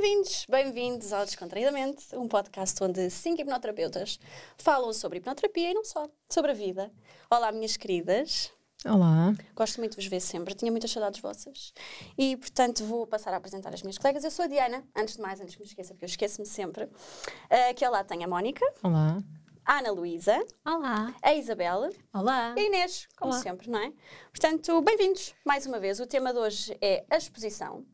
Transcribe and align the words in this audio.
Bem-vindos, 0.00 0.46
bem-vindos 0.48 1.12
ao 1.12 1.26
Descontraídamente, 1.26 2.16
um 2.16 2.26
podcast 2.26 2.82
onde 2.82 3.10
cinco 3.10 3.42
hipnoterapeutas 3.42 4.18
falam 4.56 4.94
sobre 4.94 5.18
hipnoterapia 5.18 5.72
e 5.72 5.74
não 5.74 5.84
só, 5.84 6.08
sobre 6.26 6.52
a 6.52 6.54
vida. 6.54 6.90
Olá, 7.30 7.52
minhas 7.52 7.76
queridas. 7.76 8.50
Olá. 8.82 9.34
Gosto 9.54 9.76
muito 9.76 9.90
de 9.90 9.96
vos 9.98 10.06
ver 10.06 10.20
sempre, 10.20 10.54
tinha 10.54 10.70
muitas 10.70 10.90
saudades 10.90 11.20
vossas. 11.20 11.74
E, 12.16 12.34
portanto, 12.38 12.82
vou 12.86 13.06
passar 13.06 13.34
a 13.34 13.36
apresentar 13.36 13.74
as 13.74 13.82
minhas 13.82 13.98
colegas. 13.98 14.24
Eu 14.24 14.30
sou 14.30 14.46
a 14.46 14.48
Diana, 14.48 14.82
antes 14.96 15.16
de 15.16 15.20
mais, 15.20 15.38
antes 15.38 15.54
que 15.54 15.60
me 15.60 15.68
esqueça, 15.68 15.92
porque 15.92 16.06
eu 16.06 16.08
esqueço-me 16.08 16.46
sempre. 16.46 16.84
Uh, 16.84 17.70
aqui 17.70 17.84
ao 17.84 17.92
lado 17.92 18.06
tem 18.06 18.24
a 18.24 18.26
Mónica. 18.26 18.64
Olá. 18.82 19.22
A 19.66 19.80
Ana 19.80 19.90
Luísa. 19.92 20.42
Olá. 20.64 21.14
A 21.20 21.34
Isabela. 21.34 21.90
Olá. 22.14 22.54
E 22.56 22.60
a 22.60 22.62
Inês, 22.64 23.06
como 23.18 23.32
Olá. 23.32 23.42
sempre, 23.42 23.68
não 23.68 23.78
é? 23.78 23.92
Portanto, 24.30 24.80
bem-vindos 24.80 25.34
mais 25.44 25.66
uma 25.66 25.78
vez. 25.78 26.00
O 26.00 26.06
tema 26.06 26.32
de 26.32 26.38
hoje 26.38 26.74
é 26.80 27.04
a 27.10 27.18
exposição. 27.18 27.84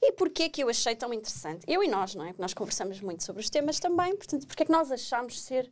E 0.00 0.12
porquê 0.12 0.48
que 0.48 0.62
eu 0.62 0.68
achei 0.68 0.94
tão 0.94 1.12
interessante? 1.12 1.64
Eu 1.66 1.82
e 1.82 1.88
nós, 1.88 2.14
não 2.14 2.24
é? 2.24 2.34
Nós 2.38 2.54
conversamos 2.54 3.00
muito 3.00 3.22
sobre 3.22 3.40
os 3.40 3.50
temas 3.50 3.78
também, 3.78 4.16
portanto, 4.16 4.46
porque 4.46 4.62
é 4.62 4.66
que 4.66 4.72
nós 4.72 4.90
achámos 4.90 5.40
ser 5.40 5.70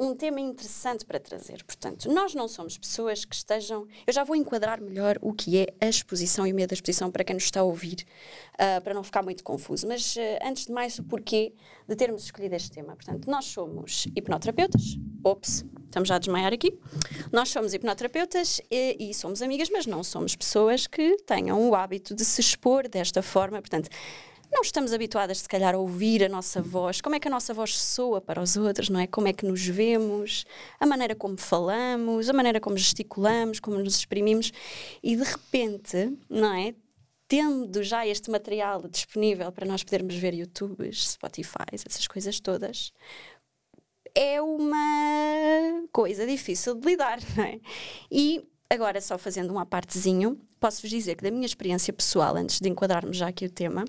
um 0.00 0.14
tema 0.14 0.40
interessante 0.40 1.04
para 1.04 1.20
trazer? 1.20 1.62
Portanto, 1.62 2.10
nós 2.10 2.34
não 2.34 2.48
somos 2.48 2.78
pessoas 2.78 3.26
que 3.26 3.34
estejam. 3.34 3.86
Eu 4.06 4.12
já 4.12 4.24
vou 4.24 4.34
enquadrar 4.34 4.80
melhor 4.80 5.18
o 5.20 5.34
que 5.34 5.58
é 5.58 5.66
a 5.78 5.86
exposição 5.86 6.46
e 6.46 6.52
o 6.52 6.54
medo 6.54 6.70
da 6.70 6.74
exposição 6.74 7.10
para 7.10 7.22
quem 7.22 7.34
nos 7.34 7.44
está 7.44 7.60
a 7.60 7.64
ouvir, 7.64 8.06
ah, 8.58 8.80
para 8.80 8.94
não 8.94 9.04
ficar 9.04 9.22
muito 9.22 9.44
confuso. 9.44 9.86
Mas, 9.86 10.16
ah, 10.16 10.48
antes 10.48 10.64
de 10.64 10.72
mais, 10.72 10.98
o 10.98 11.04
porquê 11.04 11.52
de 11.86 11.94
termos 11.94 12.24
escolhido 12.24 12.54
este 12.54 12.70
tema. 12.70 12.94
Portanto, 12.94 13.30
nós 13.30 13.44
somos 13.44 14.06
hipnoterapeutas. 14.16 14.96
Ops, 15.22 15.66
estamos 15.84 16.08
já 16.08 16.14
a 16.14 16.18
desmaiar 16.18 16.52
aqui. 16.52 16.78
Nós 17.30 17.50
somos 17.50 17.74
hipnoterapeutas 17.74 18.60
e, 18.70 19.10
e 19.10 19.12
somos 19.12 19.42
amigas, 19.42 19.68
mas 19.70 19.84
não 19.84 20.02
somos 20.02 20.34
pessoas 20.34 20.86
que 20.86 21.16
tenham 21.26 21.68
o 21.68 21.74
hábito 21.74 22.14
de 22.14 22.24
se 22.24 22.40
expor 22.40 22.88
desta 22.88 23.20
forma. 23.20 23.60
Portanto, 23.60 23.90
não 24.52 24.62
estamos 24.62 24.92
habituadas, 24.92 25.38
se 25.38 25.48
calhar, 25.48 25.74
a 25.74 25.78
ouvir 25.78 26.24
a 26.24 26.28
nossa 26.28 26.60
voz, 26.60 27.00
como 27.00 27.14
é 27.14 27.20
que 27.20 27.28
a 27.28 27.30
nossa 27.30 27.54
voz 27.54 27.78
soa 27.78 28.20
para 28.20 28.42
os 28.42 28.56
outros, 28.56 28.88
não 28.88 28.98
é? 28.98 29.06
Como 29.06 29.28
é 29.28 29.32
que 29.32 29.46
nos 29.46 29.64
vemos, 29.64 30.44
a 30.78 30.86
maneira 30.86 31.14
como 31.14 31.36
falamos, 31.38 32.28
a 32.28 32.32
maneira 32.32 32.60
como 32.60 32.76
gesticulamos, 32.76 33.60
como 33.60 33.78
nos 33.78 33.96
exprimimos. 33.96 34.52
E 35.02 35.16
de 35.16 35.22
repente, 35.22 36.18
não 36.28 36.52
é? 36.52 36.74
Tendo 37.28 37.82
já 37.84 38.04
este 38.04 38.28
material 38.28 38.88
disponível 38.88 39.52
para 39.52 39.64
nós 39.64 39.84
podermos 39.84 40.16
ver 40.16 40.34
YouTubes, 40.34 41.12
Spotify, 41.12 41.66
essas 41.72 42.08
coisas 42.08 42.40
todas, 42.40 42.92
é 44.14 44.42
uma 44.42 45.86
coisa 45.92 46.26
difícil 46.26 46.74
de 46.74 46.88
lidar, 46.88 47.20
não 47.36 47.44
é? 47.44 47.60
E 48.10 48.44
agora, 48.68 49.00
só 49.00 49.16
fazendo 49.16 49.52
uma 49.52 49.64
partezinho, 49.64 50.40
posso-vos 50.58 50.90
dizer 50.90 51.14
que 51.14 51.22
da 51.22 51.30
minha 51.30 51.46
experiência 51.46 51.92
pessoal, 51.92 52.36
antes 52.36 52.58
de 52.60 52.68
enquadrarmos 52.68 53.16
já 53.16 53.28
aqui 53.28 53.46
o 53.46 53.50
tema, 53.50 53.84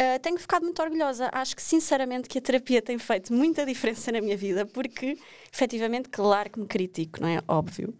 Uh, 0.00 0.18
tenho 0.20 0.36
ficado 0.38 0.62
muito 0.64 0.82
orgulhosa. 0.82 1.30
Acho 1.32 1.54
que, 1.54 1.62
sinceramente, 1.62 2.28
que 2.28 2.38
a 2.38 2.40
terapia 2.40 2.82
tem 2.82 2.98
feito 2.98 3.32
muita 3.32 3.64
diferença 3.64 4.10
na 4.10 4.20
minha 4.20 4.36
vida, 4.36 4.66
porque, 4.66 5.16
efetivamente, 5.52 6.08
claro 6.08 6.50
que 6.50 6.58
me 6.58 6.66
critico, 6.66 7.20
não 7.20 7.28
é? 7.28 7.40
Óbvio. 7.46 7.94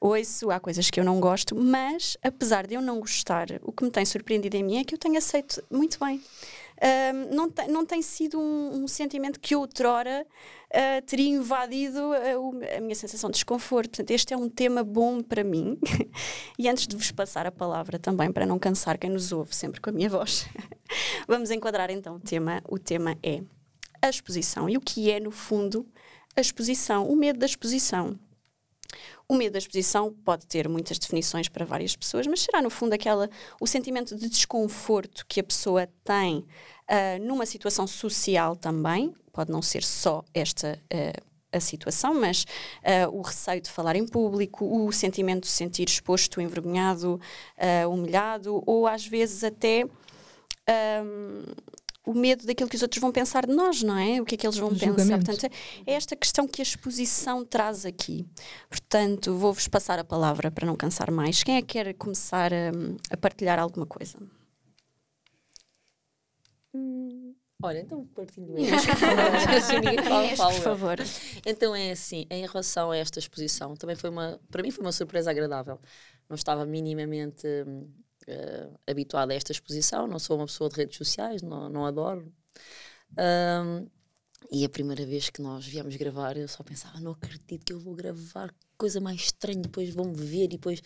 Ouço, 0.00 0.50
há 0.50 0.60
coisas 0.60 0.90
que 0.90 1.00
eu 1.00 1.04
não 1.04 1.20
gosto, 1.20 1.54
mas, 1.54 2.16
apesar 2.22 2.66
de 2.66 2.74
eu 2.74 2.82
não 2.82 3.00
gostar, 3.00 3.46
o 3.62 3.72
que 3.72 3.84
me 3.84 3.90
tem 3.90 4.04
surpreendido 4.04 4.56
em 4.56 4.62
mim 4.62 4.78
é 4.78 4.84
que 4.84 4.94
eu 4.94 4.98
tenho 4.98 5.16
aceito 5.16 5.62
muito 5.70 5.98
bem. 5.98 6.22
Um, 6.82 7.34
não, 7.34 7.50
te, 7.50 7.66
não 7.68 7.86
tem 7.86 8.02
sido 8.02 8.38
um, 8.38 8.82
um 8.82 8.88
sentimento 8.88 9.38
que 9.38 9.54
outrora 9.54 10.26
uh, 10.74 11.02
teria 11.06 11.30
invadido 11.30 11.98
a, 11.98 12.38
o- 12.38 12.60
a 12.76 12.80
minha 12.80 12.94
sensação 12.94 13.30
de 13.30 13.34
desconforto. 13.34 13.90
Portanto, 13.90 14.10
este 14.10 14.34
é 14.34 14.36
um 14.36 14.48
tema 14.48 14.82
bom 14.82 15.22
para 15.22 15.44
mim. 15.44 15.78
e 16.58 16.68
antes 16.68 16.86
de 16.86 16.96
vos 16.96 17.10
passar 17.10 17.46
a 17.46 17.52
palavra 17.52 17.98
também, 17.98 18.32
para 18.32 18.44
não 18.44 18.58
cansar 18.58 18.98
quem 18.98 19.10
nos 19.10 19.32
ouve 19.32 19.54
sempre 19.54 19.80
com 19.80 19.90
a 19.90 19.92
minha 19.92 20.08
voz, 20.08 20.46
vamos 21.26 21.50
enquadrar 21.50 21.90
então 21.90 22.16
o 22.16 22.20
tema. 22.20 22.62
O 22.68 22.78
tema 22.78 23.16
é 23.22 23.42
a 24.02 24.08
exposição. 24.08 24.68
E 24.68 24.76
o 24.76 24.80
que 24.80 25.10
é, 25.10 25.20
no 25.20 25.30
fundo, 25.30 25.86
a 26.36 26.40
exposição? 26.40 27.08
O 27.08 27.16
medo 27.16 27.38
da 27.38 27.46
exposição. 27.46 28.18
O 29.26 29.34
medo 29.34 29.54
da 29.54 29.58
exposição 29.58 30.12
pode 30.12 30.46
ter 30.46 30.68
muitas 30.68 30.98
definições 30.98 31.48
para 31.48 31.64
várias 31.64 31.96
pessoas, 31.96 32.26
mas 32.26 32.42
será 32.42 32.60
no 32.60 32.68
fundo 32.68 32.92
aquela 32.92 33.30
o 33.58 33.66
sentimento 33.66 34.14
de 34.14 34.28
desconforto 34.28 35.24
que 35.26 35.40
a 35.40 35.42
pessoa 35.42 35.88
tem 36.04 36.44
ah, 36.86 37.18
numa 37.20 37.46
situação 37.46 37.86
social 37.86 38.54
também, 38.54 39.14
pode 39.34 39.50
não 39.52 39.60
ser 39.60 39.82
só 39.82 40.24
esta 40.32 40.80
ah, 40.92 41.22
a 41.52 41.60
situação, 41.60 42.14
mas 42.14 42.44
ah, 42.82 43.08
o 43.10 43.20
receio 43.22 43.60
de 43.60 43.70
falar 43.70 43.96
em 43.96 44.06
público, 44.06 44.64
o 44.64 44.90
sentimento 44.92 45.42
de 45.42 45.48
se 45.48 45.54
sentir 45.54 45.88
exposto, 45.88 46.40
envergonhado, 46.40 47.20
ah, 47.58 47.86
humilhado, 47.88 48.62
ou 48.66 48.86
às 48.86 49.06
vezes 49.06 49.44
até 49.44 49.84
ahm, 50.68 51.44
o 52.06 52.12
medo 52.12 52.44
daquilo 52.46 52.68
que 52.68 52.76
os 52.76 52.82
outros 52.82 53.00
vão 53.00 53.10
pensar 53.10 53.46
de 53.46 53.54
nós, 53.54 53.82
não 53.82 53.96
é? 53.96 54.20
O 54.20 54.24
que 54.26 54.34
é 54.34 54.38
que 54.38 54.46
eles 54.46 54.58
vão 54.58 54.68
O 54.68 54.72
pensar. 54.72 54.86
julgamento. 54.86 55.24
Portanto, 55.24 55.52
é 55.86 55.92
esta 55.94 56.14
questão 56.14 56.46
que 56.46 56.60
a 56.60 56.64
exposição 56.64 57.44
traz 57.44 57.86
aqui. 57.86 58.26
Portanto, 58.68 59.34
vou-vos 59.34 59.68
passar 59.68 59.98
a 59.98 60.04
palavra 60.04 60.50
para 60.50 60.66
não 60.66 60.76
cansar 60.76 61.10
mais. 61.10 61.42
Quem 61.42 61.56
é 61.56 61.62
que 61.62 61.68
quer 61.68 61.94
começar 61.94 62.52
a, 62.52 62.70
a 63.10 63.16
partilhar 63.16 63.58
alguma 63.58 63.86
coisa? 63.86 64.18
Olha, 67.64 67.80
então 67.80 68.06
partilho 68.08 68.54
eu. 68.58 70.36
Por 70.36 70.52
favor. 70.60 70.96
Então 71.46 71.74
é 71.74 71.92
assim, 71.92 72.26
em 72.30 72.46
relação 72.46 72.90
a 72.90 72.96
esta 72.96 73.18
exposição, 73.18 73.74
também 73.74 73.96
foi 73.96 74.10
uma, 74.10 74.38
para 74.50 74.62
mim 74.62 74.70
foi 74.70 74.84
uma 74.84 74.92
surpresa 74.92 75.30
agradável. 75.30 75.80
Não 76.28 76.34
estava 76.34 76.66
minimamente 76.66 77.46
eh, 78.26 78.68
habituada 78.86 79.32
a 79.32 79.36
esta 79.36 79.52
exposição, 79.52 80.06
não 80.06 80.18
sou 80.18 80.36
uma 80.36 80.46
pessoa 80.46 80.70
de 80.70 80.76
redes 80.76 80.96
sociais, 80.96 81.42
não, 81.42 81.68
não 81.68 81.86
adoro. 81.86 82.32
Ahm, 83.16 83.86
e 84.50 84.64
a 84.64 84.68
primeira 84.68 85.04
vez 85.06 85.30
que 85.30 85.40
nós 85.40 85.66
viemos 85.66 85.96
gravar, 85.96 86.36
eu 86.36 86.48
só 86.48 86.62
pensava, 86.62 87.00
não 87.00 87.12
acredito 87.12 87.64
que 87.64 87.72
eu 87.72 87.80
vou 87.80 87.94
gravar 87.94 88.54
coisa 88.76 89.00
mais 89.00 89.20
estranha, 89.20 89.60
depois 89.62 89.90
vão-me 89.90 90.14
ver 90.16 90.44
e 90.44 90.48
depois 90.48 90.82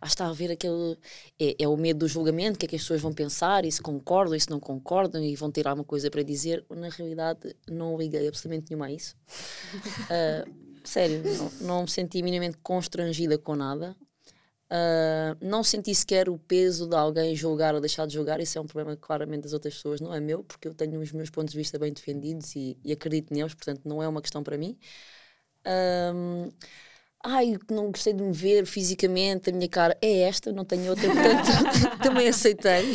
lá 0.00 0.08
está 0.08 0.28
a 0.28 0.32
ver 0.32 0.50
aquele. 0.52 0.96
É, 1.38 1.56
é 1.64 1.68
o 1.68 1.76
medo 1.76 2.00
do 2.00 2.08
julgamento, 2.08 2.56
o 2.56 2.58
que 2.58 2.66
é 2.66 2.68
que 2.68 2.76
as 2.76 2.82
pessoas 2.82 3.00
vão 3.00 3.12
pensar, 3.12 3.64
e 3.64 3.72
se 3.72 3.82
concordam, 3.82 4.34
e 4.34 4.40
se 4.40 4.50
não 4.50 4.60
concordam, 4.60 5.22
e 5.22 5.34
vão 5.36 5.50
ter 5.50 5.66
alguma 5.66 5.84
coisa 5.84 6.10
para 6.10 6.22
dizer. 6.22 6.64
Na 6.70 6.88
realidade, 6.88 7.54
não 7.68 7.96
liguei 7.96 8.26
absolutamente 8.28 8.70
nenhuma 8.70 8.86
a 8.86 8.92
isso. 8.92 9.16
Ah, 10.10 10.44
sério, 10.84 11.22
não, 11.22 11.52
não 11.66 11.82
me 11.82 11.90
senti 11.90 12.22
minimamente 12.22 12.56
constrangida 12.62 13.36
com 13.38 13.54
nada. 13.54 13.96
Ah, 14.70 15.36
não 15.40 15.62
senti 15.64 15.94
sequer 15.94 16.28
o 16.28 16.38
peso 16.38 16.86
de 16.86 16.94
alguém 16.94 17.34
julgar 17.34 17.74
ou 17.74 17.80
deixar 17.80 18.06
de 18.06 18.14
julgar. 18.14 18.40
Isso 18.40 18.58
é 18.58 18.60
um 18.60 18.66
problema 18.66 18.96
claramente 18.96 19.42
das 19.44 19.52
outras 19.52 19.74
pessoas, 19.74 20.00
não 20.00 20.12
é 20.14 20.20
meu, 20.20 20.44
porque 20.44 20.68
eu 20.68 20.74
tenho 20.74 21.00
os 21.00 21.12
meus 21.12 21.30
pontos 21.30 21.52
de 21.52 21.58
vista 21.58 21.78
bem 21.78 21.92
defendidos 21.92 22.54
e, 22.56 22.78
e 22.84 22.92
acredito 22.92 23.32
neles, 23.32 23.54
portanto, 23.54 23.82
não 23.86 24.02
é 24.02 24.08
uma 24.08 24.20
questão 24.22 24.42
para 24.42 24.58
mim. 24.58 24.78
Ahm, 25.64 26.50
Ai, 27.24 27.56
que 27.66 27.74
não 27.74 27.86
gostei 27.90 28.12
de 28.12 28.22
me 28.22 28.32
ver 28.32 28.64
fisicamente, 28.64 29.50
a 29.50 29.52
minha 29.52 29.68
cara 29.68 29.98
é 30.00 30.20
esta, 30.20 30.52
não 30.52 30.64
tenho 30.64 30.88
outra, 30.90 31.08
portanto 31.08 31.98
também 32.00 32.28
aceitei. 32.28 32.94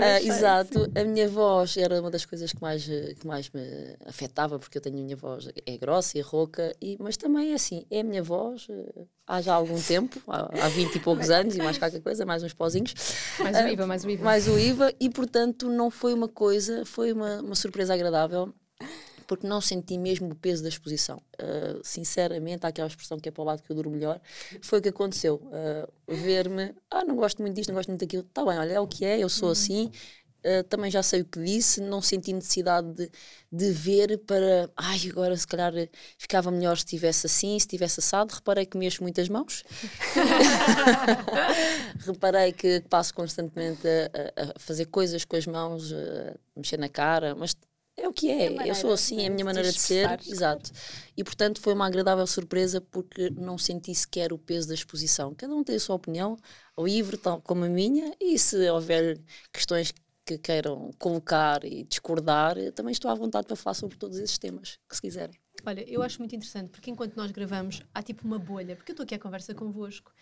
Ah, 0.00 0.20
exato, 0.20 0.90
a 0.94 1.04
minha 1.04 1.28
voz 1.28 1.76
era 1.76 2.00
uma 2.00 2.10
das 2.10 2.24
coisas 2.26 2.52
que 2.52 2.60
mais, 2.60 2.88
eh, 2.88 3.14
que 3.18 3.24
mais 3.24 3.48
me 3.50 3.62
afetava, 4.06 4.58
porque 4.58 4.76
eu 4.78 4.82
tenho 4.82 4.98
a 4.98 5.02
minha 5.02 5.16
voz 5.16 5.48
é 5.64 5.76
grossa 5.78 6.18
e 6.18 6.20
rouca, 6.20 6.74
e, 6.82 6.96
mas 6.98 7.16
também 7.16 7.52
é 7.52 7.54
assim, 7.54 7.86
é 7.90 8.00
a 8.00 8.04
minha 8.04 8.22
voz 8.24 8.66
eh, 8.68 9.04
há 9.26 9.40
já 9.40 9.54
algum 9.54 9.80
tempo, 9.80 10.20
há, 10.26 10.64
há 10.64 10.68
20 10.68 10.96
e 10.96 10.98
poucos 10.98 11.30
anos, 11.30 11.54
e 11.54 11.58
mais 11.58 11.78
qualquer 11.78 12.00
coisa, 12.00 12.26
mais 12.26 12.42
uns 12.42 12.52
pozinhos, 12.54 12.92
Mais 13.38 13.56
o 13.56 13.68
IVA, 13.68 13.86
mais 13.86 14.04
o 14.04 14.10
IVA. 14.10 14.24
mais 14.24 14.48
o 14.48 14.58
IVA, 14.58 14.92
e 14.98 15.08
portanto 15.08 15.68
não 15.68 15.90
foi 15.92 16.12
uma 16.12 16.28
coisa, 16.28 16.84
foi 16.84 17.12
uma, 17.12 17.40
uma 17.40 17.54
surpresa 17.54 17.94
agradável. 17.94 18.52
Porque 19.34 19.46
não 19.46 19.60
senti 19.60 19.96
mesmo 19.98 20.28
o 20.32 20.34
peso 20.36 20.62
da 20.62 20.68
exposição. 20.68 21.22
Ah, 21.38 21.80
sinceramente, 21.82 22.66
há 22.66 22.68
aquela 22.68 22.88
expressão 22.88 23.18
que 23.18 23.28
é 23.28 23.32
para 23.32 23.42
o 23.42 23.44
lado 23.46 23.62
que 23.62 23.70
eu 23.70 23.76
duro 23.76 23.90
melhor. 23.90 24.20
Foi 24.60 24.78
o 24.78 24.82
que 24.82 24.88
aconteceu. 24.90 25.40
Ah, 25.52 25.88
Ver-me, 26.06 26.74
ah, 26.90 27.04
não 27.04 27.16
gosto 27.16 27.40
muito 27.40 27.54
disto, 27.54 27.68
não 27.70 27.76
gosto 27.76 27.88
muito 27.88 28.00
daquilo. 28.00 28.24
Está 28.24 28.44
bem, 28.44 28.58
olha, 28.58 28.72
é 28.74 28.80
o 28.80 28.86
que 28.86 29.04
é, 29.04 29.18
eu 29.18 29.28
sou 29.28 29.50
assim. 29.50 29.90
Ah, 30.44 30.64
também 30.68 30.90
já 30.90 31.02
sei 31.02 31.22
o 31.22 31.24
que 31.24 31.42
disse, 31.42 31.80
não 31.80 32.02
senti 32.02 32.32
necessidade 32.32 32.92
de, 32.94 33.10
de 33.50 33.70
ver 33.72 34.18
para. 34.26 34.68
Ai, 34.76 34.98
agora 35.10 35.36
se 35.36 35.46
calhar 35.46 35.72
ficava 36.18 36.50
melhor 36.50 36.76
se 36.76 36.84
estivesse 36.84 37.26
assim, 37.26 37.50
se 37.58 37.64
estivesse 37.66 38.00
assado. 38.00 38.34
Reparei 38.34 38.66
que 38.66 38.76
mexo 38.76 39.02
muitas 39.02 39.28
mãos. 39.28 39.64
Reparei 42.06 42.52
que 42.52 42.80
passo 42.88 43.14
constantemente 43.14 43.86
a, 43.86 44.42
a- 44.42 44.52
a 44.56 44.58
fazer 44.58 44.86
coisas 44.86 45.24
com 45.24 45.36
as 45.36 45.46
mãos, 45.46 45.92
a 45.92 46.34
mexer 46.56 46.78
na 46.78 46.88
cara, 46.88 47.34
mas 47.34 47.54
é 47.96 48.08
o 48.08 48.12
que 48.12 48.30
É 48.30 48.48
a 48.58 48.66
é. 48.66 48.70
eu 48.70 48.74
sou 48.74 48.92
assim, 48.92 49.22
é 49.22 49.26
a 49.26 49.28
né, 49.28 49.34
minha 49.34 49.44
maneira 49.44 49.70
de 49.70 49.78
ser. 49.78 50.18
Exato. 50.26 50.70
E 51.16 51.22
portanto 51.22 51.60
foi 51.60 51.74
uma 51.74 51.86
agradável 51.86 52.26
surpresa 52.26 52.80
porque 52.80 53.30
não 53.30 53.58
senti 53.58 53.94
sequer 53.94 54.32
o 54.32 54.38
peso 54.38 54.68
da 54.68 54.74
exposição. 54.74 55.34
Cada 55.34 55.54
um 55.54 55.62
tem 55.62 55.76
a 55.76 55.80
sua 55.80 55.96
opinião, 55.96 56.36
livre, 56.78 57.16
tal 57.16 57.40
como 57.40 57.64
a 57.64 57.68
minha, 57.68 58.14
e 58.20 58.38
se 58.38 58.70
houver 58.70 59.20
questões 59.52 59.92
que 60.24 60.38
queiram 60.38 60.90
colocar 60.98 61.64
e 61.64 61.84
discordar, 61.84 62.56
também 62.72 62.92
estou 62.92 63.10
à 63.10 63.14
vontade 63.14 63.46
para 63.46 63.56
falar 63.56 63.74
sobre 63.74 63.96
todos 63.96 64.18
esses 64.18 64.38
temas, 64.38 64.78
que 64.88 64.94
se 64.94 65.02
quiserem. 65.02 65.36
Olha, 65.66 65.84
eu 65.88 66.02
acho 66.02 66.18
muito 66.18 66.34
interessante 66.34 66.70
porque 66.70 66.90
enquanto 66.90 67.16
nós 67.16 67.30
gravamos 67.30 67.82
há 67.92 68.02
tipo 68.02 68.26
uma 68.26 68.38
bolha, 68.38 68.76
porque 68.76 68.92
eu 68.92 68.94
estou 68.94 69.04
aqui 69.04 69.14
à 69.14 69.18
conversa 69.18 69.54
convosco 69.54 70.12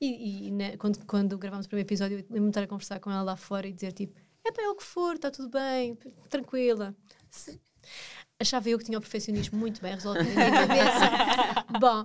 e, 0.00 0.48
e, 0.48 0.50
né, 0.50 0.76
quando, 0.76 1.04
quando 1.06 1.38
gravamos 1.38 1.66
o 1.66 1.68
primeiro 1.68 1.86
episódio 1.86 2.24
eu 2.28 2.40
de 2.40 2.48
estar 2.48 2.62
a 2.62 2.66
conversar 2.66 2.98
com 2.98 3.10
ela 3.10 3.22
lá 3.22 3.36
fora 3.36 3.68
e 3.68 3.72
dizer 3.72 3.92
tipo 3.92 4.20
é 4.44 4.52
para 4.52 4.70
o 4.70 4.74
que 4.76 4.84
for, 4.84 5.14
está 5.14 5.30
tudo 5.30 5.48
bem, 5.48 5.96
tranquila. 6.28 6.94
Se- 7.30 7.60
Achava 8.40 8.68
eu 8.68 8.76
que 8.76 8.84
tinha 8.84 8.98
o 8.98 9.00
perfeccionismo 9.00 9.56
muito 9.56 9.80
bem 9.80 9.94
resolvido 9.94 10.34
na 10.34 10.50
minha 10.50 10.66
cabeça. 10.66 11.64
Bom, 11.78 12.04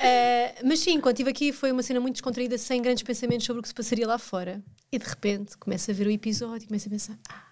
eh, 0.00 0.56
mas 0.64 0.80
sim, 0.80 1.00
quando 1.00 1.14
estive 1.14 1.30
aqui 1.30 1.52
foi 1.52 1.70
uma 1.70 1.84
cena 1.84 2.00
muito 2.00 2.14
descontraída, 2.14 2.58
sem 2.58 2.82
grandes 2.82 3.04
pensamentos 3.04 3.46
sobre 3.46 3.60
o 3.60 3.62
que 3.62 3.68
se 3.68 3.74
passaria 3.74 4.06
lá 4.06 4.18
fora. 4.18 4.60
E 4.90 4.98
de 4.98 5.06
repente 5.06 5.56
começo 5.56 5.88
a 5.90 5.94
ver 5.94 6.08
o 6.08 6.10
episódio 6.10 6.64
e 6.64 6.66
começo 6.66 6.88
a 6.88 6.90
pensar: 6.90 7.18
ah, 7.28 7.42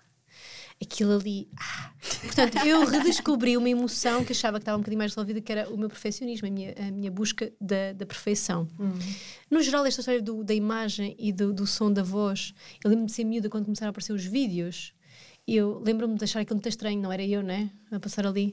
aquilo 0.82 1.14
ali. 1.16 1.48
Ah. 1.58 1.90
Portanto, 2.22 2.58
eu 2.66 2.84
redescobri 2.86 3.56
uma 3.56 3.68
emoção 3.68 4.24
que 4.24 4.32
achava 4.32 4.58
que 4.58 4.62
estava 4.62 4.76
um 4.76 4.80
bocadinho 4.80 4.98
mais 4.98 5.12
resolvida, 5.12 5.40
que 5.40 5.50
era 5.52 5.68
o 5.70 5.76
meu 5.76 5.88
perfeccionismo, 5.88 6.46
a 6.46 6.50
minha, 6.50 6.74
a 6.78 6.90
minha 6.90 7.10
busca 7.10 7.50
da, 7.60 7.92
da 7.94 8.04
perfeição. 8.06 8.68
No 9.50 9.62
geral, 9.62 9.86
esta 9.86 10.00
história 10.00 10.20
do- 10.22 10.44
da 10.44 10.54
imagem 10.54 11.14
e 11.18 11.32
do, 11.32 11.52
do 11.52 11.66
som 11.66 11.92
da 11.92 12.02
voz, 12.02 12.52
eu 12.84 12.90
lembro-me 12.90 13.06
de 13.06 13.12
ser 13.12 13.24
miúda 13.24 13.48
quando 13.48 13.64
começaram 13.64 13.88
a 13.88 13.90
aparecer 13.90 14.12
os 14.12 14.24
vídeos. 14.24 14.92
Eu 15.48 15.80
lembro-me 15.84 16.16
de 16.18 16.24
achar 16.24 16.40
aquilo 16.40 16.56
muito 16.56 16.68
estranho, 16.68 17.00
não 17.00 17.12
era 17.12 17.24
eu, 17.24 17.40
né? 17.42 17.70
A 17.92 18.00
passar 18.00 18.26
ali. 18.26 18.52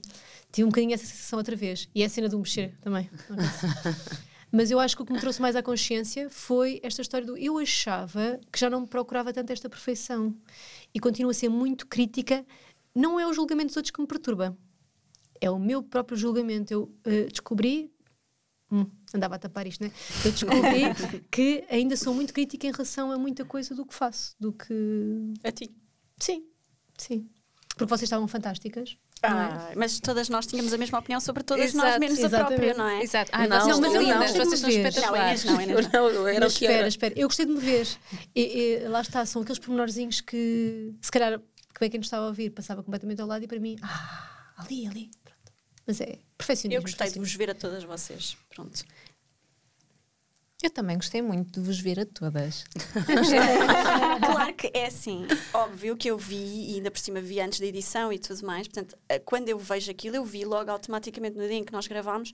Tive 0.51 0.65
um 0.65 0.69
bocadinho 0.69 0.93
essa 0.93 1.05
sensação 1.05 1.39
outra 1.39 1.55
vez. 1.55 1.89
E 1.93 2.03
é 2.03 2.05
a 2.05 2.09
cena 2.09 2.29
do 2.29 2.37
mexer 2.37 2.75
também. 2.81 3.09
Mas 4.55 4.69
eu 4.69 4.79
acho 4.79 4.95
que 4.95 5.01
o 5.01 5.05
que 5.05 5.11
me 5.11 5.19
trouxe 5.19 5.41
mais 5.41 5.55
à 5.55 5.63
consciência 5.63 6.29
foi 6.29 6.79
esta 6.83 7.01
história 7.01 7.25
do 7.25 7.35
eu 7.35 7.57
achava 7.57 8.39
que 8.51 8.59
já 8.59 8.69
não 8.69 8.81
me 8.81 8.87
procurava 8.87 9.33
tanto 9.33 9.51
esta 9.51 9.67
perfeição. 9.67 10.37
E 10.93 10.99
continuo 10.99 11.31
a 11.31 11.33
ser 11.33 11.49
muito 11.49 11.87
crítica. 11.87 12.45
Não 12.93 13.19
é 13.19 13.25
o 13.25 13.33
julgamento 13.33 13.69
dos 13.69 13.77
outros 13.77 13.89
que 13.89 13.99
me 13.99 14.05
perturba. 14.05 14.55
É 15.41 15.49
o 15.49 15.57
meu 15.57 15.81
próprio 15.81 16.15
julgamento. 16.15 16.71
Eu 16.71 16.95
eh, 17.03 17.25
descobri. 17.31 17.91
Hum, 18.71 18.85
andava 19.11 19.35
a 19.35 19.39
tapar 19.39 19.65
isto, 19.65 19.83
né? 19.83 19.91
Eu 20.23 20.31
descobri 20.31 20.83
que 21.31 21.65
ainda 21.67 21.97
sou 21.97 22.13
muito 22.13 22.31
crítica 22.31 22.67
em 22.67 22.71
relação 22.71 23.11
a 23.11 23.17
muita 23.17 23.43
coisa 23.43 23.73
do 23.73 23.83
que 23.83 23.95
faço. 23.95 24.35
Do 24.39 24.53
que. 24.53 25.33
A 25.43 25.51
ti. 25.51 25.75
Sim, 26.19 26.45
sim. 26.95 27.27
Porque 27.75 27.89
vocês 27.89 28.03
estavam 28.03 28.27
fantásticas. 28.27 28.99
Não 29.29 29.39
é? 29.39 29.43
Ah, 29.43 29.71
mas 29.75 29.99
todas 29.99 30.29
nós 30.29 30.45
tínhamos 30.47 30.73
a 30.73 30.77
mesma 30.77 30.99
opinião 30.99 31.19
sobre 31.19 31.43
todas 31.43 31.73
nós, 31.73 31.85
Exato, 31.85 31.99
menos 31.99 32.19
a 32.19 32.25
exatamente. 32.25 32.47
própria, 32.47 32.73
não 32.73 32.89
é? 32.89 33.03
Exato. 33.03 33.31
Ai, 33.33 33.47
Não, 33.47 33.59
vocês 33.59 33.79
mas 33.79 33.93
eu 33.93 34.01
não, 34.01 34.09
eu 34.09 34.17
vocês 34.19 34.31
são 34.31 34.45
gostei 34.49 34.59
de 34.59 34.65
me 34.77 34.83
ver. 34.83 34.89
espetaculares. 34.89 35.43
Não, 35.45 35.57
a 35.57 35.63
Inês 35.63 35.67
não, 35.67 35.77
a 35.77 35.81
Inês 35.81 35.91
não. 35.93 36.13
Não, 36.13 36.27
era 36.27 36.39
Mas 36.41 36.53
o 36.55 36.57
que 36.57 36.65
espera, 36.65 36.79
era. 36.79 36.87
espera. 36.87 37.13
Eu 37.17 37.27
gostei 37.27 37.45
de 37.45 37.51
me 37.51 37.59
ver. 37.59 37.87
E, 38.35 38.41
e, 38.41 38.87
lá 38.87 39.01
está, 39.01 39.25
são 39.25 39.41
aqueles 39.41 39.59
pormenorzinhos 39.59 40.21
que, 40.21 40.93
se 41.01 41.11
calhar, 41.11 41.39
que 41.39 41.79
bem 41.79 41.89
quem 41.89 41.97
nos 41.99 42.07
estava 42.07 42.25
a 42.25 42.27
ouvir 42.27 42.49
passava 42.51 42.83
completamente 42.83 43.21
ao 43.21 43.27
lado 43.27 43.43
e 43.43 43.47
para 43.47 43.59
mim, 43.59 43.77
ah, 43.81 44.53
ali, 44.57 44.87
ali. 44.87 45.11
Pronto. 45.23 45.51
Mas 45.87 46.01
é 46.01 46.19
perfeccionismo. 46.37 46.79
Eu 46.79 46.81
gostei 46.83 47.11
de 47.11 47.19
vos 47.19 47.33
ver 47.33 47.49
a 47.49 47.55
todas 47.55 47.83
vocês. 47.83 48.37
Pronto. 48.53 48.83
Eu 50.63 50.69
também 50.69 50.95
gostei 50.95 51.21
muito 51.21 51.59
de 51.59 51.59
vos 51.59 51.77
ver 51.77 51.99
a 51.99 52.05
todas. 52.05 52.63
claro 54.25 54.53
que 54.53 54.71
é 54.73 54.85
assim, 54.85 55.27
óbvio 55.53 55.97
que 55.97 56.09
eu 56.09 56.17
vi, 56.17 56.71
e 56.71 56.75
ainda 56.75 56.89
por 56.89 56.99
cima 56.99 57.19
vi 57.19 57.41
antes 57.41 57.59
da 57.59 57.65
edição 57.65 58.13
e 58.13 58.17
tudo 58.17 58.45
mais, 58.45 58.65
portanto, 58.65 58.97
eh, 59.09 59.19
quando 59.19 59.49
eu 59.49 59.59
vejo 59.59 59.91
aquilo, 59.91 60.15
eu 60.15 60.23
vi 60.23 60.45
logo 60.45 60.71
automaticamente 60.71 61.37
no 61.37 61.45
dia 61.45 61.57
em 61.57 61.65
que 61.65 61.73
nós 61.73 61.85
gravámos, 61.85 62.31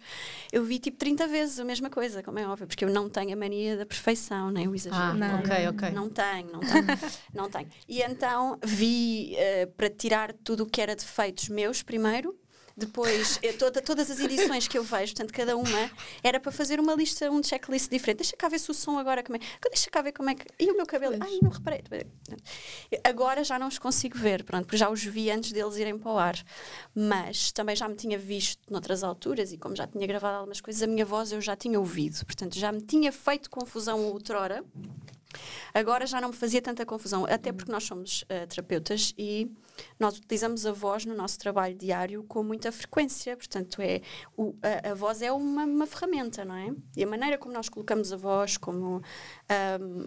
eu 0.52 0.64
vi 0.64 0.78
tipo 0.78 0.98
30 0.98 1.28
vezes 1.28 1.60
a 1.60 1.66
mesma 1.66 1.90
coisa, 1.90 2.22
como 2.22 2.38
é 2.38 2.48
óbvio, 2.48 2.68
porque 2.68 2.86
eu 2.86 2.90
não 2.92 3.10
tenho 3.10 3.34
a 3.34 3.36
mania 3.36 3.76
da 3.76 3.86
perfeição, 3.86 4.52
nem 4.52 4.68
o 4.68 4.76
exagero. 4.76 5.02
Ah, 5.02 5.14
Não. 5.16 5.40
ok, 5.40 5.68
ok. 5.70 5.90
Não 5.90 6.08
tenho, 6.08 6.52
não 6.52 6.60
tenho, 6.60 6.86
não 7.34 7.50
tenho. 7.50 7.68
E 7.88 8.04
então 8.04 8.60
vi 8.64 9.34
eh, 9.38 9.66
para 9.66 9.90
tirar 9.90 10.34
tudo 10.44 10.64
o 10.64 10.66
que 10.68 10.80
era 10.80 10.96
defeitos 10.96 11.50
meus 11.50 11.82
primeiro. 11.82 12.39
Depois, 12.80 13.38
eh, 13.44 13.52
toda- 13.54 13.82
todas 13.82 14.10
as 14.10 14.20
edições 14.20 14.68
que 14.68 14.78
eu 14.78 14.84
vejo, 14.84 15.14
portanto, 15.14 15.34
cada 15.34 15.58
uma 15.58 15.92
era 16.24 16.40
para 16.40 16.52
fazer 16.52 16.80
uma 16.80 16.94
lista, 16.96 17.30
um 17.30 17.44
checklist 17.44 17.90
diferente. 17.90 18.20
Deixa 18.20 18.38
cá 18.38 18.48
ver 18.48 18.60
se 18.60 18.72
o 18.72 18.74
som 18.74 18.98
agora 18.98 19.22
como 19.22 19.36
é. 19.38 19.40
Deixa 19.70 19.90
cá 19.90 20.02
ver 20.02 20.14
como 20.14 20.30
é 20.30 20.36
que. 20.36 20.46
E 20.58 20.72
o 20.72 20.76
meu 20.78 20.86
cabelo? 20.86 21.16
Ai, 21.20 21.40
não 21.42 21.50
reparei. 21.52 21.82
Agora 23.04 23.44
já 23.44 23.60
não 23.60 23.68
os 23.68 23.78
consigo 23.78 24.18
ver, 24.18 24.44
pronto, 24.44 24.66
porque 24.66 24.78
já 24.78 24.90
os 24.90 25.04
vi 25.04 25.30
antes 25.30 25.52
deles 25.52 25.76
irem 25.76 25.98
para 25.98 26.12
o 26.12 26.18
ar. 26.18 26.36
Mas 26.96 27.52
também 27.52 27.76
já 27.76 27.88
me 27.88 27.96
tinha 27.96 28.18
visto 28.18 28.62
noutras 28.72 29.04
alturas 29.04 29.52
e 29.52 29.58
como 29.58 29.76
já 29.76 29.86
tinha 29.86 30.08
gravado 30.08 30.38
algumas 30.38 30.62
coisas, 30.62 30.82
a 30.82 30.88
minha 30.88 31.06
voz 31.06 31.32
eu 31.32 31.42
já 31.42 31.56
tinha 31.56 31.80
ouvido. 31.80 32.26
Portanto, 32.26 32.58
já 32.58 32.72
me 32.72 32.82
tinha 32.82 33.12
feito 33.12 33.50
confusão 33.50 34.04
outrora. 34.06 34.64
Agora 35.74 36.08
já 36.08 36.20
não 36.20 36.30
me 36.30 36.36
fazia 36.36 36.62
tanta 36.62 36.86
confusão, 36.86 37.26
até 37.26 37.52
porque 37.52 37.72
nós 37.72 37.84
somos 37.84 38.26
eh, 38.30 38.48
terapeutas 38.48 39.14
e 39.18 39.52
nós 40.00 40.18
utilizamos 40.18 40.66
a 40.66 40.72
voz 40.72 41.06
no 41.06 41.16
nosso 41.16 41.38
trabalho 41.40 41.76
diário 41.76 42.24
com 42.24 42.44
muita 42.44 42.72
frequência. 42.72 43.36
Portanto, 43.38 43.82
é, 43.82 44.02
o- 44.38 44.56
a, 44.62 44.92
a 44.92 44.94
voz 44.94 45.22
é 45.22 45.32
uma, 45.32 45.64
uma 45.66 45.86
ferramenta, 45.88 46.44
não 46.46 46.56
é? 46.56 46.74
E 46.96 47.04
a 47.04 47.08
maneira 47.08 47.38
como 47.38 47.54
nós 47.54 47.70
colocamos 47.70 48.12
a 48.14 48.18
voz, 48.18 48.58
como. 48.58 49.02
ahm, 49.50 50.06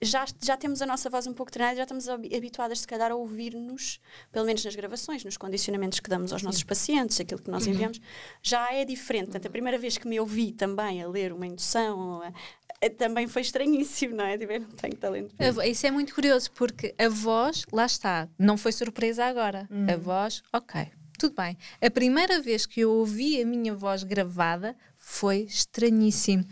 já, 0.00 0.24
já 0.40 0.56
temos 0.56 0.80
a 0.82 0.86
nossa 0.86 1.10
voz 1.10 1.26
um 1.26 1.32
pouco 1.34 1.50
treinada, 1.50 1.76
já 1.76 1.82
estamos 1.82 2.08
habi- 2.08 2.34
habituadas, 2.34 2.80
se 2.80 2.86
calhar, 2.86 3.10
a 3.10 3.14
ouvir-nos, 3.16 3.98
pelo 4.30 4.46
menos 4.46 4.64
nas 4.64 4.74
gravações, 4.76 5.24
nos 5.24 5.36
condicionamentos 5.36 6.00
que 6.00 6.08
damos 6.08 6.32
aos 6.32 6.42
nossos 6.42 6.62
pacientes, 6.62 7.18
aquilo 7.20 7.40
que 7.42 7.50
nós 7.50 7.66
enviamos, 7.74 8.00
já 8.42 8.72
é 8.72 8.84
diferente. 8.84 9.26
Portanto, 9.26 9.46
a 9.46 9.50
primeira 9.50 9.78
vez 9.78 9.98
que 9.98 10.06
me 10.06 10.20
ouvi 10.20 10.52
também 10.52 11.02
a 11.02 11.08
ler 11.08 11.32
uma 11.32 11.46
indução, 11.46 12.22
a- 12.22 12.32
a- 12.86 12.90
também 12.90 13.26
foi 13.26 13.42
estranhíssimo, 13.42 14.14
não 14.14 14.24
é? 14.24 14.38
Tipo, 14.38 14.52
não 14.52 14.68
tenho 14.70 14.96
talento. 14.96 15.34
isso. 15.66 15.86
é 15.86 15.90
muito 15.90 16.14
curioso, 16.14 16.50
porque 16.52 16.94
a 16.96 17.08
voz, 17.08 17.64
lá 17.72 17.86
está, 17.86 18.28
não 18.38 18.56
foi 18.56 18.70
surpresa 18.72 19.24
agora. 19.24 19.68
A 19.92 19.96
voz, 19.96 20.42
ok, 20.52 20.86
tudo 21.18 21.34
bem. 21.34 21.58
A 21.82 21.90
primeira 21.90 22.40
vez 22.40 22.66
que 22.66 22.80
eu 22.82 22.92
ouvi 22.92 23.42
a 23.42 23.44
minha 23.46 23.74
voz 23.74 24.04
gravada 24.04 24.76
foi 24.96 25.40
estranhíssimo. 25.40 26.44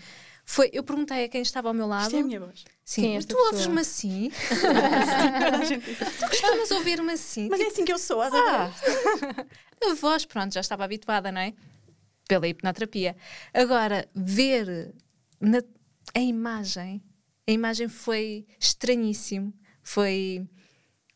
Foi, 0.44 0.68
eu 0.72 0.82
perguntei 0.82 1.24
a 1.24 1.28
quem 1.28 1.42
estava 1.42 1.68
ao 1.68 1.74
meu 1.74 1.86
lado. 1.86 2.04
Isto 2.06 2.16
é 2.16 2.20
a 2.20 2.24
minha 2.24 2.40
voz. 2.40 2.64
Sim, 2.86 3.00
Quem 3.02 3.16
é 3.16 3.20
tu 3.20 3.36
ouves-me 3.36 3.80
assim? 3.82 4.30
tu 6.20 6.28
costumas 6.28 6.70
ouvir-me 6.70 7.12
assim? 7.12 7.48
Mas 7.48 7.60
é 7.60 7.66
assim 7.66 7.84
que 7.84 7.92
eu 7.92 7.98
sou, 7.98 8.22
às. 8.22 8.32
Ah, 8.32 8.70
a 9.90 9.94
voz, 9.94 10.24
pronto, 10.24 10.54
já 10.54 10.60
estava 10.60 10.84
habituada, 10.84 11.32
não 11.32 11.40
é? 11.40 11.52
Pela 12.28 12.46
hipnoterapia. 12.46 13.16
Agora, 13.52 14.08
ver 14.14 14.94
na- 15.40 15.64
a 16.14 16.20
imagem, 16.20 17.02
a 17.48 17.50
imagem 17.50 17.88
foi 17.88 18.46
estranhíssimo, 18.60 19.52
foi. 19.82 20.46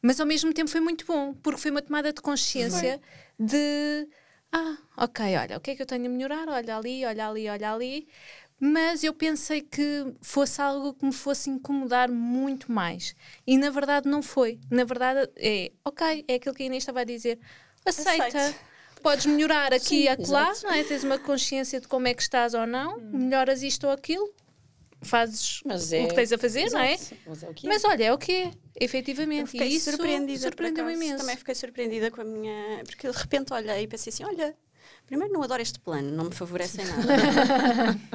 Mas 0.03 0.19
ao 0.19 0.27
mesmo 0.27 0.53
tempo 0.53 0.69
foi 0.69 0.81
muito 0.81 1.07
bom, 1.07 1.35
porque 1.35 1.61
foi 1.61 1.71
uma 1.71 1.83
tomada 1.83 2.13
de 2.13 2.21
consciência 2.21 3.01
de. 3.39 4.09
Ah, 4.53 4.77
ok, 4.97 5.37
olha, 5.37 5.57
o 5.57 5.61
que 5.61 5.71
é 5.71 5.77
que 5.77 5.83
eu 5.83 5.87
tenho 5.87 6.07
a 6.07 6.09
melhorar? 6.09 6.49
Olha 6.49 6.77
ali, 6.77 7.05
olha 7.07 7.29
ali, 7.29 7.49
olha 7.49 7.73
ali. 7.73 8.09
Mas 8.63 9.03
eu 9.03 9.15
pensei 9.15 9.63
que 9.63 10.13
fosse 10.21 10.61
algo 10.61 10.93
que 10.93 11.05
me 11.07 11.13
fosse 11.13 11.49
incomodar 11.49 12.11
muito 12.11 12.71
mais. 12.71 13.15
E 13.47 13.57
na 13.57 13.71
verdade 13.71 14.07
não 14.09 14.23
foi. 14.23 14.61
Na 14.71 14.85
verdade 14.85 15.31
é, 15.37 15.73
ok, 15.83 16.25
é 16.29 16.35
aquilo 16.35 16.55
que 16.55 16.63
a 16.63 16.67
Inês 16.67 16.83
estava 16.83 17.01
a 17.01 17.05
dizer. 17.05 17.39
Aceita. 17.87 18.27
Aceito. 18.27 18.59
Podes 19.03 19.25
melhorar 19.25 19.73
aqui 19.73 20.03
e 20.03 20.09
acolá, 20.09 20.51
exato. 20.51 20.67
não 20.67 20.75
é? 20.75 20.85
Tens 20.85 21.03
uma 21.05 21.19
consciência 21.19 21.81
de 21.81 21.89
como 21.89 22.07
é 22.07 22.13
que 22.13 22.21
estás 22.21 22.53
ou 22.53 22.67
não, 22.67 22.99
melhoras 23.01 23.63
isto 23.63 23.87
ou 23.87 23.93
aquilo, 23.95 24.31
fazes 25.01 25.63
Mas 25.65 25.91
o 25.91 25.95
é- 25.95 26.07
que 26.07 26.15
tens 26.15 26.31
a 26.31 26.37
fazer, 26.37 26.71
não 26.71 26.81
é? 26.81 26.93
Exato, 26.93 27.17
Mas 27.27 27.43
é 27.43 27.47
o 27.47 27.51
é. 27.51 27.55
Mas 27.65 27.85
olha, 27.85 28.05
é 28.05 28.13
o 28.13 28.19
que 28.19 28.31
é, 28.31 28.45
Eu 28.49 28.53
efetivamente. 28.79 29.51
fiquei 29.53 29.69
e 29.69 29.77
isso 29.77 29.91
surpreendida. 29.91 30.41
surpreendeu-me 30.41 30.93
imenso. 30.93 31.17
Também 31.17 31.37
fiquei 31.39 31.55
surpreendida 31.55 32.11
com 32.11 32.21
a 32.21 32.25
minha. 32.25 32.83
Porque 32.85 33.11
de 33.11 33.17
repente 33.17 33.55
olhei 33.55 33.85
e 33.85 33.87
pensei 33.87 34.13
assim: 34.13 34.25
olha. 34.25 34.55
Primeiro, 35.11 35.35
não 35.35 35.43
adoro 35.43 35.61
este 35.61 35.81
plano, 35.81 36.09
não 36.13 36.27
me 36.27 36.31
favorece 36.31 36.81
em 36.81 36.85
nada. 36.85 37.17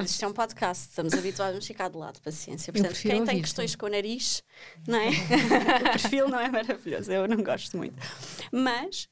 Isto 0.02 0.24
é 0.24 0.28
um 0.28 0.32
podcast, 0.32 0.88
estamos 0.88 1.12
habituados 1.12 1.58
a 1.58 1.60
ficar 1.60 1.90
de 1.90 1.98
lado, 1.98 2.18
paciência. 2.22 2.72
Portanto, 2.72 2.98
quem 2.98 3.22
tem 3.22 3.42
questões 3.42 3.76
com 3.76 3.84
o 3.84 3.90
nariz, 3.90 4.42
não 4.88 4.98
é? 4.98 5.10
o 5.88 5.92
perfil 5.92 6.26
não 6.26 6.40
é 6.40 6.48
maravilhoso, 6.48 7.12
eu 7.12 7.28
não 7.28 7.36
gosto 7.42 7.76
muito. 7.76 7.96
Mas 8.50 9.10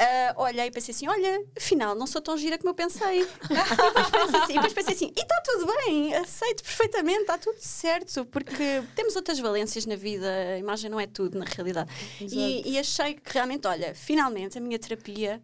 ah, 0.00 0.34
olhei 0.38 0.66
e 0.66 0.70
pensei 0.70 0.92
assim: 0.94 1.06
olha, 1.08 1.44
afinal, 1.56 1.94
não 1.94 2.06
sou 2.06 2.20
tão 2.20 2.36
gira 2.36 2.58
como 2.58 2.70
eu 2.70 2.74
pensei. 2.74 3.20
e 3.22 3.26
depois 3.26 4.10
pensei 4.10 4.40
assim, 4.40 4.52
e 4.52 4.54
depois 4.54 4.72
pensei 4.72 4.94
assim: 4.94 5.12
e 5.16 5.20
está 5.20 5.40
tudo 5.42 5.66
bem, 5.66 6.14
aceito 6.16 6.62
perfeitamente, 6.64 7.20
está 7.20 7.38
tudo 7.38 7.56
certo, 7.60 8.24
porque 8.26 8.82
temos 8.96 9.14
outras 9.16 9.38
valências 9.38 9.86
na 9.86 9.94
vida, 9.96 10.26
a 10.54 10.58
imagem 10.58 10.90
não 10.90 10.98
é 10.98 11.06
tudo, 11.06 11.38
na 11.38 11.44
realidade. 11.44 11.90
E, 12.20 12.72
e 12.72 12.78
achei 12.78 13.14
que 13.14 13.32
realmente, 13.32 13.66
olha, 13.68 13.94
finalmente 13.94 14.58
a 14.58 14.60
minha 14.60 14.78
terapia 14.78 15.40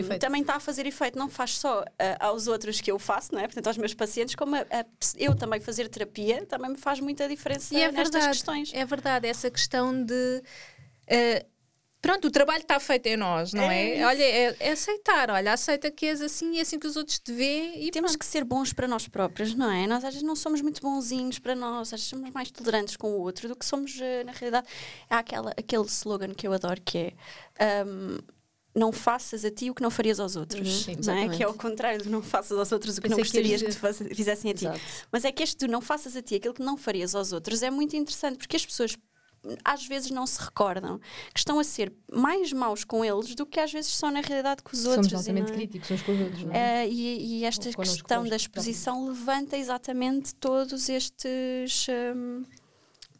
efeito. 0.00 0.20
também 0.20 0.42
está 0.42 0.54
a 0.56 0.60
fazer 0.60 0.86
efeito, 0.86 1.18
não 1.18 1.28
faz 1.28 1.58
só 1.58 1.84
ah, 1.98 2.26
aos 2.28 2.46
outros 2.46 2.80
que 2.80 2.90
eu 2.92 2.98
faço, 2.98 3.32
não 3.34 3.40
é? 3.40 3.44
Portanto, 3.46 3.66
aos 3.66 3.76
meus 3.76 3.92
pacientes, 3.94 4.34
como 4.36 4.54
a- 4.54 4.60
a- 4.70 4.86
eu 5.16 5.34
também 5.34 5.60
fazer 5.60 5.88
terapia 5.88 6.46
também 6.46 6.70
me 6.70 6.76
faz 6.76 7.00
muita 7.00 7.28
diferença 7.28 7.74
E 7.74 7.78
é 7.82 7.90
nestas 7.90 8.12
verdade, 8.12 8.28
questões. 8.38 8.70
é 8.72 8.84
verdade, 8.84 9.26
essa 9.26 9.50
questão 9.50 10.04
de. 10.04 10.42
eh, 11.06 11.44
pronto, 12.06 12.28
o 12.28 12.30
trabalho 12.30 12.60
está 12.60 12.78
feito 12.78 13.06
em 13.06 13.16
nós, 13.16 13.54
não 13.54 13.62
É 13.70 13.96
é? 14.00 14.06
olha, 14.06 14.22
é, 14.22 14.56
é 14.60 14.70
aceitar, 14.72 15.30
olha, 15.30 15.52
aceita 15.54 15.90
que 15.90 16.04
és 16.04 16.20
assim 16.20 16.52
e 16.54 16.58
é 16.58 16.60
assim 16.60 16.78
que 16.78 16.86
os 16.86 16.96
outros 16.96 17.18
te 17.18 17.32
vêem 17.32 17.82
e 17.86 17.90
Temos 17.90 18.10
pronto. 18.12 18.18
que 18.20 18.26
ser 18.26 18.44
bons 18.44 18.72
para 18.74 18.86
nós 18.86 19.08
próprios, 19.08 19.54
não 19.54 19.70
é? 19.70 19.86
Nós 19.86 20.04
às 20.04 20.12
vezes 20.12 20.22
não 20.22 20.36
somos 20.36 20.60
muito 20.60 20.82
bonzinhos 20.82 21.38
para 21.38 21.54
nós, 21.54 21.88
às 21.88 22.00
vezes 22.00 22.06
somos 22.06 22.30
mais 22.30 22.50
tolerantes 22.50 22.94
com 22.96 23.08
o 23.08 23.20
outro 23.20 23.48
do 23.48 23.56
que 23.56 23.64
somos 23.64 23.98
eh, 24.00 24.22
na 24.24 24.32
realidade. 24.32 24.66
Há 25.08 25.18
aquela, 25.20 25.50
aquele 25.52 25.84
slogan 25.86 26.34
que 26.34 26.46
eu 26.46 26.52
adoro 26.52 26.80
que 26.84 26.98
é 26.98 27.12
ahm, 27.82 28.18
não 28.76 28.90
faças 28.92 29.44
a 29.44 29.50
ti 29.50 29.70
o 29.70 29.74
que 29.74 29.80
não 29.82 29.90
farias 29.90 30.18
aos 30.20 30.34
outros, 30.36 30.86
Uhum, 30.88 30.96
não 31.06 31.14
é? 31.16 31.28
Que 31.28 31.42
é 31.42 31.48
o 31.48 31.54
contrário 31.54 32.02
de 32.02 32.08
não 32.10 32.20
faças 32.20 32.58
aos 32.58 32.70
outros 32.72 32.98
o 32.98 33.00
que 33.00 33.08
não 33.08 33.16
Pensei 33.16 33.42
que 33.42 33.48
ias 33.48 33.62
gostarias 33.62 33.76
que 33.82 33.96
te 33.96 33.98
faz- 34.02 34.16
fizessem 34.16 34.50
a 34.50 34.54
ti. 34.54 34.64
Exato. 34.66 34.80
Mas 35.12 35.24
é 35.24 35.32
que 35.32 35.42
este 35.42 35.56
do 35.64 35.70
não 35.72 35.80
faças 35.80 36.16
a 36.16 36.20
ti 36.22 36.34
aquilo 36.34 36.52
que 36.52 36.62
não 36.62 36.76
farias 36.76 37.14
aos 37.14 37.32
outros 37.32 37.62
é 37.62 37.70
muito 37.70 37.96
interessante 37.96 38.36
porque 38.36 38.56
as 38.56 38.66
pessoas 38.66 38.96
às 39.64 39.86
vezes 39.86 40.10
não 40.10 40.26
se 40.26 40.40
recordam 40.40 40.98
que 41.32 41.38
estão 41.40 41.58
a 41.58 41.64
ser 41.64 41.92
mais 42.12 42.52
maus 42.52 42.84
com 42.84 43.04
eles 43.04 43.34
do 43.34 43.44
que 43.44 43.60
às 43.60 43.72
vezes 43.72 43.92
são 43.94 44.10
na 44.10 44.20
realidade 44.20 44.62
com 44.62 44.72
os 44.72 44.78
Somos 44.80 44.96
outros. 44.98 45.12
e 45.12 45.16
altamente 45.16 45.52
é? 45.52 45.54
críticos 45.54 45.90
uns 45.90 46.02
com 46.02 46.12
os 46.12 46.20
outros, 46.20 46.42
não 46.44 46.52
é? 46.54 46.84
Eh, 46.84 46.88
e, 46.90 47.38
e 47.40 47.44
esta 47.44 47.70
questão 47.72 48.26
da 48.26 48.36
exposição 48.36 49.06
levanta 49.08 49.56
exatamente 49.56 50.34
todos 50.36 50.88
estes 50.88 51.86
hum, 52.16 52.44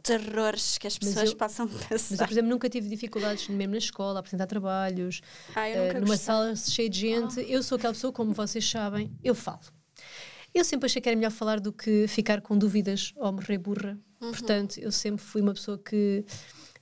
terrores 0.02 0.76
que 0.78 0.86
as 0.86 0.98
pessoas 0.98 1.30
eu- 1.30 1.36
passam 1.36 1.66
a 1.66 1.68
Mas 1.68 1.82
eu, 1.90 1.98
passar. 1.98 2.26
por 2.26 2.32
exemplo, 2.32 2.50
nunca 2.50 2.68
tive 2.68 2.88
dificuldades 2.88 3.48
mesmo 3.48 3.72
na 3.72 3.78
escola, 3.78 4.18
a 4.18 4.20
apresentar 4.20 4.46
trabalhos, 4.46 5.20
Ah, 5.54 5.66
nunca 5.68 5.94
numa 5.94 6.00
gostei. 6.08 6.16
sala 6.18 6.56
cheia 6.56 6.90
de 6.90 7.00
gente. 7.00 7.40
Eu 7.48 7.62
sou 7.62 7.76
aquela 7.76 7.92
pessoa, 7.94 8.12
como 8.12 8.32
vocês 8.32 8.68
sabem, 8.68 9.10
eu 9.22 9.34
falo. 9.34 9.60
Eu 10.52 10.64
sempre 10.64 10.86
achei 10.86 11.02
que 11.02 11.08
era 11.08 11.16
melhor 11.16 11.32
falar 11.32 11.58
do 11.58 11.72
que 11.72 12.06
ficar 12.06 12.40
com 12.40 12.56
dúvidas 12.56 13.12
ou 13.16 13.32
morrer 13.32 13.58
burra. 13.58 13.98
Uhum. 14.24 14.30
Portanto, 14.32 14.78
eu 14.78 14.90
sempre 14.92 15.22
fui 15.24 15.40
uma 15.42 15.52
pessoa 15.54 15.78
que. 15.78 16.24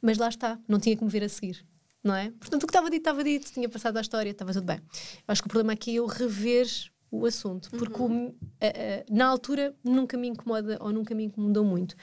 Mas 0.01 0.19
lá 0.19 0.29
está, 0.29 0.59
não 0.69 0.79
tinha 0.81 0.97
que 0.97 1.05
me 1.05 1.11
ver 1.11 1.23
a 1.25 1.29
seguir. 1.29 1.65
Não 2.03 2.15
é? 2.17 2.31
Portanto, 2.33 2.65
o 2.65 2.67
que 2.67 2.71
estava 2.71 2.91
dito, 2.91 3.01
estava 3.03 3.23
dito, 3.23 3.53
tinha 3.53 3.69
passado 3.69 3.97
a 3.97 4.01
história, 4.01 4.31
estava 4.31 4.53
tudo 4.53 4.65
bem. 4.65 4.81
Acho 5.29 5.41
que 5.43 5.47
o 5.47 5.51
problema 5.51 5.73
aqui 5.73 5.93
é 5.93 5.95
eu 5.95 6.07
rever 6.07 6.67
o 7.13 7.25
assunto, 7.27 7.71
porque 7.71 8.01
Uhum. 8.03 8.29
o- 8.29 8.35
a- 8.61 8.67
a- 8.67 9.05
na 9.09 9.27
altura 9.27 9.73
nunca 9.85 10.17
me 10.17 10.27
incomoda 10.29 10.79
ou 10.81 10.91
nunca 10.93 11.15
me 11.15 11.25
incomodou 11.25 11.63
muito. 11.65 11.95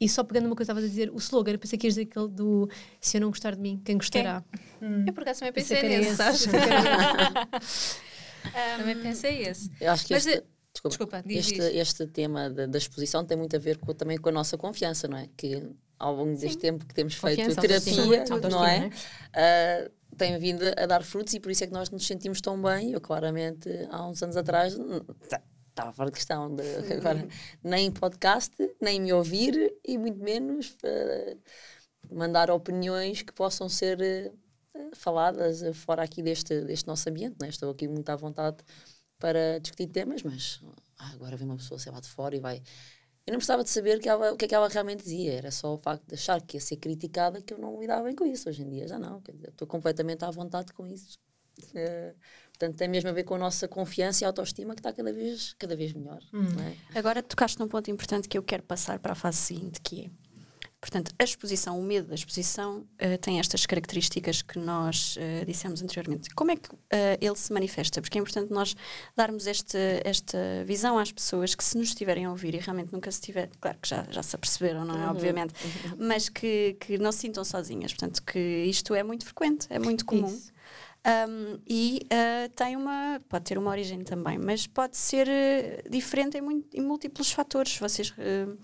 E 0.00 0.08
só 0.08 0.24
pegando 0.24 0.46
uma 0.46 0.56
coisa 0.56 0.72
que 0.72 0.78
estavas 0.80 0.84
a 0.84 0.88
dizer, 0.88 1.10
o 1.10 1.18
slogan, 1.18 1.52
eu 1.52 1.58
pensei 1.58 1.78
que 1.78 1.86
ias 1.86 1.94
dizer 1.94 2.08
aquele 2.10 2.28
do 2.28 2.68
se 3.00 3.16
eu 3.16 3.20
não 3.20 3.28
gostar 3.28 3.54
de 3.54 3.60
mim, 3.60 3.80
quem 3.84 3.96
gostará? 3.96 4.42
Eu 5.06 5.12
por 5.12 5.22
acaso 5.22 5.40
também 5.40 5.52
Pensei 5.52 5.78
esse, 5.94 6.16
sabes? 6.16 6.46
esse. 6.46 6.50
Também 8.76 8.96
pensei 8.98 9.42
esse. 9.42 9.70
Eu 9.80 9.92
acho 9.92 10.06
que 10.06 10.12
Mas, 10.14 10.26
este, 10.26 10.44
desculpa, 10.74 10.88
desculpa, 10.88 11.22
diz, 11.24 11.46
este, 11.46 11.54
diz. 11.54 11.74
este 11.76 12.06
tema 12.08 12.50
da, 12.50 12.66
da 12.66 12.78
exposição 12.78 13.24
tem 13.24 13.36
muito 13.36 13.54
a 13.54 13.58
ver 13.58 13.78
com, 13.78 13.94
também 13.94 14.18
com 14.18 14.28
a 14.28 14.32
nossa 14.32 14.58
confiança, 14.58 15.06
não 15.06 15.16
é? 15.16 15.28
Que 15.36 15.62
ao 15.98 16.14
longo 16.14 16.36
deste 16.36 16.58
tempo 16.58 16.84
que 16.84 16.94
temos 16.94 17.14
feito 17.14 17.36
Confiança, 17.36 17.60
terapia, 17.60 18.20
autoestima, 18.20 18.50
não 18.50 18.66
é? 18.66 18.90
Ah, 19.32 19.90
tem 20.16 20.38
vindo 20.38 20.62
a 20.76 20.86
dar 20.86 21.02
frutos 21.02 21.34
e 21.34 21.40
por 21.40 21.50
isso 21.50 21.64
é 21.64 21.66
que 21.66 21.72
nós 21.72 21.90
nos 21.90 22.06
sentimos 22.06 22.40
tão 22.40 22.60
bem. 22.60 22.92
Eu, 22.92 23.00
claramente, 23.00 23.68
há 23.90 24.06
uns 24.06 24.22
anos 24.22 24.36
atrás, 24.36 24.76
estava 25.68 25.92
fora 25.92 26.10
de 26.10 26.14
questão. 26.14 26.54
De, 26.54 26.62
agora, 26.92 27.26
nem 27.62 27.90
podcast, 27.90 28.52
nem 28.80 29.00
me 29.00 29.12
ouvir 29.12 29.74
e 29.84 29.96
muito 29.96 30.22
menos 30.22 30.76
ah, 30.84 31.36
mandar 32.12 32.50
opiniões 32.50 33.22
que 33.22 33.32
possam 33.32 33.68
ser 33.68 34.00
eh, 34.00 34.30
faladas 34.94 35.62
fora 35.76 36.02
aqui 36.02 36.22
deste, 36.22 36.60
deste 36.62 36.86
nosso 36.86 37.08
ambiente. 37.08 37.36
Né? 37.40 37.48
Estou 37.48 37.70
aqui 37.70 37.88
muito 37.88 38.08
à 38.10 38.16
vontade 38.16 38.58
para 39.24 39.58
discutir 39.58 39.86
temas, 39.86 40.22
mas 40.22 40.60
ah, 40.98 41.10
agora 41.14 41.34
vem 41.34 41.46
uma 41.48 41.56
pessoa, 41.56 41.78
sei 41.80 41.90
lá, 41.90 41.98
de 41.98 42.08
fora 42.08 42.36
e 42.36 42.40
vai. 42.40 42.56
Eu 43.26 43.32
não 43.32 43.38
precisava 43.38 43.64
de 43.64 43.70
saber 43.70 43.98
que 43.98 44.06
ela- 44.06 44.34
o 44.34 44.36
que 44.36 44.44
é 44.44 44.48
que 44.48 44.54
ela 44.54 44.68
realmente 44.68 45.02
dizia, 45.02 45.32
era 45.32 45.50
só 45.50 45.72
o 45.74 45.78
facto 45.78 46.06
de 46.06 46.12
achar 46.14 46.42
que 46.42 46.58
ia 46.58 46.60
ser 46.60 46.76
criticada 46.76 47.40
que 47.40 47.54
eu 47.54 47.58
não 47.58 47.80
lidava 47.80 48.02
bem 48.04 48.14
com 48.14 48.26
isso. 48.26 48.50
Hoje 48.50 48.60
em 48.62 48.68
dia 48.68 48.86
já 48.86 48.98
não, 48.98 49.22
dizer, 49.32 49.48
estou 49.48 49.66
completamente 49.66 50.22
à 50.26 50.30
vontade 50.30 50.74
com 50.74 50.86
isso. 50.86 51.18
Eh, 51.74 52.14
portanto, 52.50 52.76
tem 52.76 52.86
mesmo 52.86 53.08
a 53.08 53.12
ver 53.12 53.24
com 53.24 53.34
a 53.36 53.38
nossa 53.38 53.66
confiança 53.66 54.24
e 54.24 54.26
autoestima 54.26 54.74
que 54.74 54.80
está 54.80 54.92
cada 54.92 55.10
vez, 55.10 55.54
cada 55.58 55.74
vez 55.74 55.94
melhor. 55.94 56.20
não 56.32 56.62
é? 56.62 56.76
Agora 56.94 57.22
tocaste 57.22 57.58
num 57.58 57.66
ponto 57.68 57.90
importante 57.90 58.28
que 58.28 58.36
eu 58.36 58.42
quero 58.42 58.62
passar 58.62 58.98
para 58.98 59.12
a 59.12 59.14
fase 59.14 59.38
seguinte, 59.38 59.80
que 59.80 60.04
é, 60.04 60.10
portanto, 60.84 61.14
a 61.18 61.24
exposição, 61.24 61.80
o 61.80 61.82
medo 61.82 62.08
da 62.08 62.14
exposição 62.14 62.84
eh, 62.98 63.16
tem 63.16 63.40
estas 63.40 63.64
características 63.64 64.42
que 64.42 64.58
nós 64.58 65.16
eh, 65.18 65.42
dissemos 65.46 65.82
anteriormente. 65.82 66.28
Como 66.34 66.50
é 66.50 66.56
que 66.56 66.68
eh, 66.90 67.16
ele 67.22 67.36
se 67.36 67.50
manifesta? 67.54 68.02
Porque 68.02 68.18
é 68.18 68.20
importante 68.20 68.52
nós 68.52 68.76
darmos 69.16 69.46
este, 69.46 69.78
esta 70.04 70.38
visão 70.66 70.98
às 70.98 71.10
pessoas 71.10 71.54
que 71.54 71.64
se 71.64 71.78
nos 71.78 71.88
estiverem 71.88 72.26
a 72.26 72.30
ouvir 72.30 72.54
e 72.54 72.58
realmente 72.58 72.92
nunca 72.92 73.10
se 73.10 73.20
tiver, 73.20 73.48
claro 73.58 73.78
que 73.80 73.88
já, 73.88 74.06
já 74.10 74.22
se 74.22 74.36
aperceberam, 74.36 74.84
não 74.84 75.02
é? 75.02 75.08
Obviamente, 75.08 75.54
mas 75.98 76.28
que, 76.28 76.76
que 76.78 76.98
não 76.98 77.10
se 77.12 77.20
sintam 77.20 77.44
sozinhas. 77.44 77.92
Portanto, 77.94 78.22
que 78.22 78.38
isto 78.66 78.94
é 78.94 79.02
muito 79.02 79.24
frequente, 79.24 79.66
é 79.70 79.78
muito 79.78 80.04
comum. 80.04 80.38
Um, 81.06 81.60
e 81.68 82.00
uh, 82.04 82.48
tem 82.56 82.76
uma 82.76 83.20
pode 83.28 83.44
ter 83.44 83.58
uma 83.58 83.70
origem 83.70 84.02
também 84.02 84.38
mas 84.38 84.66
pode 84.66 84.96
ser 84.96 85.28
uh, 85.28 85.90
diferente 85.90 86.38
em, 86.38 86.40
muito- 86.40 86.74
em 86.74 86.80
múltiplos 86.80 87.30
fatores 87.30 87.76
vocês 87.76 88.08
uh, 88.12 88.56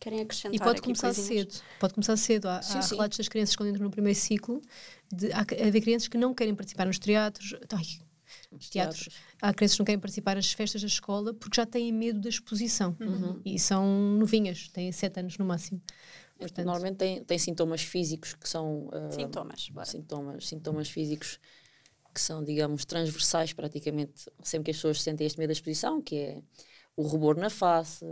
querem 0.00 0.20
acrescentar 0.20 0.54
E 0.54 0.58
pode 0.58 0.80
aqui 0.80 0.82
começar 0.82 1.14
coisinhas? 1.14 1.28
cedo. 1.28 1.54
Pode 1.78 1.94
começar 1.94 2.16
cedo. 2.16 2.48
Há, 2.48 2.62
Sim, 2.62 2.78
há 2.78 2.82
sim. 2.82 2.94
relatos 2.96 3.18
das 3.18 3.28
crianças 3.28 3.54
quando 3.56 3.68
entram 3.70 3.84
no 3.84 3.90
primeiro 3.90 4.18
ciclo. 4.18 4.60
De, 5.12 5.32
há, 5.32 5.40
haver 5.40 5.80
crianças 5.80 6.08
que 6.08 6.18
não 6.18 6.34
querem 6.34 6.54
participar 6.54 6.86
nos 6.86 6.98
teatros. 6.98 7.54
Ai, 7.72 7.84
Os 8.52 8.68
teatros. 8.70 9.08
Há 9.42 9.52
crianças 9.54 9.76
que 9.76 9.80
não 9.80 9.86
querem 9.86 10.00
participar 10.00 10.36
nas 10.36 10.52
festas 10.52 10.80
da 10.82 10.86
escola 10.88 11.34
porque 11.34 11.56
já 11.56 11.66
têm 11.66 11.92
medo 11.92 12.20
da 12.20 12.28
exposição. 12.28 12.96
E 13.44 13.58
são 13.58 13.86
novinhas, 14.18 14.68
têm 14.68 14.90
sete 14.92 15.20
anos 15.20 15.36
no 15.38 15.44
máximo. 15.44 15.80
Portanto, 16.38 16.64
Normalmente 16.64 16.96
tem, 16.96 17.24
tem 17.24 17.38
sintomas 17.38 17.82
físicos 17.82 18.32
que 18.34 18.48
são. 18.48 18.88
ah, 18.92 19.10
sintomas 19.10 19.68
bora. 19.68 19.86
sintomas, 19.86 20.48
sintomas 20.48 20.88
físicos 20.88 21.38
que 22.14 22.20
são, 22.20 22.42
digamos, 22.42 22.84
transversais 22.84 23.52
praticamente 23.52 24.28
sempre 24.42 24.64
que 24.64 24.70
as 24.72 24.76
pessoas 24.78 25.00
sentem 25.02 25.26
este 25.26 25.38
medo 25.38 25.48
da 25.48 25.52
exposição, 25.52 26.00
que 26.02 26.16
é 26.16 26.42
o 27.00 27.06
rubor 27.06 27.36
na 27.36 27.48
face, 27.48 28.04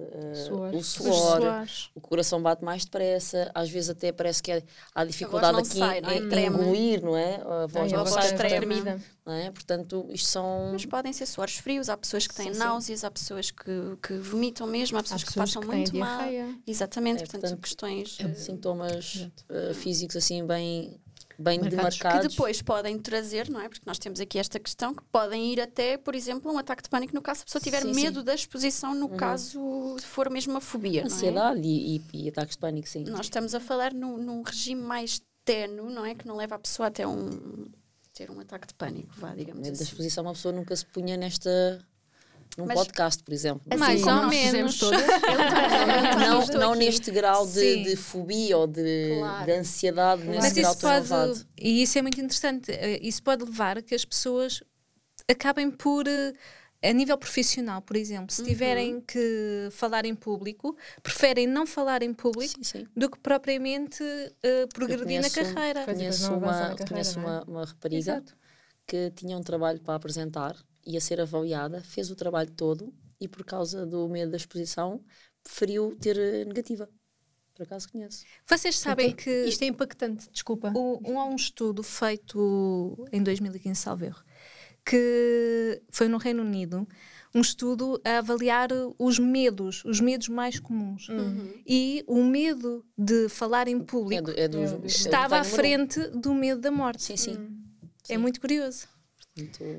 Suor. 0.47 0.75
o 0.75 0.83
suor, 0.83 1.67
o 1.95 2.01
coração 2.01 2.41
bate 2.41 2.65
mais 2.65 2.85
depressa, 2.85 3.51
às 3.55 3.69
vezes 3.69 3.91
até 3.91 4.11
parece 4.13 4.43
que 4.43 4.51
é- 4.53 4.63
há 4.95 5.05
dificuldade 5.05 5.53
não 5.53 5.61
aqui 5.61 5.79
sai, 5.79 6.01
não 6.01 6.09
é? 6.11 6.17
em, 6.17 6.29
Treme. 6.29 6.57
engolir, 6.57 7.03
não 7.05 7.17
é? 7.17 7.35
A 7.37 7.67
voz 7.67 7.93
não 7.93 8.01
a 8.01 8.05
voz 8.05 8.25
sai, 8.25 8.37
tremida. 8.37 9.01
não 9.27 9.33
é? 9.35 9.51
Portanto, 9.51 10.07
isto 10.11 10.29
são... 10.29 10.71
mas 10.73 10.87
podem 10.87 11.13
ser 11.13 11.27
suores 11.27 11.57
frios 11.57 11.89
há 11.89 11.97
pessoas 11.97 12.27
que 12.27 12.35
têm 12.35 12.47
Sim, 12.49 12.53
sim. 12.55 12.59
náuseas 12.59 13.05
há 13.05 13.11
pessoas 13.11 13.51
que, 13.51 13.97
que 14.03 14.15
vomitam 14.19 14.67
mesmo 14.67 14.97
há 14.99 15.03
pessoas, 15.03 15.23
que 15.23 15.29
pessoas 15.29 15.51
passam 15.51 15.63
que 15.63 15.69
muito 15.77 15.97
mal 15.97 16.19
diarreia. 16.19 16.55
exatamente 16.67 17.17
É, 17.23 17.27
portanto, 17.27 17.41
portanto, 17.43 17.61
questões 17.61 18.17
eh, 18.21 18.35
sintomas 18.35 19.29
eh, 19.51 19.75
físicos 19.75 20.17
assim 20.17 20.47
bem, 20.47 20.99
bem 21.39 21.61
Marcados. 21.61 21.69
Que 21.69 21.77
demarcados. 21.77 22.27
que 22.27 22.29
depois 22.29 22.63
podem 22.63 22.99
trazer, 22.99 23.49
não 23.49 23.61
é? 23.61 23.69
Porque 23.69 23.85
nós 23.87 23.99
temos 23.99 24.21
aqui 24.21 24.39
esta 24.39 24.59
questão 24.59 24.95
que 24.95 25.03
podem 25.05 25.53
ir 25.53 25.61
até, 25.61 25.97
por 25.97 26.15
exemplo, 26.15 26.53
um 26.53 26.59
ataque 26.59 26.83
de 26.83 26.89
pânico 26.89 27.15
no 27.15 27.23
caso 27.23 27.43
a 27.43 27.45
pessoa 27.45 27.63
tiver 27.63 27.83
Sim, 27.83 27.95
sim. 27.95 28.01
medo 28.01 28.23
da 28.23 28.35
exposição, 28.35 28.95
no 28.95 29.09
caso 29.11 29.97
for 30.03 30.29
mesmo 30.31 30.53
uma 30.53 30.61
fobia, 30.61 31.03
é? 31.03 31.05
Ansiedade 31.05 31.61
e, 31.63 31.97
e, 32.13 32.25
e 32.25 32.29
ataques 32.29 32.57
de 32.57 32.59
pânico, 32.59 32.89
sim. 32.89 33.05
Nós 33.05 33.27
estamos 33.27 33.55
a 33.55 33.61
falar 33.61 33.95
num, 33.95 34.17
num 34.19 34.43
regime 34.43 34.83
mais 34.83 35.23
tenue, 35.45 35.93
não 35.93 36.05
é? 36.05 36.15
Que 36.15 36.27
não 36.27 36.37
leva 36.37 36.57
a 36.57 36.59
pessoa 36.59 36.89
até 36.89 37.07
um 37.07 37.67
ter 38.13 38.31
um 38.33 38.41
ataque 38.41 38.67
de 38.67 38.75
pânico, 38.75 39.15
vá, 39.17 39.33
digamos 39.33 39.63
medo 39.63 39.77
da 39.77 39.83
assim. 39.83 39.85
exposição 39.85 40.25
uma 40.25 40.33
pessoa 40.33 40.53
nunca 40.53 40.75
se 40.75 40.85
punha 40.87 41.17
nesta 41.17 41.81
num 42.59 42.67
Mas- 42.67 42.77
podcast, 42.77 43.23
por 43.23 43.33
exemplo. 43.33 43.63
Assim 43.71 43.79
Mais 43.81 44.03
como 44.03 44.17
ou 44.17 44.23
nós 44.25 44.31
menos. 44.35 44.45
fizemos 44.51 44.79
todas. 44.79 45.01
não, 46.53 46.61
não 46.61 46.75
neste 46.75 47.11
grau 47.11 47.47
de, 47.47 47.85
de 47.85 47.97
fobia 47.97 48.59
ou 48.59 48.67
de, 48.67 49.17
Claro. 49.19 49.45
de 49.47 49.53
ansiedade, 49.53 50.25
nesse 50.25 50.41
Mas 50.41 50.53
grau 50.53 50.73
isso 50.73 50.81
tão 50.81 50.91
pode, 50.91 51.13
elevado. 51.13 51.47
e 51.57 51.83
isso 51.83 51.99
é 51.99 52.03
muito 52.03 52.21
interessante, 52.21 52.71
eh, 52.73 52.99
isso 53.03 53.23
pode 53.23 53.45
levar 53.45 53.79
a 53.79 53.83
que 53.83 53.95
as 53.95 54.05
pessoas 54.05 54.63
acabem 55.31 55.71
por, 55.71 56.07
eh, 56.09 56.33
a 56.83 56.93
nível 56.93 57.17
profissional, 57.19 57.81
por 57.83 57.97
exemplo, 57.97 58.33
se 58.35 58.43
tiverem 58.45 59.01
que 59.01 59.69
falar 59.73 60.05
em 60.05 60.15
público, 60.15 60.77
preferem 61.03 61.47
não 61.47 61.67
falar 61.67 62.03
em 62.03 62.13
público 62.15 62.55
Sim, 62.57 62.63
sim. 62.81 62.87
do 62.97 63.11
que 63.11 63.19
propriamente 63.19 64.03
eh, 64.43 64.67
progredir 64.75 65.21
na 65.21 65.29
conheço- 65.31 65.55
carreira. 65.55 65.85
Conheço, 65.85 66.35
uma, 66.35 66.53
carreira, 66.53 66.87
conheço 66.89 67.19
é? 67.19 67.23
uma, 67.23 67.45
uma 67.45 67.65
rapariga 67.65 67.99
Exato. 68.01 68.37
que 68.87 69.11
tinha 69.15 69.37
um 69.37 69.43
trabalho 69.43 69.81
para 69.81 69.95
apresentar, 69.95 70.57
ia 70.89 71.01
ser 71.01 71.21
avaliada, 71.21 71.83
fez 71.83 72.11
o 72.11 72.17
trabalho 72.17 72.51
todo 72.51 72.93
e 73.21 73.29
por 73.29 73.45
causa 73.45 73.85
do 73.87 74.09
medo 74.09 74.31
da 74.31 74.37
exposição 74.37 75.01
preferiu 75.43 75.95
ter 76.01 76.17
eh, 76.19 76.45
negativa. 76.45 76.89
Por 77.55 77.65
acaso 77.65 77.89
conheço. 77.91 78.25
Vocês 78.47 78.79
sabem 78.79 79.13
que 79.15 79.31
Isto 79.47 79.63
é 79.63 79.67
impactante, 79.67 80.31
desculpa. 80.31 80.73
o- 80.75 81.01
um, 81.05 81.19
há 81.21 81.25
um 81.27 81.35
estudo 81.37 81.83
feito 81.83 82.39
em 83.13 83.23
2015, 83.23 83.81
salvo 83.81 84.05
erro, 84.05 84.23
que 84.87 85.83
foi 85.91 86.09
no 86.09 86.19
Reino 86.19 86.43
Unido, 86.43 86.87
um 87.35 87.41
estudo 87.41 88.01
a 88.05 88.19
avaliar 88.19 88.69
os 88.99 89.19
medos, 89.19 89.85
os 89.85 90.01
medos 90.01 90.29
mais 90.29 90.59
comuns. 90.59 91.09
E 91.67 92.03
o 92.07 92.23
medo 92.25 92.87
de 92.97 93.29
falar 93.29 93.69
em 93.69 93.77
É, 93.81 93.83
público 93.85 94.31
do, 94.33 94.39
é, 94.39 94.49
do, 94.49 94.59
é 94.59 94.69
do 94.79 94.87
estava 94.87 95.39
à 95.39 95.45
frente 95.45 96.01
do 96.11 96.33
medo 96.35 96.61
da 96.61 96.71
morte. 96.71 97.03
Sim, 97.03 97.17
sim. 97.17 97.37
É 98.09 98.17
muito 98.17 98.41
curioso. 98.41 98.87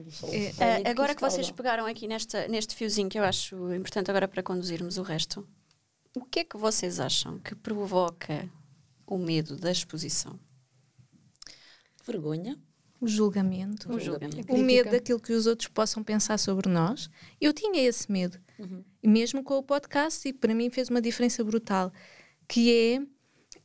Só 0.09 0.27
É, 0.27 0.51
pânico 0.53 0.89
agora 0.89 1.15
que 1.15 1.21
vocês 1.21 1.51
pegaram 1.51 1.85
aqui 1.85 2.07
nesta, 2.07 2.47
neste 2.47 2.75
fiozinho 2.75 3.09
que 3.09 3.19
eu 3.19 3.23
acho 3.23 3.73
importante 3.73 4.09
agora 4.09 4.27
para 4.27 4.43
conduzirmos 4.43 4.97
o 4.97 5.03
resto, 5.03 5.47
o 6.15 6.25
que 6.25 6.39
é 6.39 6.43
que 6.43 6.57
vocês 6.57 6.99
acham 6.99 7.39
que 7.39 7.55
provoca 7.55 8.49
o 9.05 9.17
medo 9.17 9.55
da 9.55 9.71
exposição? 9.71 10.39
Vergonha. 12.05 12.57
O 13.01 13.07
julgamento. 13.07 13.91
O 13.93 13.99
julgamento. 13.99 14.53
O 14.53 14.57
medo 14.57 14.91
daquilo 14.91 15.19
que 15.19 15.31
os 15.31 15.47
outros 15.47 15.69
possam 15.69 16.03
pensar 16.03 16.37
sobre 16.37 16.69
nós. 16.69 17.09
Eu 17.39 17.53
tinha 17.53 17.81
esse 17.81 18.11
medo. 18.11 18.37
Uhum. 18.57 18.83
E 19.01 19.07
mesmo 19.07 19.43
com 19.43 19.57
o 19.57 19.63
podcast, 19.63 20.27
e 20.27 20.33
para 20.33 20.53
mim 20.53 20.69
fez 20.69 20.89
uma 20.89 21.01
diferença 21.01 21.43
brutal. 21.43 21.93
Que 22.47 23.07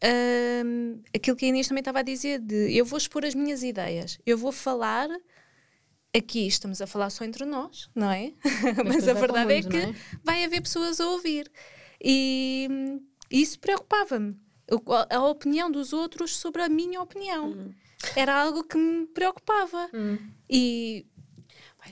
é 0.00 0.64
hum, 0.64 1.02
aquilo 1.14 1.36
que 1.36 1.46
a 1.46 1.48
Inês 1.48 1.66
também 1.66 1.80
estava 1.80 1.98
a 1.98 2.02
dizer: 2.02 2.38
de 2.38 2.76
eu 2.76 2.84
vou 2.84 2.96
expor 2.96 3.24
as 3.24 3.34
minhas 3.34 3.62
ideias, 3.62 4.18
eu 4.24 4.38
vou 4.38 4.52
falar. 4.52 5.08
Aqui 6.16 6.46
estamos 6.46 6.80
a 6.80 6.86
falar 6.86 7.10
só 7.10 7.24
entre 7.24 7.44
nós, 7.44 7.90
não 7.94 8.10
é? 8.10 8.32
Mas, 8.84 9.04
depois 9.04 9.08
a 9.08 9.14
verdade 9.14 9.52
é 9.52 9.62
mundo, 9.62 9.70
que 9.70 9.78
não 9.78 9.88
é? 9.88 9.94
vai 10.22 10.44
haver 10.44 10.60
pessoas 10.60 11.00
a 11.00 11.08
ouvir. 11.08 11.50
E 12.02 12.68
hum, 12.70 13.00
isso 13.30 13.58
preocupava-me. 13.58 14.36
a 15.10 15.26
opinião 15.26 15.70
dos 15.70 15.92
outros 15.92 16.36
sobre 16.36 16.62
a 16.62 16.68
minha 16.68 17.00
opinião. 17.00 17.74
Era 18.14 18.34
algo 18.42 18.62
que 18.62 18.76
me 18.76 19.06
preocupava. 19.06 19.90
E 20.48 21.04
Pai, 21.04 21.04
eu 21.06 21.13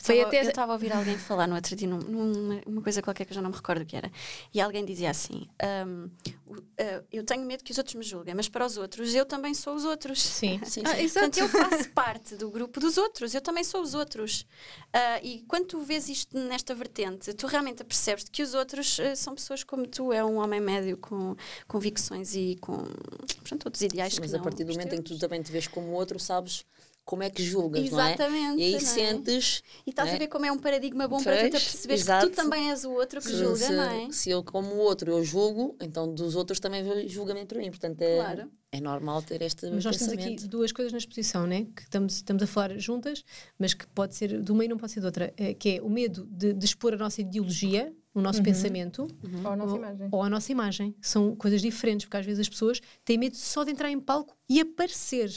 Foi 0.00 0.16
tava- 0.16 0.28
até- 0.28 0.44
Eu 0.44 0.49
estava 0.49 0.72
a 0.72 0.75
ouvir 0.75 0.92
alguém 0.92 1.18
falar 1.18 1.46
no 1.46 1.54
outro 1.54 1.75
dia 1.76 1.87
num- 1.88 1.99
numa 1.99 2.61
uma 2.66 2.82
coisa 2.82 3.02
qualquer 3.02 3.25
que 3.25 3.32
eu 3.32 3.34
já 3.34 3.42
não 3.42 3.50
me 3.50 3.56
recordo 3.56 3.82
o 3.82 3.87
que 3.87 3.96
era. 3.96 4.11
E 4.54 4.61
alguém 4.61 4.84
dizia 4.84 5.11
assim: 5.11 5.46
"Ahm, 5.62 6.08
o- 6.46 6.56
ah, 6.78 7.02
Eu 7.12 7.25
tenho 7.25 7.44
medo 7.44 7.62
que 7.64 7.70
os 7.72 7.78
outros 7.78 7.94
me 7.94 8.02
julguem, 8.02 8.34
mas 8.34 8.49
para 8.49 8.64
os 8.64 8.76
outros 8.76 9.14
eu 9.14 9.25
também 9.26 9.52
sou 9.54 9.75
os 9.75 9.84
outros. 9.84 10.20
Sim. 10.22 10.58
Sim, 10.64 10.82
Ah, 10.87 10.94
sim. 10.96 11.02
exato. 11.02 11.30
Portanto, 11.30 11.38
eu 11.38 11.49
faço 11.49 11.90
parte 11.90 12.37
do 12.37 12.50
grupo 12.50 12.80
dos 12.80 12.96
outros, 12.96 13.34
eu 13.34 13.40
também 13.40 13.64
sou 13.64 13.82
os 13.82 13.94
outros. 13.94 14.46
Ah, 14.92 15.20
e 15.22 15.42
quando 15.49 15.66
tu 15.66 15.80
vês 15.80 16.08
isto 16.08 16.37
nesta 16.38 16.75
vertente, 16.75 17.32
tu 17.34 17.46
realmente 17.46 17.82
percebes 17.84 18.25
que 18.30 18.42
os 18.42 18.54
outros 18.54 18.99
ah, 19.00 19.14
são 19.16 19.34
pessoas 19.34 19.62
como 19.64 19.87
tu, 19.87 20.12
é 20.12 20.25
um 20.25 20.37
homem 20.38 20.61
médio 20.61 20.96
com 20.96 21.37
convicções 21.68 22.34
e 22.34 22.56
com 22.61 22.76
portanto, 22.76 23.66
outros 23.66 23.82
ideais 23.82 24.18
Mas 24.18 24.30
que 24.30 24.34
a 24.37 24.38
não 24.38 24.44
partir 24.44 24.64
do 24.64 24.72
momento 24.72 24.94
em 24.94 24.99
que 25.02 25.08
teus. 25.08 25.18
tu 25.18 25.20
também 25.20 25.42
te 25.42 25.50
vês 25.52 25.66
como 25.66 25.88
outro, 25.92 26.18
sabes 26.18 26.64
como 27.04 27.23
é 27.23 27.30
que 27.30 27.42
julgas, 27.42 27.90
não 27.90 28.00
é? 28.00 28.14
Exatamente, 28.14 28.61
E 28.61 28.64
aí 28.64 28.75
é? 28.76 28.80
sentes. 28.80 29.62
E 29.87 29.90
estás 29.90 30.09
não 30.09 30.12
a 30.12 30.16
é? 30.16 30.18
ver 30.21 30.28
como 30.28 30.47
é 30.47 30.52
um 30.52 30.59
paradigma 30.59 31.09
bom 31.09 31.23
para 31.23 31.37
tu 31.47 31.50
perceberes 31.50 32.04
que 32.04 32.21
tu 32.21 32.30
também 32.30 32.71
és 32.71 32.85
o 32.85 32.92
outro 32.92 33.21
que 33.21 33.26
se, 33.28 33.37
julga, 33.37 33.56
se, 33.56 33.73
não 33.73 33.82
é? 33.82 34.12
se 34.12 34.30
eu, 34.30 34.42
como 34.44 34.75
o 34.75 34.78
outro, 34.78 35.11
eu 35.11 35.25
julgo, 35.25 35.76
então 35.80 36.12
dos 36.14 36.37
outros 36.37 36.61
também 36.61 37.09
julgamento 37.09 37.49
para 37.49 37.59
mim. 37.59 37.71
Portanto, 37.71 38.00
é, 38.02 38.16
Claro. 38.16 38.50
é 38.71 38.80
normal 38.80 39.21
ter 39.23 39.42
este 39.42 39.66
Mas 39.71 39.85
nós 39.85 39.97
temos 39.97 40.14
pensamento. 40.14 40.40
aqui 40.40 40.49
duas 40.49 40.71
coisas 40.73 40.92
na 40.92 40.99
exposição, 40.99 41.47
né? 41.47 41.66
que 41.75 41.82
estamos, 41.82 42.14
estamos 42.14 42.42
a 42.42 42.47
falar 42.47 42.78
juntas, 42.78 43.25
mas 43.59 43.75
que 43.75 43.87
pode 43.88 44.14
ser 44.14 44.40
de 44.40 44.52
uma 44.52 44.64
e 44.64 44.68
não 44.68 44.76
pode 44.78 44.92
ser 44.92 45.00
de 45.00 45.06
outra, 45.06 45.35
eh, 45.37 45.54
que 45.54 45.76
é 45.78 45.82
o 45.82 45.90
medo 45.90 46.25
de, 46.30 46.52
de 46.52 46.64
expor 46.64 46.94
a 46.94 46.97
nossa 46.97 47.21
ideologia, 47.21 47.92
o 48.14 48.21
nosso 48.21 48.42
pensamento, 48.42 49.09
Ou 49.45 49.50
a 49.52 49.57
nossa 49.57 49.76
imagem. 49.76 50.09
ou 50.12 50.23
a 50.23 50.28
nossa 50.31 50.52
imagem. 50.52 50.95
São 51.00 51.35
coisas 51.37 51.62
diferentes, 51.62 52.04
porque 52.04 52.16
às 52.19 52.26
vezes 52.26 52.40
as 52.40 52.49
pessoas 52.49 52.81
têm 53.04 53.16
medo 53.16 53.37
só 53.37 53.64
de 53.64 53.71
entrar 53.71 53.90
em 53.90 53.99
palco 53.99 54.37
e 54.49 54.61
aparecer, 54.61 55.31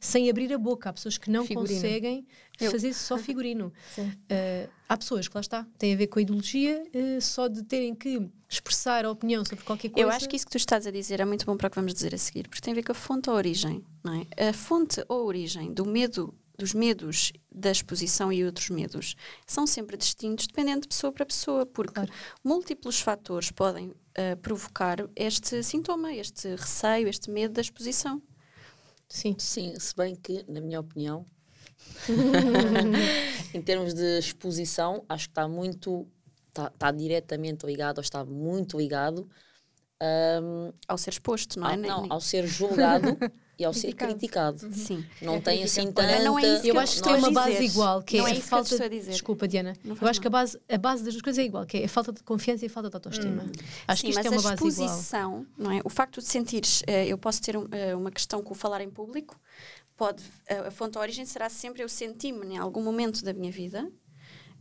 sem 0.00 0.30
abrir 0.30 0.52
a 0.52 0.58
boca. 0.58 0.90
Há 0.90 0.92
pessoas 0.92 1.18
que 1.18 1.30
não 1.30 1.44
Figurino. 1.44 1.74
conseguem 1.74 2.26
Eu. 2.60 2.70
fazer 2.70 2.92
só 2.94 3.16
figurino. 3.18 3.72
Eh, 4.28 4.68
há 4.88 4.96
pessoas 4.96 5.26
que 5.28 5.34
lá 5.34 5.40
está, 5.40 5.66
tem 5.76 5.92
a 5.92 5.96
ver 5.96 6.06
com 6.06 6.18
a 6.18 6.22
ideologia, 6.22 6.82
eh, 6.92 7.20
só 7.20 7.48
de 7.48 7.62
terem 7.64 7.94
que 7.94 8.28
expressar 8.48 9.04
a 9.04 9.10
opinião 9.10 9.44
sobre 9.44 9.64
qualquer 9.64 9.88
coisa. 9.90 10.06
Eu 10.06 10.10
acho 10.10 10.28
que 10.28 10.36
isso 10.36 10.46
que 10.46 10.52
tu 10.52 10.56
estás 10.58 10.86
a 10.86 10.90
dizer 10.90 11.20
é 11.20 11.24
muito 11.24 11.44
bom 11.44 11.56
para 11.56 11.66
o 11.66 11.70
que 11.70 11.76
vamos 11.76 11.92
dizer 11.92 12.14
a 12.14 12.18
seguir, 12.18 12.48
porque 12.48 12.60
tem 12.62 12.72
a 12.72 12.74
ver 12.76 12.82
com 12.84 12.92
a 12.92 12.94
fonte 12.94 13.28
ou 13.28 13.34
a 13.34 13.38
origem, 13.38 13.84
não 14.04 14.14
é? 14.36 14.48
A 14.48 14.52
fonte 14.52 15.04
ou 15.08 15.20
a 15.20 15.24
origem 15.24 15.72
do 15.74 15.84
medo, 15.84 16.32
dos 16.58 16.74
medos 16.74 17.32
da 17.54 17.70
exposição 17.70 18.32
e 18.32 18.44
outros 18.44 18.68
medos 18.68 19.14
são 19.46 19.66
sempre 19.66 19.96
distintos, 19.96 20.46
dependendo 20.48 20.82
de 20.82 20.88
pessoa 20.88 21.12
para 21.12 21.24
pessoa, 21.24 21.64
porque 21.64 22.00
múltiplos 22.44 23.00
fatores 23.00 23.50
podem 23.52 23.94
ah, 24.16 24.36
provocar 24.42 24.98
este 25.14 25.62
sintoma, 25.62 26.12
este 26.12 26.48
receio, 26.56 27.08
este 27.08 27.30
medo 27.30 27.54
da 27.54 27.60
exposição. 27.60 28.20
Sim. 29.08 29.36
Sim, 29.38 29.78
se 29.78 29.94
bem 29.96 30.16
que, 30.16 30.44
na 30.48 30.60
minha 30.60 30.80
opinião, 30.80 31.24
em 33.54 33.62
termos 33.62 33.94
de 33.94 34.18
exposição, 34.18 35.04
acho 35.08 35.28
que 35.28 35.30
está 35.30 35.48
muito, 35.48 36.06
está, 36.48 36.66
está 36.66 36.90
diretamente 36.90 37.64
ligado, 37.64 37.98
ou 37.98 38.02
está 38.02 38.24
muito 38.24 38.76
ligado 38.76 39.28
hum, 40.42 40.72
Ao 40.86 40.98
ser 40.98 41.10
exposto, 41.10 41.58
não 41.58 41.68
é? 41.68 41.72
ao, 41.72 41.78
não, 41.78 42.02
nem- 42.02 42.10
ao 42.12 42.20
ser 42.20 42.46
julgado 42.46 43.16
e 43.58 43.64
ao 43.64 43.72
ser 43.74 43.92
Criticado. 43.94 44.58
criticado. 44.60 44.74
Sim. 44.74 45.04
Não 45.20 45.34
É 45.34 45.40
tem 45.40 45.64
assim 45.64 45.90
tanta... 45.90 46.20
não 46.22 46.38
é 46.38 46.42
isso 46.54 46.62
que 46.62 46.68
Eu 46.68 46.78
acho 46.78 46.92
que 46.92 46.98
estou 46.98 47.12
tem 47.14 47.22
a 47.24 47.26
uma 47.28 47.32
base 47.40 47.52
dizer. 47.52 47.64
igual, 47.64 48.02
que 48.02 48.18
Não 48.18 48.26
é, 48.26 48.30
é 48.30 48.32
a 48.32 48.36
que 48.36 48.42
falta 48.42 48.70
estou 48.74 48.86
a 48.86 48.88
de- 48.88 48.98
dizer. 48.98 49.10
Desculpa, 49.10 49.48
Diana. 49.48 49.74
Não 49.82 49.96
Eu 50.00 50.06
acho 50.08 50.20
que 50.20 50.26
a 50.26 50.30
base, 50.30 50.60
a 50.68 50.78
base 50.78 51.02
das 51.04 51.14
duas 51.14 51.22
coisas 51.22 51.38
é 51.38 51.44
igual, 51.44 51.66
que 51.66 51.78
é 51.78 51.84
a 51.84 51.88
falta 51.88 52.12
de 52.12 52.22
confiança 52.22 52.64
e 52.64 52.68
a 52.68 52.70
falta 52.70 52.88
de 52.88 52.94
autoestima. 52.96 53.44
Acho 53.88 54.00
Sim, 54.00 54.06
que 54.06 54.10
isto 54.12 54.18
mas 54.18 54.26
é 54.26 54.30
uma 54.30 54.38
a 54.40 54.42
base 54.42 54.54
igual. 54.54 54.68
exposição, 54.86 55.46
não 55.58 55.72
é? 55.72 55.80
O 55.84 55.88
facto 55.90 56.20
de 56.20 56.26
sentires, 56.28 56.82
eh, 56.86 57.06
eu 57.08 57.18
posso 57.18 57.42
ter 57.42 57.56
um, 57.56 57.66
eh, 57.72 57.94
uma 57.96 58.10
questão 58.12 58.42
com 58.42 58.52
o 58.52 58.56
falar 58.56 58.80
em 58.80 58.90
público, 58.90 59.36
pode, 59.96 60.22
a, 60.48 60.68
a 60.68 60.70
fonte 60.70 60.92
da 60.92 61.00
origem 61.00 61.26
será 61.26 61.48
sempre 61.50 61.82
eu 61.82 61.88
senti-me 61.88 62.46
em 62.54 62.58
algum 62.58 62.82
momento 62.82 63.24
da 63.24 63.32
minha 63.32 63.50
vida 63.50 63.90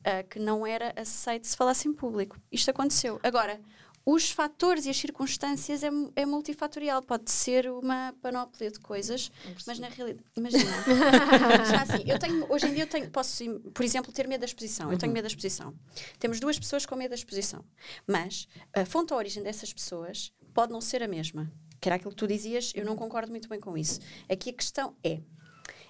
eh, 0.04 0.24
que 0.24 0.40
não 0.40 0.66
era 0.66 0.92
aceito 0.96 1.46
se 1.46 1.56
falasse 1.56 1.88
em 1.88 1.94
público. 1.94 2.36
Isto 2.52 2.72
aconteceu. 2.72 3.20
Agora, 3.22 3.60
os 4.10 4.32
fatores 4.32 4.86
e 4.86 4.90
as 4.90 4.96
circunstâncias 4.96 5.84
é, 5.84 5.90
é 6.16 6.26
multifatorial, 6.26 7.02
pode 7.02 7.30
ser 7.30 7.70
uma 7.70 8.16
panóplia 8.22 8.72
de 8.72 8.80
coisas, 8.80 9.30
mas 9.68 9.80
na 9.80 9.90
realidade, 9.90 10.26
imagina, 10.34 10.64
já 11.70 11.82
assim, 11.82 12.10
eu 12.10 12.18
tenho, 12.18 12.50
hoje 12.50 12.68
em 12.68 12.74
dia 12.74 12.84
eu 12.84 12.88
tenho, 12.88 13.12
posso, 13.12 13.44
por 13.74 13.84
exemplo, 13.84 14.10
ter 14.14 14.26
medo 14.26 14.40
da 14.40 14.46
exposição, 14.46 14.90
eu 14.94 14.98
tenho 14.98 15.12
medo 15.12 15.24
da 15.24 15.28
exposição. 15.28 15.76
Temos 16.20 16.40
duas 16.40 16.58
pessoas 16.58 16.86
com 16.86 16.96
medo 16.96 17.10
da 17.10 17.16
exposição, 17.16 17.66
mas 18.08 18.48
a 18.74 18.86
fonte 18.86 19.12
ou 19.12 19.20
origem 19.20 19.44
dessas 19.44 19.74
pessoas 19.74 20.32
pode 20.54 20.72
não 20.72 20.80
ser 20.80 21.04
a 21.04 21.08
mesma. 21.08 21.52
Que 21.82 21.90
era 21.90 21.98
aquilo 21.98 22.12
que 22.12 22.18
tu 22.18 22.28
dizias, 22.28 22.72
eu 22.74 22.86
não 22.86 22.96
concordo 22.96 23.30
muito 23.30 23.50
bem 23.50 23.60
com 23.60 23.78
isso. 23.78 24.00
Aqui 24.30 24.52
a 24.52 24.54
questão 24.54 24.96
é, 25.04 25.20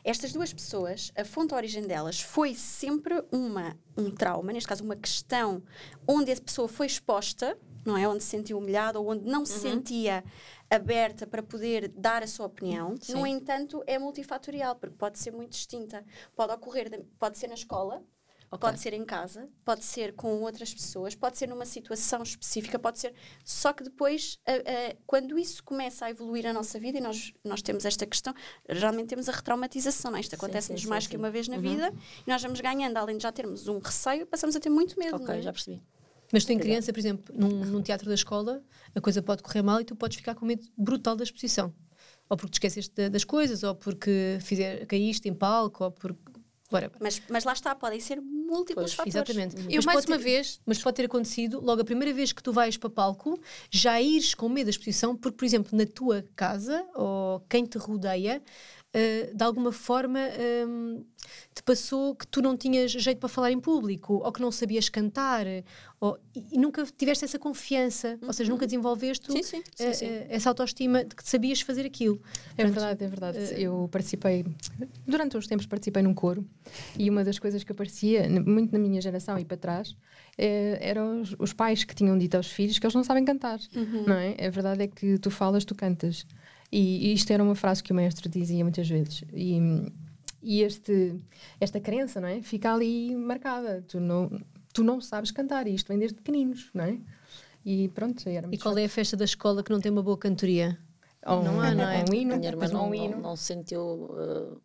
estas 0.03 0.34
duas 0.34 0.51
pessoas, 0.51 1.12
a 1.15 1.23
fonte 1.23 1.53
a 1.53 1.58
origem 1.58 1.86
delas 1.86 2.19
foi 2.19 2.56
sempre 2.56 3.23
uma, 3.32 3.77
um 3.95 4.10
trauma, 4.10 4.51
neste 4.51 4.67
caso 4.67 4.84
uma 4.84 4.95
questão 4.95 5.62
onde 6.08 6.32
a 6.32 6.36
pessoa 6.41 6.67
foi 6.67 6.88
exposta, 6.88 7.56
não 7.88 7.97
é? 7.97 8.08
Onde 8.08 8.21
se 8.23 8.30
sentiu 8.30 8.58
humilhada 8.58 9.00
ou 9.00 9.10
onde 9.10 9.26
não 9.26 9.45
se 9.45 9.60
sentia 9.60 10.23
aberta 10.69 11.26
para 11.26 11.41
poder 11.41 11.88
dar 11.89 12.21
a 12.23 12.28
sua 12.28 12.45
opinião. 12.45 12.95
No 13.10 13.26
entanto, 13.26 13.84
é 13.88 13.97
multifatorial, 13.97 14.76
porque 14.76 14.95
pode 14.95 15.17
ser 15.17 15.32
muito 15.32 15.52
distinta. 15.52 16.06
Pode 16.36 16.52
ocorrer, 16.54 16.89
de- 16.89 17.04
pode 17.17 17.38
ser 17.38 17.47
na 17.47 17.54
escola, 17.56 18.04
pode 18.62 18.80
ser 18.80 18.93
em 18.93 19.04
casa, 19.04 19.50
pode 19.65 19.84
ser 19.84 20.13
com 20.15 20.41
outras 20.41 20.73
pessoas, 20.73 21.13
pode 21.15 21.38
ser 21.38 21.47
numa 21.47 21.65
situação 21.65 22.21
específica, 22.23 22.80
pode 22.80 22.97
ser. 23.00 23.13
Só 23.43 23.73
que 23.73 23.84
depois, 23.84 24.39
a- 24.45 24.52
a- 24.91 24.95
quando 25.06 25.38
isso 25.38 25.63
começa 25.63 26.06
a 26.06 26.10
evoluir 26.10 26.45
a 26.45 26.54
nossa 26.54 26.80
vida, 26.80 26.97
e 26.97 27.02
nós, 27.02 27.34
nós 27.43 27.62
temos 27.62 27.84
esta 27.86 28.06
questão, 28.06 28.34
geralmente 28.69 29.08
temos 29.10 29.28
a 29.28 29.34
retraumatização, 29.34 30.12
não 30.12 30.17
é? 30.17 30.21
Isto 30.21 30.36
acontece-nos 30.36 30.82
sim, 30.82 30.88
mais 30.88 31.04
sim, 31.06 31.10
que 31.10 31.15
sim. 31.15 31.21
uma 31.21 31.30
vez 31.32 31.47
na 31.47 31.58
vida, 31.58 31.93
e 32.26 32.30
nós 32.30 32.41
vamos 32.41 32.60
ganhando, 32.62 32.95
além 32.97 33.17
de 33.17 33.23
já 33.23 33.32
termos 33.34 33.67
um 33.67 33.80
receio, 33.80 34.26
passamos 34.26 34.56
a 34.56 34.60
ter 34.60 34.69
muito 34.69 34.97
medo. 35.00 35.17
não 35.17 35.23
Ok, 35.26 35.36
é? 35.39 35.41
já 35.41 35.52
percebi. 35.52 35.82
Mas 36.32 36.44
tu 36.46 36.52
em 36.52 36.60
criança, 36.60 36.92
por 36.92 37.00
exemplo, 37.00 37.34
num, 37.38 37.66
num 37.66 37.82
teatro 37.82 38.08
da 38.10 38.16
escola, 38.16 38.62
a 38.94 39.00
coisa 39.02 39.22
pode 39.22 39.42
correr 39.44 39.62
mal 39.62 39.80
e 39.82 39.86
tu 39.86 39.96
podes 39.96 40.18
ficar 40.18 40.36
com 40.36 40.46
medo 40.46 40.66
brutal 40.78 41.16
da 41.16 41.24
exposição. 41.24 41.74
Ou 42.30 42.36
porque 42.36 42.52
te 42.52 42.56
esqueceste 42.56 42.94
da- 42.94 43.08
das 43.10 43.24
coisas, 43.24 43.63
ou 43.63 43.74
porque 43.74 44.38
fizer, 44.42 44.86
caíste 44.86 45.30
em 45.30 45.34
palco, 45.34 45.86
ou 45.86 45.92
porque... 45.92 46.20
Mas, 47.00 47.22
mas 47.30 47.46
lá 47.46 47.54
está, 47.54 47.74
podem 47.74 47.98
ser 47.98 48.20
múltiplos 48.20 48.94
Pois, 48.94 48.94
fatores. 48.94 49.16
Exatamente. 49.16 49.56
Eu, 49.74 49.78
Mas 49.78 49.86
mais 49.86 50.00
pode 50.00 50.12
uma 50.12 50.18
ter- 50.18 50.24
vez, 50.26 50.60
Mas 50.66 50.80
pode 50.84 50.98
ter 50.98 51.06
acontecido 51.06 51.62
logo 51.62 51.82
a 51.82 51.86
primeira 51.86 52.13
vez 52.13 52.34
que 52.34 52.44
tu 52.44 52.52
vais 52.52 52.76
para 52.76 52.90
palco, 52.90 53.40
já 53.72 54.02
ires 54.02 54.36
com 54.36 54.50
medo 54.50 54.66
da 54.66 54.72
exposição, 54.72 55.16
porque, 55.16 55.38
por 55.38 55.46
exemplo, 55.46 55.78
na 55.78 55.86
tua 55.86 56.26
casa 56.36 56.86
ou 56.94 57.40
quem 57.48 57.66
te 57.66 57.78
rodeia, 57.78 58.42
eh, 58.97 59.31
de 59.33 59.43
alguma 59.43 59.71
forma 59.71 60.19
hum, 60.67 61.03
te 61.53 61.62
passou 61.63 62.15
que 62.15 62.25
tu 62.27 62.41
não 62.41 62.55
tinhas 62.57 62.91
jeito 62.91 63.19
para 63.19 63.29
falar 63.29 63.51
em 63.51 63.60
público, 63.60 64.15
ou 64.23 64.31
que 64.31 64.41
não 64.41 64.51
sabias 64.51 64.89
cantar, 64.89 65.45
ou, 65.99 66.17
e, 66.36 66.57
nunca 66.57 66.83
tiveste 66.97 67.25
essa 67.25 67.38
confiança, 67.38 68.17
ou 68.21 68.33
seja, 68.33 68.49
nunca 68.49 68.65
desenvolveste 68.65 69.31
Sim, 69.31 69.43
sim, 69.43 69.63
sim, 69.75 69.83
eh, 69.83 69.93
sim. 69.93 70.05
eh, 70.05 70.27
essa 70.29 70.49
autoestima 70.49 71.03
de 71.03 71.15
que 71.15 71.27
sabias 71.27 71.62
fazer 71.62 71.86
aquilo. 71.86 72.19
É 72.57 72.63
Portanto, 72.63 72.73
verdade, 72.73 73.03
é 73.03 73.07
verdade. 73.07 73.38
eh, 73.38 73.62
Eu 73.62 73.88
participei, 73.91 74.45
durante 75.05 75.38
uns 75.38 75.47
tempos 75.47 75.65
participei 75.65 76.01
num 76.01 76.13
coro 76.13 76.45
e 76.97 77.10
uma 77.10 77.23
das 77.23 77.38
coisas 77.39 77.63
que 77.63 77.71
aparecia, 77.71 78.27
muito 78.29 78.71
na 78.71 78.79
minha 78.79 79.01
geração 79.01 79.38
e 79.38 79.45
para 79.45 79.57
trás, 79.57 79.95
eh, 80.38 80.77
eram 80.81 81.21
os, 81.21 81.36
os 81.38 81.53
pais 81.53 81.83
que 81.83 81.93
tinham 81.93 82.17
dito 82.17 82.36
aos 82.36 82.47
filhos 82.47 82.79
que 82.79 82.86
eles 82.86 82.95
não 82.95 83.03
sabem 83.03 83.25
cantar, 83.25 83.60
não 84.05 84.15
é? 84.15 84.36
A 84.45 84.49
verdade 84.49 84.83
é 84.83 84.88
que 84.88 85.17
tu 85.19 85.29
falas, 85.29 85.65
tu 85.65 85.75
cantas. 85.75 86.25
E, 86.71 87.08
e 87.10 87.13
isto 87.13 87.32
era 87.32 87.43
uma 87.43 87.56
frase 87.56 87.82
que 87.82 87.91
o 87.91 87.95
maestro 87.95 88.30
dizia 88.30 88.63
muitas 88.63 88.88
vezes. 88.88 89.23
E, 89.34 89.60
e 90.41 90.62
este, 90.62 91.15
esta 91.60 91.80
crença, 91.80 92.19
não 92.19 92.27
é? 92.27 92.41
Fica 92.41 92.73
ali 92.73 93.15
marcada. 93.15 93.84
Tu 93.88 93.99
não, 93.99 94.30
tu 94.73 94.84
não 94.84 94.99
sabes 95.01 95.32
cantar 95.32 95.67
e 95.67 95.73
isto 95.73 95.88
vem 95.88 95.99
desde 95.99 96.15
pequeninos, 96.15 96.69
não 96.73 96.84
é? 96.84 96.97
E 97.65 97.89
pronto, 97.89 98.27
era 98.30 98.47
E 98.51 98.58
qual 98.58 98.77
é 98.77 98.86
a 98.86 98.89
festa 98.89 99.17
da 99.17 99.25
escola 99.25 99.62
que 99.63 99.71
não 99.71 99.80
tem 99.80 99.91
uma 99.91 100.03
boa 100.03 100.17
cantoria? 100.17 100.77
Ou 101.25 101.43
Não 101.43 101.60
há, 101.60 101.73
não 101.75 101.89
é? 101.89 102.06
Um 102.10 102.13
hino, 102.13 102.38
minha 102.38 102.49
irmã 102.49 102.67
não, 102.69 102.86
um 102.86 102.88
não, 102.88 102.95
hino. 102.95 103.19
não 103.19 103.36
sentiu 103.36 103.82
uh, 103.82 104.62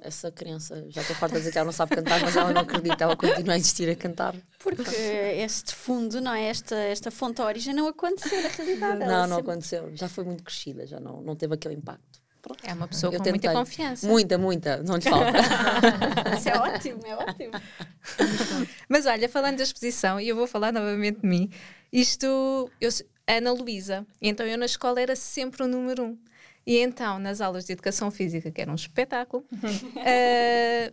essa 0.00 0.30
crença. 0.30 0.84
Já 0.90 1.00
estou 1.02 1.16
farta 1.16 1.34
de 1.36 1.40
dizer 1.40 1.52
que 1.52 1.58
ela 1.58 1.66
não 1.66 1.72
sabe 1.72 1.96
cantar, 1.96 2.20
mas 2.20 2.36
ela 2.36 2.52
não 2.52 2.62
acredita, 2.62 3.04
ela 3.04 3.16
continua 3.16 3.54
a 3.54 3.58
insistir 3.58 3.88
a 3.90 3.96
cantar. 3.96 4.34
Porque 4.58 4.90
este 4.90 5.74
fundo, 5.74 6.20
não 6.20 6.32
é? 6.32 6.44
Esta, 6.48 6.76
esta 6.76 7.10
fonte 7.10 7.40
origem 7.42 7.74
não 7.74 7.88
aconteceu 7.88 8.40
na 8.42 8.48
realidade. 8.48 9.02
ela 9.02 9.12
Não, 9.12 9.26
não 9.26 9.36
sempre- 9.36 9.50
aconteceu. 9.52 9.90
Já 9.94 10.08
foi 10.08 10.24
muito 10.24 10.42
crescida, 10.44 10.86
já 10.86 10.98
não, 11.00 11.20
não 11.22 11.34
teve 11.36 11.54
aquele 11.54 11.74
impacto. 11.74 12.18
Pronto. 12.40 12.60
é 12.64 12.72
uma 12.72 12.86
pessoa 12.88 13.12
Eu 13.12 13.18
com 13.18 13.24
muita 13.28 13.40
tentei. 13.48 13.52
confiança. 13.58 14.06
Muita, 14.06 14.38
muita, 14.38 14.82
não 14.84 14.94
lhe 14.96 15.02
falta. 15.02 15.32
Isso 16.38 16.48
é 16.48 16.56
ótimo, 16.58 17.00
é 17.04 17.16
ótimo. 17.16 17.52
Mas 18.88 19.06
olha, 19.06 19.28
falando 19.28 19.56
da 19.58 19.62
exposição, 19.64 20.20
e 20.20 20.28
eu 20.28 20.36
vou 20.36 20.46
falar 20.46 20.72
novamente 20.72 21.20
de 21.20 21.26
mim, 21.28 21.50
isto, 21.92 22.70
eu, 22.80 22.90
Ana 23.26 23.52
Luísa, 23.52 24.06
então 24.22 24.46
eu 24.46 24.56
na 24.56 24.66
escola 24.66 25.00
era 25.00 25.16
sempre 25.16 25.62
o 25.64 25.68
número 25.68 26.04
um. 26.04 26.18
E 26.68 26.76
então, 26.80 27.18
nas 27.18 27.40
aulas 27.40 27.64
de 27.64 27.72
educação 27.72 28.10
física, 28.10 28.50
que 28.50 28.60
era 28.60 28.70
um 28.70 28.74
espetáculo, 28.74 29.42
eh, 30.04 30.92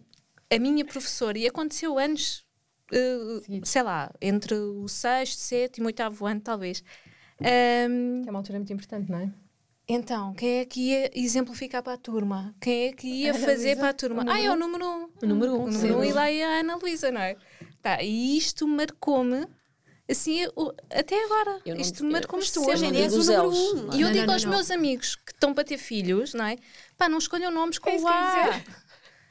a 0.50 0.58
minha 0.58 0.86
professora, 0.86 1.38
e 1.38 1.46
aconteceu 1.46 2.00
anos, 2.00 2.46
Seguidos. 3.44 3.70
sei 3.70 3.84
lá, 3.84 4.10
entre 4.22 4.56
o 4.56 4.88
sexto, 4.88 5.38
sétimo, 5.40 5.88
oitavo 5.88 6.26
ano, 6.26 6.40
talvez. 6.40 6.82
ehm, 7.42 8.22
Que 8.24 8.30
é 8.30 8.32
uma 8.32 8.40
altura 8.40 8.58
muito 8.60 8.72
importante, 8.72 9.12
não 9.12 9.20
é? 9.20 9.30
Então, 9.88 10.34
quem 10.34 10.60
é 10.60 10.66
que 10.66 10.80
ia 10.80 11.12
exemplificar 11.14 11.84
para 11.84 11.94
a 11.94 11.98
turma? 11.98 12.56
Quem 12.62 12.88
é 12.88 12.94
que 12.94 13.08
ia 13.08 13.32
Ana 13.32 13.40
fazer 13.40 13.66
Luísa, 13.66 13.80
para 13.82 13.90
a 13.90 13.94
turma? 13.94 14.26
Ah, 14.30 14.40
é 14.40 14.50
o 14.50 14.56
número 14.56 14.84
número 14.86 14.88
um. 14.88 15.10
O 15.22 15.28
número 15.28 15.56
um, 15.56 15.64
O 15.66 15.72
número 15.72 15.98
um 15.98 16.04
e 16.06 16.14
lá 16.14 16.32
ia 16.32 16.48
a 16.48 16.60
Ana 16.62 16.76
Luísa, 16.78 17.12
não 17.12 17.22
é? 17.22 17.36
Tá, 17.82 18.02
e 18.02 18.38
isto 18.38 18.66
marcou-me, 18.68 19.46
assim, 20.10 20.46
o- 20.56 20.74
até 20.92 21.24
agora. 21.26 21.60
Eu 21.66 21.76
isto 21.78 22.04
Mas 22.38 22.52
tu 22.52 22.60
sempre. 22.60 22.74
hoje 22.76 22.86
em 22.86 22.92
dia 22.92 23.02
és 23.04 23.14
o 23.14 23.18
número 23.18 23.34
elos, 23.34 23.58
um. 23.58 23.74
não 23.84 23.94
é? 23.94 23.96
E 23.98 24.02
eu 24.02 24.08
Não, 24.08 24.14
digo 24.14 24.26
não, 24.28 24.34
aos 24.34 24.44
não, 24.44 24.52
meus 24.52 24.72
amigos 24.72 25.16
que 25.16 25.32
estão 25.32 25.54
para 25.54 25.64
ter 25.64 25.78
filhos, 25.78 26.34
não 26.34 26.46
é? 26.46 26.58
Pá, 26.98 27.10
não 27.10 27.18
escolham 27.18 27.52
nomes 27.52 27.78
com 27.80 27.90
É 27.90 27.96
isso 27.96 28.06
o 28.06 28.08
A. 28.08 28.62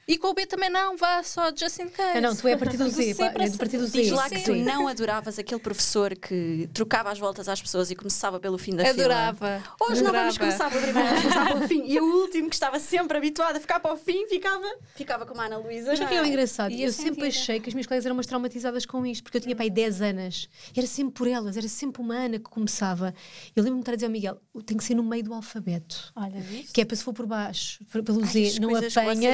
E 0.06 0.18
com 0.18 0.28
o 0.28 0.34
B 0.34 0.44
também 0.46 0.68
não, 0.68 0.96
vá 0.96 1.22
só 1.22 1.50
just 1.54 1.78
in 1.78 1.88
case. 1.88 2.18
Ah, 2.18 2.20
não, 2.20 2.36
tu 2.36 2.46
é 2.46 2.52
a 2.52 2.58
partir 2.58 2.76
do 2.76 2.88
Z, 2.88 3.14
pá, 3.14 3.32
é 3.36 3.48
do 3.48 3.58
partido 3.58 3.80
do 3.80 3.86
Z. 3.86 4.02
Diz 4.02 4.10
lá 4.10 4.28
que 4.28 4.40
tu 4.42 4.54
não 4.54 4.86
adoravas 4.86 5.38
aquele 5.38 5.60
professor 5.60 6.14
que 6.14 6.68
trocava 6.74 7.10
as 7.10 7.18
voltas 7.18 7.48
às 7.48 7.60
pessoas 7.60 7.90
e 7.90 7.96
começava 7.96 8.38
pelo 8.38 8.58
fim 8.58 8.76
da 8.76 8.84
fila. 8.84 9.04
Adorava. 9.04 9.62
Hoje 9.80 10.02
não 10.02 10.12
vamos 10.12 10.36
adorava. 10.36 10.38
começar 10.38 10.70
pelo 10.70 10.82
primeiro, 10.82 11.08
vamos 11.08 11.22
começar 11.22 11.46
pelo 11.52 11.68
fim. 11.68 11.84
E 11.86 12.00
o 12.00 12.04
último 12.22 12.48
que 12.48 12.54
estava 12.54 12.78
sempre 12.78 13.16
habituado 13.16 13.56
a 13.56 13.60
ficar 13.60 13.80
para 13.80 13.94
o 13.94 13.96
fim, 13.96 14.26
ficava, 14.28 14.66
ficava 14.94 15.24
como 15.24 15.40
a 15.40 15.46
Ana 15.46 15.56
Luísa. 15.58 15.90
Mas 15.92 16.00
o 16.00 16.06
que 16.06 16.14
é 16.14 16.20
o 16.20 16.24
é? 16.24 16.28
engraçado? 16.28 16.70
E 16.72 16.82
eu 16.82 16.88
a 16.88 16.92
sempre 16.92 17.08
sentida. 17.08 17.26
achei 17.28 17.60
que 17.60 17.68
as 17.70 17.74
minhas 17.74 17.86
colegas 17.86 18.04
eram 18.04 18.16
umas 18.16 18.26
traumatizadas 18.26 18.84
com 18.84 19.06
isto, 19.06 19.22
porque 19.24 19.38
eu 19.38 19.40
tinha 19.40 19.56
pai 19.56 19.70
10 19.70 20.02
anos. 20.02 20.48
E 20.74 20.78
era 20.78 20.86
sempre 20.86 21.14
por 21.14 21.26
elas, 21.26 21.56
era 21.56 21.68
sempre 21.68 22.02
uma 22.02 22.14
Ana 22.14 22.38
que 22.38 22.50
começava. 22.50 23.14
Eu 23.56 23.62
lembro-me 23.62 23.80
de 23.80 23.82
estar 23.82 23.92
a 23.92 23.94
dizer 23.96 24.06
ao 24.06 24.12
Miguel: 24.12 24.40
tem 24.66 24.76
que 24.76 24.84
ser 24.84 24.94
no 24.94 25.02
meio 25.02 25.24
do 25.24 25.32
alfabeto. 25.32 26.12
Olha, 26.14 26.40
viste? 26.40 26.72
Que 26.72 26.82
é 26.82 26.84
para 26.84 26.96
se 26.96 27.02
for 27.02 27.14
por 27.14 27.26
baixo, 27.26 27.82
pelo 27.90 28.20
Ai, 28.22 28.26
Z, 28.28 28.60
não 28.60 28.74
apanha. 28.76 29.32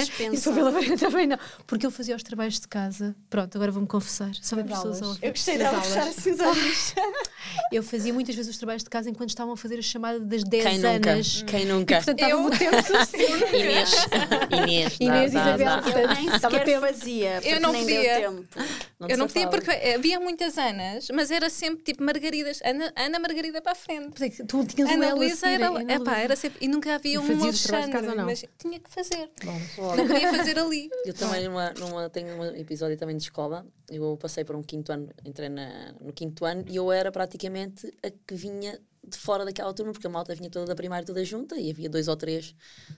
E 0.61 0.65
pela 0.65 0.73
frente 0.83 1.01
também 1.01 1.27
não. 1.27 1.39
Porque 1.67 1.87
ele 1.87 1.93
fazia 1.93 2.15
os 2.17 2.23
trabalhos 2.23 2.61
de 2.61 2.69
casa. 2.69 3.15
Pronto, 3.29 3.55
agora 3.57 3.71
vou-me 3.73 3.89
confessar. 3.89 4.31
Só 4.41 4.57
Nas 4.57 4.67
pessoas 4.67 4.85
a 4.85 4.87
aulas. 4.89 5.03
ouvir. 5.03 5.27
Eu 5.27 5.31
gostei 5.33 5.59
dela 5.59 5.81
fechar 5.83 6.07
assim 6.09 6.31
os 6.33 6.41
olhos. 6.41 6.95
Eu 7.73 7.83
fazia 7.83 8.13
muitas 8.13 8.35
vezes 8.35 8.51
os 8.51 8.59
trabalhos 8.59 8.83
de 8.85 8.91
casa 8.91 9.09
enquanto 9.11 9.31
estavam 9.31 9.53
a 9.55 9.57
fazer 9.57 9.79
a 9.79 9.83
chamada 9.83 10.21
das 10.21 10.43
10 10.45 10.65
Quem 10.65 10.79
nunca? 10.79 11.11
anos. 11.13 11.43
Quem 11.47 11.63
E 11.63 11.65
nunca? 11.65 11.97
portanto 11.97 12.21
estava 12.21 12.43
muito 12.43 12.59
tempo 12.59 12.77
suficiente. 12.83 13.57
Inês. 13.57 14.07
Inês. 14.51 14.99
dá, 14.99 15.05
Inês 15.07 15.33
e 15.33 15.35
dá, 15.35 15.41
Isabel, 15.41 15.67
dá. 15.67 15.83
portanto, 15.83 15.99
Eu 15.99 16.15
nem 16.15 16.39
sequer 16.39 16.65
tempo. 16.65 16.81
fazia, 16.87 17.41
Eu 17.45 17.61
não 17.61 17.73
nem 17.73 17.83
podia. 17.83 18.03
deu 18.21 18.31
tempo. 18.33 18.49
Não 19.01 19.09
eu 19.09 19.19
não 19.19 19.27
podia 19.27 19.49
porque 19.49 19.71
havia 19.71 20.21
muitas 20.21 20.59
Anas, 20.59 21.09
mas 21.13 21.31
era 21.31 21.49
sempre 21.49 21.83
tipo 21.85 22.03
Margaridas. 22.05 22.61
Ana, 22.65 22.93
Ana 22.97 23.19
Margarida 23.19 23.61
para 23.63 23.73
a 23.73 23.75
frente. 23.75 24.45
Tu 24.47 24.65
tinhas 24.67 24.91
um 24.91 24.95
Ana 24.95 25.11
a 25.11 25.15
Luísa 25.15 25.49
era, 25.49 25.71
Luísa. 25.71 26.11
era 26.17 26.37
sempre. 26.37 26.59
E 26.65 26.69
nunca 26.69 26.95
havia 26.95 27.15
E 27.15 27.19
um 27.19 27.23
de 27.27 27.35
não? 28.17 28.27
Mas 28.27 28.45
tinha 28.59 28.79
que 28.79 28.91
fazer. 28.91 29.31
Bom. 29.43 29.97
Não 29.97 30.07
podia 30.07 30.31
fazer 30.35 30.50
ali. 30.59 30.91
Eu 31.05 31.15
também 31.15 31.49
numa, 31.49 31.73
numa, 31.73 32.11
tenho 32.11 32.37
um 32.37 32.45
episódio 32.57 32.97
também 32.97 33.17
de 33.17 33.25
escola. 33.25 33.67
Eu 33.89 34.17
passei 34.17 34.45
por 34.45 34.57
um 34.57 34.63
quinto 34.63 34.93
ano, 34.93 35.09
entrei 35.25 35.49
na, 35.49 35.93
no 36.01 36.13
quinto 36.13 36.45
ano 36.45 36.65
e 36.69 36.77
eu 36.77 36.91
era 36.91 37.11
praticamente 37.11 37.87
a 38.03 38.11
que 38.11 38.35
vinha 38.35 38.81
de 39.07 39.17
fora 39.17 39.45
daquela 39.45 39.73
turma, 39.73 39.93
porque 39.93 40.07
a 40.07 40.11
malta 40.11 40.35
vinha 40.35 40.51
toda 40.51 40.67
da 40.67 40.75
primária 40.75 41.07
toda 41.07 41.25
junta 41.25 41.57
e 41.57 41.71
havia 41.71 41.89
dois 41.89 42.07
ou 42.07 42.17
três 42.17 42.55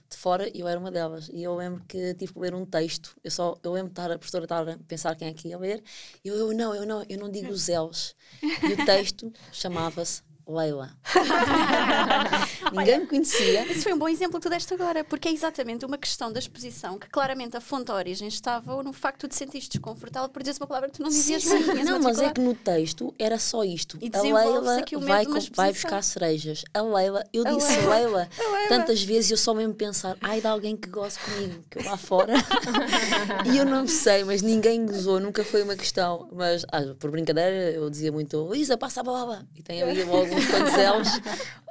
de 0.09 0.17
fora 0.17 0.49
e 0.53 0.59
eu 0.59 0.67
era 0.67 0.79
uma 0.79 0.91
delas. 0.91 1.29
E 1.29 1.41
eu 1.41 1.55
lembro 1.55 1.83
que 1.87 2.13
tive 2.15 2.33
que 2.33 2.39
ler 2.39 2.53
um 2.53 2.65
texto. 2.65 3.15
Eu 3.23 3.31
só 3.31 3.57
eu 3.63 3.71
lembro 3.71 3.89
de 3.89 3.93
estar 3.93 4.11
a 4.11 4.17
professora 4.17 4.45
estar 4.45 4.69
a 4.69 4.77
pensar 4.87 5.15
quem 5.15 5.29
é 5.29 5.33
que 5.33 5.47
ia 5.47 5.57
ler. 5.57 5.83
E 6.23 6.27
eu, 6.27 6.35
eu 6.35 6.53
não, 6.53 6.75
eu 6.75 6.85
não, 6.85 7.03
eu 7.07 7.17
não 7.17 7.29
digo 7.31 7.51
os 7.51 7.67
L's. 7.67 8.15
E 8.41 8.73
o 8.73 8.85
texto 8.85 9.31
chamava-se 9.51 10.21
Leila. 10.47 10.91
Ninguém 12.71 12.99
me 13.01 13.07
conhecia. 13.07 13.65
Isso 13.71 13.83
foi 13.83 13.93
um 13.93 13.97
bom 13.97 14.07
exemplo 14.09 14.39
que 14.39 14.43
tu 14.43 14.49
deste 14.49 14.73
agora, 14.73 15.03
porque 15.03 15.27
é 15.27 15.31
exatamente 15.31 15.85
uma 15.85 15.97
questão 15.97 16.31
da 16.31 16.39
exposição 16.39 16.97
que 16.97 17.07
claramente 17.09 17.55
a 17.55 17.61
fonte 17.61 17.85
de 17.85 17.91
origem 17.91 18.27
estava 18.27 18.81
no 18.83 18.91
facto 18.93 19.27
de 19.27 19.35
sentir 19.35 19.59
desconfortável 19.59 20.29
por 20.29 20.41
dizer 20.43 20.59
uma 20.59 20.67
palavra 20.67 20.89
que 20.89 20.97
tu 20.97 21.03
não 21.03 21.09
dizias 21.09 21.43
bem. 21.45 21.63
tinhas 21.63 21.85
Não, 21.85 21.99
mas 21.99 22.19
é 22.19 22.31
que 22.31 22.41
no 22.41 22.53
texto 22.53 23.13
era 23.17 23.37
só 23.37 23.63
isto. 23.63 23.97
E 24.01 24.09
a 24.13 24.21
Leila 24.21 24.79
aqui 24.79 24.95
o 24.95 24.99
vai, 24.99 25.25
com- 25.25 25.39
vai 25.53 25.71
buscar 25.71 26.01
cerejas. 26.01 26.63
A 26.73 26.81
Leila, 26.81 27.23
eu 27.31 27.45
A 27.47 27.51
disse 27.51 27.75
Leila. 27.77 27.95
Leila, 27.95 28.29
tantas 28.67 29.01
vezes 29.03 29.31
eu 29.31 29.37
só 29.37 29.53
mesmo 29.53 29.73
pensar, 29.73 30.17
ai 30.21 30.41
de 30.41 30.47
alguém 30.47 30.75
que 30.75 30.89
goste 30.89 31.19
comigo, 31.19 31.63
que 31.69 31.79
eu 31.79 31.85
lá 31.85 31.97
fora. 31.97 32.33
e 33.51 33.57
eu 33.57 33.65
não 33.65 33.87
sei, 33.87 34.23
mas 34.23 34.41
ninguém 34.41 34.85
gozou, 34.85 35.19
nunca 35.19 35.43
foi 35.43 35.63
uma 35.63 35.75
questão. 35.75 36.27
Mas 36.31 36.65
ah, 36.71 36.81
por 36.99 37.11
brincadeira 37.11 37.71
eu 37.71 37.89
dizia 37.89 38.11
muito, 38.11 38.37
Luísa, 38.37 38.77
passa 38.77 39.01
a 39.01 39.03
bola. 39.03 39.45
E 39.55 39.61
tem 39.61 39.81
ali 39.81 40.03
quantos 40.49 40.73
elos. 40.77 41.07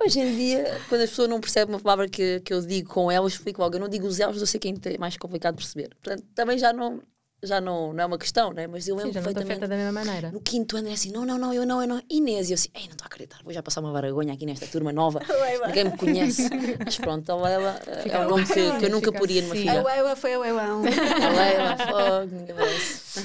Hoje 0.04 0.20
em 0.20 0.36
dia, 0.36 0.80
quando 0.88 1.02
as 1.02 1.10
pessoas 1.10 1.28
não 1.28 1.40
percebem 1.40 1.74
uma 1.74 1.80
palavra 1.80 2.08
que, 2.08 2.40
que 2.40 2.52
eu 2.52 2.60
digo 2.60 2.88
com 2.88 3.10
elos, 3.10 3.34
explico 3.34 3.60
logo. 3.62 3.76
Eu 3.76 3.80
não 3.80 3.88
digo 3.88 4.06
os 4.06 4.18
elos, 4.20 4.40
eu 4.40 4.46
sei 4.46 4.58
que 4.60 4.74
é 4.84 4.98
mais 4.98 5.16
complicado 5.16 5.54
de 5.54 5.62
perceber. 5.62 5.90
Portanto, 6.02 6.24
também 6.34 6.58
já 6.58 6.72
não. 6.72 7.00
Já 7.44 7.60
não, 7.60 7.92
não 7.92 8.04
é 8.04 8.06
uma 8.06 8.18
questão, 8.18 8.52
né? 8.52 8.68
mas 8.68 8.86
eu 8.86 8.94
Sim, 8.94 9.02
lembro 9.02 9.14
já 9.14 9.20
não 9.20 9.26
te 9.30 9.34
perfeitamente. 9.34 9.68
da 9.68 9.76
mesma 9.76 9.92
maneira. 9.92 10.30
No 10.30 10.40
quinto 10.40 10.76
ano 10.76 10.86
era 10.86 10.94
assim, 10.94 11.10
não, 11.10 11.26
não, 11.26 11.36
não, 11.36 11.52
eu 11.52 11.66
não, 11.66 11.82
eu 11.82 11.88
não. 11.88 12.00
Inês, 12.08 12.48
e 12.48 12.52
eu 12.52 12.54
assim, 12.54 12.68
ei, 12.72 12.84
não 12.84 12.92
estou 12.92 13.04
a 13.04 13.06
acreditar, 13.08 13.40
vou 13.42 13.52
já 13.52 13.60
passar 13.60 13.80
uma 13.80 13.92
vergonha 14.00 14.32
aqui 14.32 14.46
nesta 14.46 14.64
turma 14.68 14.92
nova, 14.92 15.18
Leila. 15.28 15.66
ninguém 15.66 15.84
me 15.86 15.96
conhece. 15.96 16.48
Mas 16.84 16.96
pronto, 16.98 17.28
a 17.32 17.34
Leila 17.34 17.80
eh, 17.84 18.10
é 18.10 18.18
um 18.20 18.28
nome 18.28 18.46
que, 18.46 18.78
que 18.78 18.84
eu 18.86 18.90
nunca 18.90 19.10
poria 19.10 19.42
numa 19.42 19.54
assim. 19.54 19.68
A 19.68 19.72
filha. 19.72 19.82
Leila 19.82 20.14
foi 20.14 20.34
a 20.34 20.38
Leilão. 20.38 20.82
A 20.84 21.28
Leila, 21.30 21.76
fogo, 21.78 22.32
ninguém 22.32 22.54
merece. 22.54 23.20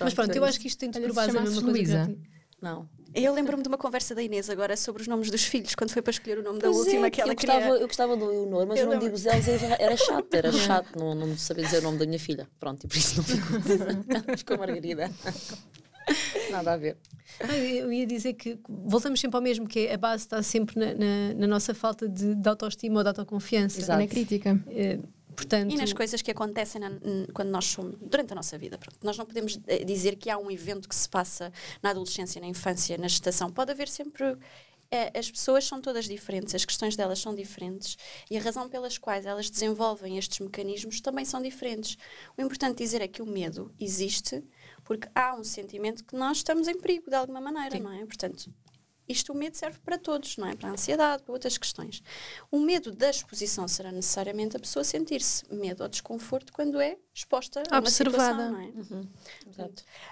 Mas 0.00 0.12
pronto, 0.14 0.34
eu 0.34 0.44
acho 0.44 0.58
que 0.58 0.66
isto 0.66 0.78
tem 0.80 0.90
de 0.90 1.12
base 1.12 1.38
a 1.38 1.40
mesma 1.40 1.62
coisa. 1.62 2.16
Não. 2.60 2.88
Eu 3.18 3.32
lembro-me 3.32 3.62
de 3.62 3.68
uma 3.68 3.78
conversa 3.78 4.14
da 4.14 4.22
Inês 4.22 4.50
agora 4.50 4.76
sobre 4.76 5.00
os 5.00 5.08
nomes 5.08 5.30
dos 5.30 5.42
filhos, 5.44 5.74
quando 5.74 5.90
foi 5.90 6.02
para 6.02 6.10
escolher 6.10 6.38
o 6.38 6.42
nome 6.42 6.58
da 6.58 6.66
Pois 6.68 6.76
última 6.84 7.06
é, 7.06 7.10
que 7.10 7.20
ela 7.22 7.32
eu, 7.32 7.36
queria. 7.36 7.54
gostava, 7.54 7.76
eu 7.78 7.86
gostava 7.86 8.16
do 8.16 8.26
Leonor, 8.26 8.66
mas 8.66 8.78
Eu 8.78 8.84
eu 8.86 8.92
não 8.92 8.98
digo 9.00 9.16
Zéus, 9.16 9.46
era, 9.48 9.96
chato, 9.96 10.34
era 10.34 10.52
chato, 10.52 10.98
não, 10.98 11.14
não 11.14 11.36
sabia 11.38 11.64
dizer 11.64 11.78
o 11.78 11.82
nome 11.82 11.98
da 11.98 12.04
minha 12.04 12.18
filha. 12.18 12.46
Pronto, 12.60 12.84
e 12.84 12.88
por 12.88 12.96
isso 12.96 13.16
não 13.16 13.24
ficou, 13.24 14.36
ficou 14.36 14.58
Margarida. 14.58 15.10
Nada 16.50 16.74
a 16.74 16.76
ver. 16.76 16.98
Ah, 17.40 17.56
eu 17.56 17.90
ia 17.92 18.06
dizer 18.06 18.34
que 18.34 18.58
voltamos 18.68 19.18
sempre 19.18 19.36
ao 19.36 19.42
mesmo, 19.42 19.66
que 19.66 19.86
é 19.86 19.94
a 19.94 19.98
base 19.98 20.24
está 20.24 20.42
sempre 20.42 20.78
na, 20.78 20.94
na- 20.94 21.34
na 21.36 21.46
nossa 21.46 21.74
falta 21.74 22.06
de, 22.08 22.34
de 22.34 22.48
autoestima 22.48 22.98
ou 22.98 23.02
de 23.02 23.08
autoconfiança. 23.08 23.80
Exato. 23.80 23.98
Na 24.00 24.06
crítica. 24.06 24.60
Eh, 24.68 24.98
portanto, 25.36 25.72
E 25.72 25.76
nas 25.76 25.92
coisas 25.92 26.22
que 26.22 26.30
acontecem 26.30 26.80
na- 26.80 26.90
quando 27.34 27.50
nós 27.50 27.66
somos, 27.66 27.96
durante 28.00 28.32
a 28.32 28.34
nossa 28.34 28.56
vida. 28.58 28.78
Pronto. 28.78 28.96
Nós 29.04 29.16
não 29.16 29.26
podemos 29.26 29.58
eh, 29.66 29.84
dizer 29.84 30.16
que 30.16 30.30
há 30.30 30.38
um 30.38 30.50
evento 30.50 30.88
que 30.88 30.94
se 30.96 31.08
passa 31.08 31.52
na 31.82 31.90
adolescência, 31.90 32.40
na 32.40 32.46
infância, 32.46 32.96
na 32.98 33.06
gestação. 33.08 33.50
Pode 33.52 33.70
haver 33.70 33.88
sempre. 33.88 34.36
eh, 34.88 35.10
as 35.18 35.28
pessoas 35.28 35.64
são 35.66 35.80
todas 35.80 36.04
diferentes, 36.06 36.54
as 36.54 36.64
questões 36.64 36.94
delas 36.94 37.18
são 37.18 37.34
diferentes 37.34 37.96
e 38.30 38.38
a 38.38 38.40
razão 38.40 38.68
pelas 38.68 38.96
quais 38.96 39.26
elas 39.26 39.50
desenvolvem 39.50 40.16
estes 40.16 40.38
mecanismos 40.38 41.00
também 41.00 41.24
são 41.24 41.42
diferentes. 41.42 41.98
O 42.38 42.40
importante 42.42 42.78
dizer 42.78 43.02
é 43.02 43.08
que 43.08 43.20
o 43.20 43.26
medo 43.26 43.74
existe 43.80 44.44
porque 44.84 45.08
há 45.12 45.34
um 45.34 45.42
sentimento 45.42 46.04
que 46.04 46.14
nós 46.14 46.36
estamos 46.36 46.68
em 46.68 46.78
perigo 46.78 47.10
de 47.10 47.16
alguma 47.16 47.40
maneira, 47.40 47.76
não 47.80 47.90
é? 47.92 48.06
Portanto, 48.06 48.48
isto 49.08 49.32
o 49.32 49.36
medo 49.36 49.56
serve 49.56 49.78
para 49.84 49.98
todos, 49.98 50.36
não 50.36 50.46
é? 50.48 50.54
Para 50.56 50.68
a 50.68 50.72
ansiedade, 50.72 51.22
para 51.22 51.32
outras 51.32 51.56
questões. 51.58 52.02
O 52.50 52.58
medo 52.60 52.90
da 52.92 53.10
exposição 53.10 53.66
será 53.68 53.92
necessariamente 53.92 54.56
a 54.56 54.60
pessoa 54.60 54.84
sentir-se 54.84 55.44
medo 55.52 55.82
ou 55.82 55.88
desconforto 55.88 56.52
quando 56.52 56.80
é 56.80 56.96
exposta 57.14 57.62
a 57.70 57.74
uma 57.74 57.78
Observada. 57.78 58.22
situação, 58.44 58.52
não 58.52 58.60
é? 58.60 58.66
Uhum. 58.94 59.08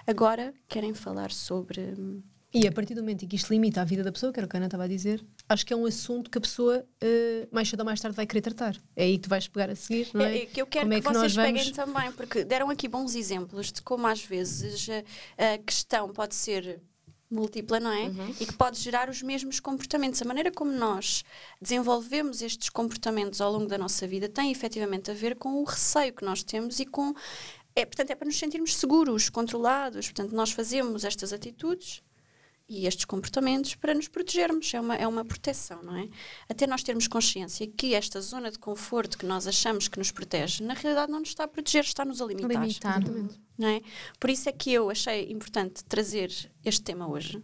Agora, 0.07 0.53
querem 0.67 0.93
falar 0.93 1.31
sobre... 1.31 1.81
hum, 1.97 2.21
E 2.53 2.65
a 2.67 2.71
partir 2.71 2.95
do 2.95 3.01
momento 3.01 3.25
em 3.25 3.27
que 3.27 3.35
isto 3.35 3.51
limita 3.51 3.81
a 3.81 3.83
vida 3.83 4.01
da 4.03 4.11
pessoa, 4.11 4.31
que 4.31 4.39
era 4.39 4.45
o 4.47 4.49
que 4.49 4.55
a 4.55 4.59
Ana 4.59 4.67
estava 4.67 4.83
a 4.85 4.87
dizer, 4.87 5.23
acho 5.49 5.65
que 5.65 5.73
é 5.73 5.75
um 5.75 5.85
assunto 5.85 6.29
que 6.31 6.37
a 6.37 6.41
pessoa 6.41 6.85
eh, 7.01 7.47
mais 7.51 7.67
cedo 7.69 7.81
ou 7.81 7.85
mais 7.85 7.99
tarde 7.99 8.15
vai 8.15 8.25
querer 8.25 8.41
tratar. 8.41 8.75
É 8.95 9.03
aí 9.03 9.17
que 9.17 9.23
tu 9.23 9.29
vais 9.29 9.47
pegar 9.47 9.69
a 9.69 9.75
seguir, 9.75 10.09
não 10.13 10.21
é? 10.25 10.37
É, 10.37 10.45
que 10.45 10.61
eu 10.61 10.65
quero 10.67 10.85
Como 10.85 10.93
é 10.93 11.01
que, 11.01 11.07
que 11.07 11.13
vocês 11.13 11.35
peguem 11.35 11.63
vamos- 11.63 11.71
também, 11.75 12.11
porque 12.13 12.43
deram 12.45 12.69
aqui 12.69 12.87
bons 12.87 13.13
exemplos 13.15 13.71
de 13.71 13.81
como 13.81 14.07
às 14.07 14.23
vezes 14.23 14.87
a, 15.37 15.53
a 15.53 15.57
questão 15.57 16.13
pode 16.13 16.33
ser 16.35 16.81
múltipla, 17.35 17.79
não 17.79 17.91
é? 17.91 18.05
E 18.39 18.45
que 18.45 18.53
pode 18.53 18.79
gerar 18.79 19.09
os 19.09 19.21
mesmos 19.21 19.59
comportamentos. 19.59 20.21
A 20.21 20.25
maneira 20.25 20.51
como 20.51 20.71
nós 20.71 21.23
desenvolvemos 21.61 22.41
estes 22.41 22.69
comportamentos 22.69 23.41
ao 23.41 23.51
longo 23.51 23.67
da 23.67 23.77
nossa 23.77 24.07
vida 24.07 24.29
tem 24.29 24.51
efetivamente 24.51 25.11
a 25.11 25.13
ver 25.13 25.35
com 25.35 25.61
o 25.61 25.63
receio 25.63 26.13
que 26.13 26.23
nós 26.23 26.43
temos 26.43 26.79
e 26.79 26.85
com. 26.85 27.13
É, 27.75 27.85
portanto, 27.85 28.11
é 28.11 28.15
para 28.15 28.25
nos 28.25 28.39
sentirmos 28.39 28.75
seguros, 28.75 29.29
controlados. 29.29 30.07
Portanto, 30.07 30.33
nós 30.33 30.51
fazemos 30.51 31.03
estas 31.03 31.33
atitudes 31.33 32.01
e 32.67 32.87
estes 32.87 33.05
comportamentos 33.05 33.75
para 33.75 33.93
nos 33.93 34.07
protegermos. 34.07 34.73
É 34.73 34.79
uma, 34.79 34.95
é 34.95 35.07
uma 35.07 35.23
proteção, 35.23 35.83
não 35.83 35.95
é? 35.95 36.09
Até 36.49 36.65
nós 36.65 36.83
termos 36.83 37.07
consciência 37.07 37.67
que 37.67 37.93
esta 37.93 38.19
zona 38.21 38.49
de 38.51 38.57
conforto 38.59 39.17
que 39.17 39.25
nós 39.25 39.47
achamos 39.47 39.87
que 39.87 39.97
nos 39.99 40.11
protege, 40.11 40.63
na 40.63 40.73
realidade 40.73 41.11
não 41.11 41.19
nos 41.19 41.29
está 41.29 41.43
a 41.43 41.47
proteger, 41.47 41.83
está-nos 41.83 42.21
a 42.21 42.25
limitar. 42.25 42.49
Limitar. 42.49 43.01
Não 43.57 43.67
é? 43.67 43.81
Por 44.19 44.29
isso 44.29 44.49
é 44.49 44.51
que 44.51 44.73
eu 44.73 44.89
achei 44.89 45.31
importante 45.31 45.83
trazer 45.85 46.31
este 46.63 46.81
tema 46.81 47.07
hoje. 47.07 47.41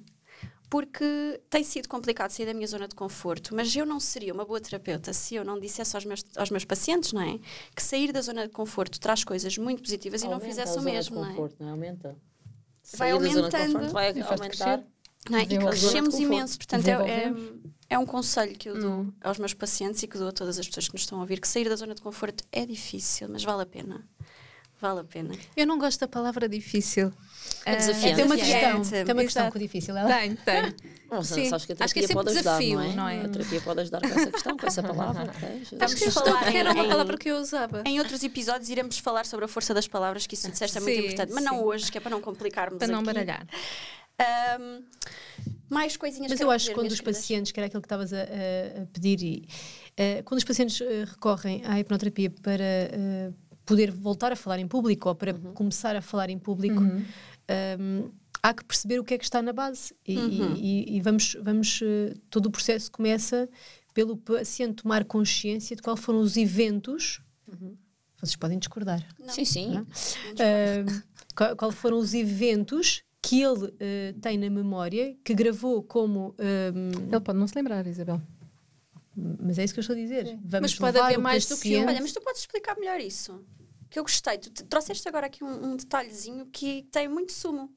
Porque 0.70 1.42
tem 1.50 1.66
sido 1.66 1.90
complicado 1.90 2.32
sair 2.32 2.46
da 2.46 2.54
minha 2.54 2.66
zona 2.66 2.88
de 2.88 2.96
conforto, 2.96 3.54
mas 3.54 3.76
eu 3.76 3.86
não 3.86 4.00
seria 4.00 4.34
uma 4.34 4.46
boa 4.46 4.60
terapeuta 4.62 5.12
se 5.12 5.36
eu 5.36 5.44
não 5.44 5.60
dissesse 5.60 5.98
aos 5.98 6.06
meus, 6.06 6.24
aos 6.38 6.50
meus 6.50 6.64
pacientes, 6.64 7.12
não 7.12 7.22
é? 7.22 7.38
Que 7.76 7.84
sair 7.84 8.14
da 8.14 8.22
zona 8.22 8.48
de 8.48 8.54
conforto 8.54 8.98
traz 8.98 9.26
coisas 9.26 9.58
muito 9.58 9.84
positivas 9.84 10.22
e 10.22 10.26
não 10.26 10.36
Aumenta 10.36 10.50
fizesse 10.50 10.80
o 10.80 10.82
mesmo, 10.82 11.18
não 11.18 11.26
é? 11.26 11.30
conforto, 11.32 11.56
não 11.60 11.68
é? 11.68 11.72
Aumenta. 11.72 12.18
Vai 12.96 13.12
Sair 13.12 13.20
da 13.20 13.28
zona 13.28 13.50
de 13.50 13.56
aumentando. 13.56 13.74
conforto 13.74 13.94
vai 13.94 14.10
E 14.12 14.24
faz-te 14.24 14.64
aumentar. 14.64 14.88
Não 15.30 15.38
é? 15.38 15.44
E 15.44 15.58
crescemos 15.58 16.16
imenso. 16.20 16.58
Portanto, 16.58 16.88
é, 16.88 16.92
é, 16.92 17.34
é 17.92 17.98
um 18.00 18.06
conselho 18.06 18.56
que 18.58 18.70
eu 18.70 18.80
dou 18.80 19.08
aos 19.24 19.38
meus 19.38 19.54
pacientes 19.54 20.02
e 20.04 20.08
que 20.08 20.18
dou 20.18 20.30
a 20.30 20.32
todas 20.32 20.58
as 20.58 20.68
pessoas 20.68 20.88
que 20.88 20.94
nos 20.94 21.02
estão 21.02 21.18
a 21.20 21.22
ouvir, 21.22 21.40
que 21.40 21.48
sair 21.48 21.70
da 21.70 21.76
zona 21.76 21.94
de 21.94 22.02
conforto 22.02 22.44
é 22.52 22.66
difícil, 22.66 23.28
mas 23.30 23.44
vale 23.44 23.62
a 23.62 23.66
pena. 23.66 24.04
Vale 24.82 25.02
a 25.02 25.04
pena. 25.04 25.36
Eu 25.56 25.68
não 25.68 25.78
gosto 25.78 26.00
da 26.00 26.08
palavra 26.08 26.50
difícil. 26.50 27.14
É 27.68 27.74
Ah, 27.74 27.76
desafiante. 27.76 28.16
Tem 28.16 28.26
uma 28.26 28.36
questão, 28.36 28.82
tem 28.82 29.14
uma 29.14 29.22
questão 29.22 29.52
com 29.52 29.58
o 29.60 29.62
difícil. 29.62 29.96
Ela. 29.96 30.12
Tenho, 30.12 30.36
tenho. 30.38 30.76
Bom, 31.08 31.22
Sim. 31.24 31.48
sabes 31.50 31.66
que 31.68 31.74
a 31.74 31.76
Acho 31.82 31.94
que 31.94 32.00
é 32.00 32.08
terapia 32.08 32.08
sempre 32.08 32.14
pode 32.16 32.30
ajudar, 32.30 32.58
desafio, 32.58 32.76
não 32.80 32.84
é? 32.84 32.96
não 32.96 33.08
é? 33.08 33.26
A 33.26 33.30
terapia 33.30 33.62
pode 33.62 33.80
ajudar 33.82 34.02
com 34.02 34.08
essa 34.08 34.32
questão, 34.32 34.58
com 34.58 34.66
essa 34.66 34.82
palavra. 34.82 35.32
Acho 35.82 35.96
que 35.98 36.10
falar 36.10 36.26
falar 36.40 36.56
era 36.56 36.72
uma 36.74 36.84
em- 36.84 36.90
palavra 36.90 37.16
que 37.18 37.30
eu 37.30 37.36
usava. 37.38 37.84
Em 37.86 38.00
outros 38.00 38.24
episódios 38.24 38.70
iremos 38.70 38.98
falar 38.98 39.28
sobre 39.28 39.46
a 39.46 39.48
força 39.48 39.72
das 39.72 39.88
palavras, 39.88 40.26
que 40.26 40.34
isso 40.34 40.50
disseste 40.50 40.76
é 40.78 40.82
muito 40.82 40.96
Sim, 40.96 41.04
importante. 41.06 41.32
Mas 41.34 41.44
não 41.44 41.58
sim. 41.60 41.64
hoje, 41.64 41.92
que 41.92 41.98
é 42.00 42.02
para 42.02 42.10
não 42.10 42.22
complicarmos 42.22 42.80
Para 42.80 42.88
não 42.88 43.00
aqui. 43.02 43.06
baralhar. 43.06 43.46
Ahm, 44.22 44.84
mais 45.70 45.96
coisinhas 45.98 46.30
Mas 46.30 46.38
que 46.40 46.44
eu 46.44 46.52
acho 46.52 46.68
que 46.70 46.74
quando 46.76 46.92
os 46.92 47.00
queridas. 47.00 47.18
pacientes, 47.18 47.52
que 47.52 47.60
era 47.60 47.68
aquilo 47.68 47.82
que 47.82 47.86
estavas 47.86 48.12
a, 48.14 48.22
a- 48.24 48.86
pedir, 48.92 49.22
e, 49.24 49.48
eh, 49.98 50.22
quando 50.24 50.38
os 50.40 50.44
pacientes 50.44 50.80
eh, 50.82 51.06
recorrem 51.06 51.64
à 51.66 51.80
hipnoterapia 51.80 52.30
para 52.30 52.64
eh, 52.64 53.32
poder 53.66 53.90
voltar 53.92 54.32
a 54.32 54.36
falar 54.36 54.60
em 54.60 54.68
público 54.68 55.08
ou 55.10 55.16
para 55.16 55.34
começar 55.34 55.96
a 55.96 56.02
falar 56.02 56.30
em 56.30 56.38
público, 56.38 56.82
ehm, 57.48 58.10
há 58.44 58.54
que 58.54 58.66
perceber 58.66 59.00
o 59.00 59.04
que 59.04 59.14
é 59.14 59.18
que 59.18 59.24
está 59.24 59.42
na 59.42 59.54
base. 59.54 59.94
E, 60.06 60.14
e- 60.58 60.98
e 60.98 61.02
vamos, 61.02 61.38
vamos 61.42 61.80
todo 62.30 62.48
o 62.48 62.52
processo 62.52 62.92
começa 62.92 63.48
pelo 63.94 64.18
paciente 64.18 64.84
tomar 64.84 65.06
consciência 65.06 65.76
de 65.76 65.82
quais 65.82 66.00
foram 66.00 66.20
os 66.20 66.36
eventos. 66.38 67.22
Vocês 68.20 68.36
podem 68.36 68.60
discordar. 68.60 69.04
Sim, 69.30 69.46
sim. 69.46 69.86
Ahm, 70.40 71.02
qual, 71.36 71.56
qual 71.56 71.72
foram 71.72 71.98
os 71.98 72.14
eventos 72.14 73.04
que 73.22 73.42
ele 73.42 73.74
eh, 73.80 74.16
tem 74.22 74.38
na 74.38 74.50
memória, 74.50 75.16
que 75.24 75.34
gravou 75.34 75.84
como. 75.84 76.34
ahm, 76.40 77.08
Ele 77.12 77.20
pode 77.22 77.38
não 77.38 77.48
se 77.48 77.56
lembrar, 77.56 77.86
Isabel. 77.86 78.20
mas 79.16 79.60
é 79.60 79.64
isso 79.64 79.74
que 79.74 79.80
eu 79.80 79.82
estou 79.82 79.96
a 79.96 80.00
dizer. 80.00 80.26
Vamos 80.44 80.72
Mas 80.72 80.76
pode 80.76 80.98
haver 80.98 81.18
mais 81.20 81.46
do 81.46 81.50
que 81.50 81.54
um. 81.54 81.58
paciente- 81.58 81.88
Olha, 81.90 82.02
mas 82.02 82.14
tu 82.14 82.22
podes 82.22 82.42
explicar 82.42 82.76
melhor 82.80 83.00
isso. 83.00 83.44
Que 83.90 84.00
eu 84.00 84.04
gostei. 84.04 84.38
Tu 84.38 84.50
te- 84.50 84.64
trouxeste 84.64 85.08
agora 85.08 85.28
aqui 85.28 85.44
um, 85.44 85.72
um 85.72 85.76
detalhezinho 85.76 86.46
que 86.48 86.84
tem 86.92 87.08
muito 87.10 87.32
sumo. 87.34 87.70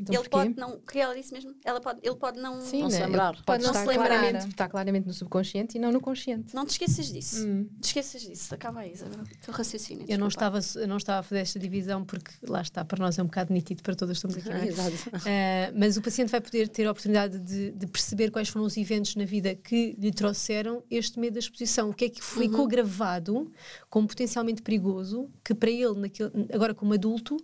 Então, 0.00 0.14
ele 0.14 0.28
porquê? 0.28 0.30
pode 0.30 0.56
não. 0.58 0.80
Que 0.80 0.98
ela 0.98 1.14
disse 1.14 1.32
mesmo? 1.32 1.54
Ela 1.64 1.80
pode, 1.80 2.00
ele 2.02 2.16
pode 2.16 2.40
não. 2.40 2.60
Sim, 2.60 2.82
Não 2.82 2.90
se 2.90 2.98
né? 2.98 3.06
lembrar. 3.06 3.34
Ele 3.34 3.42
Pode 3.44 3.62
não 3.62 3.70
estar 3.70 3.82
se 3.82 3.88
lembrar. 3.88 4.06
Claramente, 4.06 4.48
está 4.48 4.68
claramente 4.68 5.06
no 5.06 5.12
subconsciente 5.12 5.76
e 5.76 5.80
não 5.80 5.92
no 5.92 6.00
consciente. 6.00 6.54
Não 6.54 6.66
te 6.66 6.70
esqueças 6.70 7.12
disso. 7.12 7.46
Hum. 7.46 7.68
Te 7.80 7.86
esqueças 7.86 8.22
disso. 8.22 8.54
Acaba 8.54 8.80
aí, 8.80 8.92
Isabel. 8.92 9.24
Teu 9.40 9.54
raciocínio. 9.54 10.04
Eu 10.08 10.18
não, 10.18 10.28
estava, 10.28 10.58
eu 10.76 10.88
não 10.88 10.96
estava 10.96 11.20
a 11.20 11.22
fazer 11.22 11.40
esta 11.40 11.58
divisão 11.58 12.04
porque 12.04 12.32
lá 12.48 12.60
está, 12.60 12.84
para 12.84 12.98
nós 13.04 13.18
é 13.18 13.22
um 13.22 13.26
bocado 13.26 13.52
nítido, 13.52 13.82
para 13.82 13.94
todas 13.94 14.16
estamos 14.16 14.36
aqui. 14.36 14.48
não 14.48 14.56
é? 14.56 14.66
Exato. 14.68 14.96
Ah, 15.14 15.72
mas 15.76 15.96
o 15.96 16.02
paciente 16.02 16.30
vai 16.30 16.40
poder 16.40 16.68
ter 16.68 16.86
a 16.86 16.90
oportunidade 16.90 17.38
de, 17.38 17.70
de 17.72 17.86
perceber 17.86 18.30
quais 18.30 18.48
foram 18.48 18.66
os 18.66 18.76
eventos 18.76 19.14
na 19.16 19.24
vida 19.24 19.54
que 19.54 19.94
lhe 19.98 20.10
trouxeram 20.10 20.82
este 20.90 21.18
medo 21.18 21.34
da 21.34 21.40
exposição. 21.40 21.90
O 21.90 21.94
que 21.94 22.06
é 22.06 22.08
que 22.08 22.22
ficou 22.22 22.66
gravado 22.66 23.50
como 23.88 24.06
potencialmente 24.08 24.62
perigoso, 24.62 25.30
que 25.44 25.54
para 25.54 25.70
ele, 25.70 25.94
naquele, 26.00 26.30
agora 26.52 26.74
como 26.74 26.92
adulto, 26.94 27.36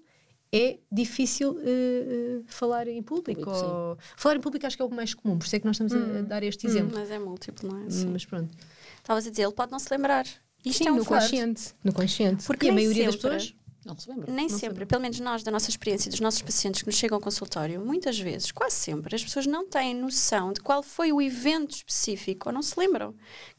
é 0.52 0.78
difícil 0.90 1.58
eh, 1.60 1.64
eh, 1.68 2.42
falar 2.46 2.88
em 2.88 3.02
público. 3.02 3.42
Público, 3.42 3.50
ou- 3.66 3.98
falar 4.16 4.36
em 4.36 4.40
público 4.40 4.66
acho 4.66 4.76
que 4.76 4.82
é 4.82 4.84
o 4.84 4.90
mais 4.90 5.14
comum, 5.14 5.38
por 5.38 5.44
isso 5.46 5.54
é 5.56 5.60
que 5.60 5.66
nós 5.66 5.76
estamos 5.80 5.92
a- 5.92 6.18
a 6.18 6.22
dar 6.22 6.42
este 6.42 6.66
exemplo. 6.66 6.96
Mas 6.98 7.10
é 7.10 7.18
múltiplo, 7.18 7.70
não 7.72 7.84
é? 7.86 7.90
Sim. 7.90 8.08
Mas 8.12 8.24
pronto. 8.24 8.50
Estavas 8.98 9.26
a 9.26 9.30
dizer, 9.30 9.42
ele 9.44 9.52
pode 9.52 9.70
não 9.72 9.78
se 9.78 9.88
lembrar. 9.90 10.26
Isto 10.64 10.78
Sim, 10.84 10.88
é 10.88 10.92
um 10.92 10.96
no 10.96 11.04
consciente. 11.06 11.74
No 11.82 11.92
consciente. 11.92 12.44
Porque 12.44 12.66
E 12.66 12.70
a 12.70 12.72
maioria 12.72 13.06
das 13.06 13.14
sempre- 13.14 13.30
pessoas 13.30 13.54
Não 13.84 13.96
se 13.98 14.08
lembra. 14.10 14.30
Nem 14.30 14.46
Não 14.48 14.58
sempre, 14.58 14.78
sei. 14.78 14.86
pelo 14.86 15.00
menos 15.00 15.18
nós, 15.20 15.42
da 15.42 15.50
nossa 15.50 15.70
experiência, 15.70 16.10
dos 16.10 16.20
nossos 16.20 16.42
pacientes 16.42 16.82
que 16.82 16.86
nos 16.86 16.96
chegam 16.96 17.16
ao 17.16 17.20
consultório, 17.22 17.80
muitas 17.84 18.18
vezes, 18.18 18.52
quase 18.52 18.74
sempre, 18.76 19.16
as 19.16 19.24
pessoas 19.24 19.46
não 19.46 19.66
têm 19.68 19.94
noção 19.94 20.52
de 20.52 20.60
qual 20.60 20.82
foi 20.82 21.12
o 21.12 21.20
evento 21.22 21.70
específico, 21.76 22.50
ou 22.50 22.52
não 22.52 22.60
se 22.62 22.78
lembram, 22.78 23.14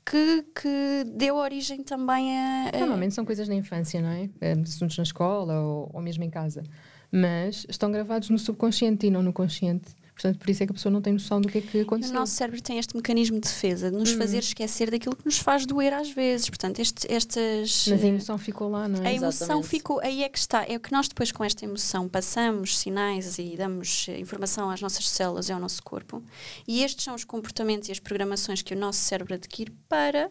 que, 0.05 0.45
que 0.55 1.03
deu 1.15 1.35
origem 1.35 1.81
também 1.83 2.37
a. 2.37 2.69
a- 2.73 2.79
Normalmente 2.79 3.15
são 3.15 3.25
coisas 3.25 3.47
na 3.47 3.55
infância, 3.55 3.99
não 4.01 4.09
é? 4.09 4.29
Eh, 4.39 4.53
Assuntos 4.61 4.95
na 4.97 5.03
escola 5.03 5.59
ou, 5.59 5.89
ou 5.93 6.01
mesmo 6.01 6.23
em 6.23 6.29
casa. 6.29 6.63
Mas 7.11 7.65
estão 7.67 7.91
gravados 7.91 8.29
no 8.29 8.37
subconsciente 8.37 9.07
e 9.07 9.09
não 9.11 9.21
no 9.23 9.33
consciente. 9.33 9.95
Portanto, 10.21 10.39
por 10.39 10.49
isso 10.51 10.61
é 10.61 10.65
que 10.67 10.71
a 10.71 10.75
pessoa 10.75 10.93
não 10.93 11.01
tem 11.01 11.13
noção 11.13 11.41
do 11.41 11.47
que 11.49 11.57
é 11.57 11.61
que 11.61 11.77
E 11.77 11.81
o 11.81 11.83
aconteceu. 11.83 12.13
nosso 12.13 12.33
cérebro 12.33 12.61
tem 12.61 12.77
este 12.77 12.95
mecanismo 12.95 13.37
de 13.39 13.47
defesa, 13.47 13.89
de 13.89 13.97
nos 13.97 14.11
fazer 14.11 14.37
esquecer 14.39 14.91
daquilo 14.91 15.15
que 15.15 15.25
nos 15.25 15.39
faz 15.39 15.65
doer 15.65 15.93
às 15.93 16.11
vezes. 16.11 16.47
Portanto, 16.47 16.79
este, 16.79 17.11
estas. 17.11 17.87
Mas 17.87 18.03
a 18.03 18.07
emoção 18.07 18.37
ficou 18.37 18.69
lá, 18.69 18.87
não 18.87 19.01
A 19.03 19.09
é? 19.09 19.15
emoção 19.15 19.45
Exatamente. 19.47 19.67
ficou, 19.67 19.99
aí 19.99 20.23
é 20.23 20.29
que 20.29 20.37
está. 20.37 20.63
É 20.67 20.75
o 20.75 20.79
que 20.79 20.91
nós 20.91 21.07
depois 21.07 21.31
com 21.31 21.43
esta 21.43 21.65
emoção 21.65 22.07
passamos 22.07 22.77
sinais 22.77 23.39
e 23.39 23.55
damos 23.57 24.05
eh, 24.09 24.19
informação 24.19 24.69
às 24.69 24.79
nossas 24.79 25.09
células 25.09 25.49
e 25.49 25.51
ao 25.53 25.59
nosso 25.59 25.81
corpo. 25.81 26.23
E 26.67 26.83
estes 26.83 27.03
são 27.03 27.15
os 27.15 27.23
comportamentos 27.23 27.89
e 27.89 27.91
as 27.91 27.99
programações 27.99 28.61
que 28.61 28.75
o 28.75 28.77
nosso 28.77 28.99
cérebro 28.99 29.33
adquire 29.33 29.71
para 29.89 30.29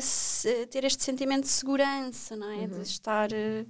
se- 0.00 0.66
ter 0.66 0.84
este 0.84 1.02
sentimento 1.02 1.44
de 1.44 1.48
segurança, 1.50 2.36
não 2.36 2.50
é? 2.50 2.66
De 2.66 2.82
estar. 2.82 3.32
eh, 3.32 3.64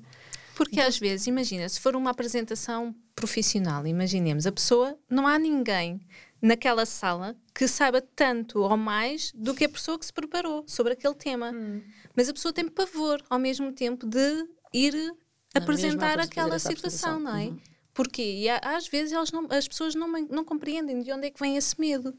Porque 0.57 0.81
às 0.81 0.99
vezes, 0.99 1.27
imagina, 1.27 1.69
se 1.69 1.79
for 1.79 1.95
uma 1.95 2.11
apresentação 2.11 2.95
profissional, 3.17 3.87
imaginemos, 3.87 4.47
a 4.47 4.53
pessoa, 4.53 4.97
não 5.11 5.27
há 5.27 5.39
ninguém 5.39 6.01
naquela 6.41 6.85
sala 6.85 7.35
que 7.55 7.67
saiba 7.67 8.01
tanto 8.15 8.61
ou 8.61 8.77
mais 8.77 9.33
do 9.35 9.55
que 9.55 9.65
a 9.65 9.69
pessoa 9.69 9.99
que 9.99 10.05
se 10.05 10.13
preparou 10.13 10.63
sobre 10.69 10.93
aquele 10.93 11.15
tema. 11.15 11.53
Mas 12.15 12.29
a 12.29 12.33
pessoa 12.35 12.53
tem 12.53 12.69
pavor 12.69 13.21
ao 13.31 13.39
mesmo 13.39 13.73
tempo 13.73 14.07
de 14.07 14.47
ir 14.73 14.95
apresentar 15.55 16.19
aquela 16.21 16.59
situação, 16.59 17.19
não 17.19 17.31
é? 17.35 17.45
apresentação. 17.45 17.77
Porque 17.95 18.23
e 18.23 18.49
às 18.51 18.87
vezes 18.87 19.13
elas 19.15 19.33
não- 19.33 19.47
as 19.51 19.67
pessoas 19.67 19.95
não, 19.95 20.07
não 20.29 20.45
compreendem 20.45 21.01
de 21.03 21.11
onde 21.11 21.27
é 21.29 21.31
que 21.31 21.41
vem 21.41 21.57
esse 21.57 21.81
medo. 21.81 22.15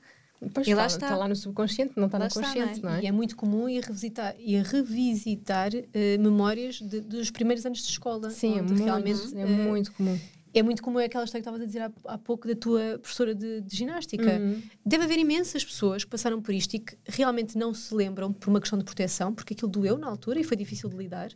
Pois 0.54 0.68
E 0.68 0.74
lá 0.74 0.86
está, 0.88 0.98
está. 0.98 1.06
está 1.08 1.18
lá 1.18 1.28
no 1.28 1.36
subconsciente, 1.36 1.94
não 1.96 2.06
está 2.08 2.18
Lá 2.18 2.26
no 2.26 2.28
está, 2.28 2.42
não 2.42 2.48
é? 2.50 2.54
consciente, 2.54 2.84
não 2.84 2.92
é? 2.94 3.02
E 3.04 3.08
é 3.08 3.12
muito 3.12 3.36
comum 3.36 3.70
ir 3.70 3.84
revisitar, 3.84 4.36
ir 4.40 4.64
revisitar 4.64 5.70
eh, 5.94 6.18
memórias 6.18 6.76
de- 6.80 7.02
dos 7.02 7.30
primeiros 7.32 7.66
anos 7.66 7.80
de 7.84 7.90
escola. 7.90 8.30
Sim, 8.32 8.58
é 8.58 8.62
muito, 8.62 8.84
realmente 8.84 9.36
é 9.36 9.42
eh, 9.42 9.46
muito 9.46 9.92
comum. 9.94 10.20
É 10.60 10.64
muito 10.64 10.82
comum 10.82 11.00
aquela 11.00 11.24
história 11.24 11.42
que 11.44 11.50
estavas 11.50 11.62
a 11.62 11.66
dizer 11.66 11.82
há, 11.82 11.92
há 12.14 12.18
pouco 12.18 12.48
da 12.48 12.56
tua 12.56 13.00
professora 13.00 13.34
de, 13.36 13.62
de 13.62 13.76
ginástica. 13.76 14.40
Uhum. 14.40 14.62
Deve 14.86 15.04
haver 15.04 15.20
imensas 15.20 15.64
pessoas 15.64 16.04
que 16.04 16.10
passaram 16.10 16.42
por 16.42 16.54
isto 16.54 16.74
e 16.76 16.80
que 16.80 16.98
realmente 17.06 17.58
não 17.58 17.74
se 17.74 17.94
lembram 17.94 18.32
por 18.34 18.50
uma 18.50 18.60
questão 18.60 18.78
de 18.78 18.86
proteção, 18.86 19.34
porque 19.34 19.54
aquilo 19.54 19.70
doeu 19.72 19.98
na 19.98 20.08
altura 20.08 20.40
e 20.40 20.44
foi 20.44 20.58
difícil 20.58 20.90
de 20.90 20.96
lidar. 20.96 21.30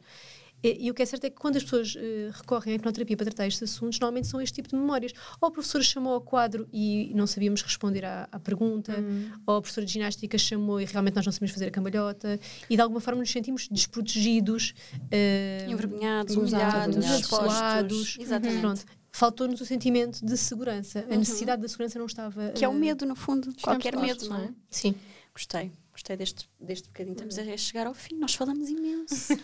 E, 0.64 0.86
e 0.86 0.92
o 0.92 0.94
que 0.94 1.02
é 1.02 1.06
certo 1.08 1.24
é 1.24 1.30
que 1.32 1.38
quando 1.38 1.56
as 1.56 1.64
pessoas 1.64 1.96
eh, 1.98 2.30
recorrem 2.32 2.74
à 2.74 2.76
hipnoterapia 2.76 3.18
para 3.18 3.26
tratar 3.26 3.48
estes 3.48 3.64
assuntos, 3.64 4.00
normalmente 4.00 4.28
são 4.28 4.40
este 4.40 4.54
tipo 4.54 4.70
de 4.70 4.76
memórias. 4.76 5.12
Ou 5.42 5.48
a 5.48 5.52
professora 5.52 5.84
chamou 5.84 6.14
ao 6.14 6.22
quadro 6.22 6.68
e 6.72 7.12
não 7.16 7.26
sabíamos 7.26 7.64
responder 7.64 8.06
à, 8.06 8.28
à 8.32 8.40
pergunta, 8.40 8.96
Uhum. 9.00 9.32
ou 9.48 9.56
a 9.56 9.62
professora 9.62 9.88
de 9.88 9.94
ginástica 9.94 10.38
chamou 10.38 10.80
e 10.80 10.86
realmente 10.86 11.16
nós 11.16 11.26
não 11.26 11.34
sabíamos 11.34 11.54
fazer 11.54 11.68
a 11.68 11.72
cambalhota, 11.72 12.40
e 12.70 12.76
de 12.76 12.82
alguma 12.82 13.02
forma 13.02 13.22
nos 13.22 13.32
sentimos 13.32 13.68
desprotegidos. 13.70 14.76
eh, 15.10 15.66
envergonhados, 15.68 16.36
humilhados, 16.36 17.06
expostos. 17.06 18.18
Exatamente. 18.20 18.60
Pronto. 18.62 18.86
Faltou-nos 19.12 19.60
o 19.60 19.66
sentimento 19.66 20.26
de 20.26 20.38
segurança. 20.38 21.06
A 21.10 21.16
necessidade 21.16 21.62
da 21.62 21.68
segurança 21.68 22.00
não 22.00 22.06
estava. 22.06 22.52
Que 22.52 22.64
é 22.64 22.70
o 22.70 22.72
eh, 22.72 22.76
medo, 22.76 23.06
no 23.06 23.16
fundo. 23.16 23.54
Qualquer 23.62 23.98
medo, 23.98 24.28
não 24.30 24.38
é? 24.38 24.40
não 24.40 24.48
é? 24.48 24.54
Sim. 24.70 24.96
Gostei, 25.34 25.72
gostei 25.92 26.18
deste, 26.18 26.50
deste 26.60 26.88
bocadinho. 26.90 27.14
Estamos 27.14 27.38
a 27.38 27.58
chegar 27.58 27.88
ao 27.88 27.94
fim, 27.94 28.16
nós 28.16 28.36
falamos 28.36 28.70
imenso. 28.70 29.34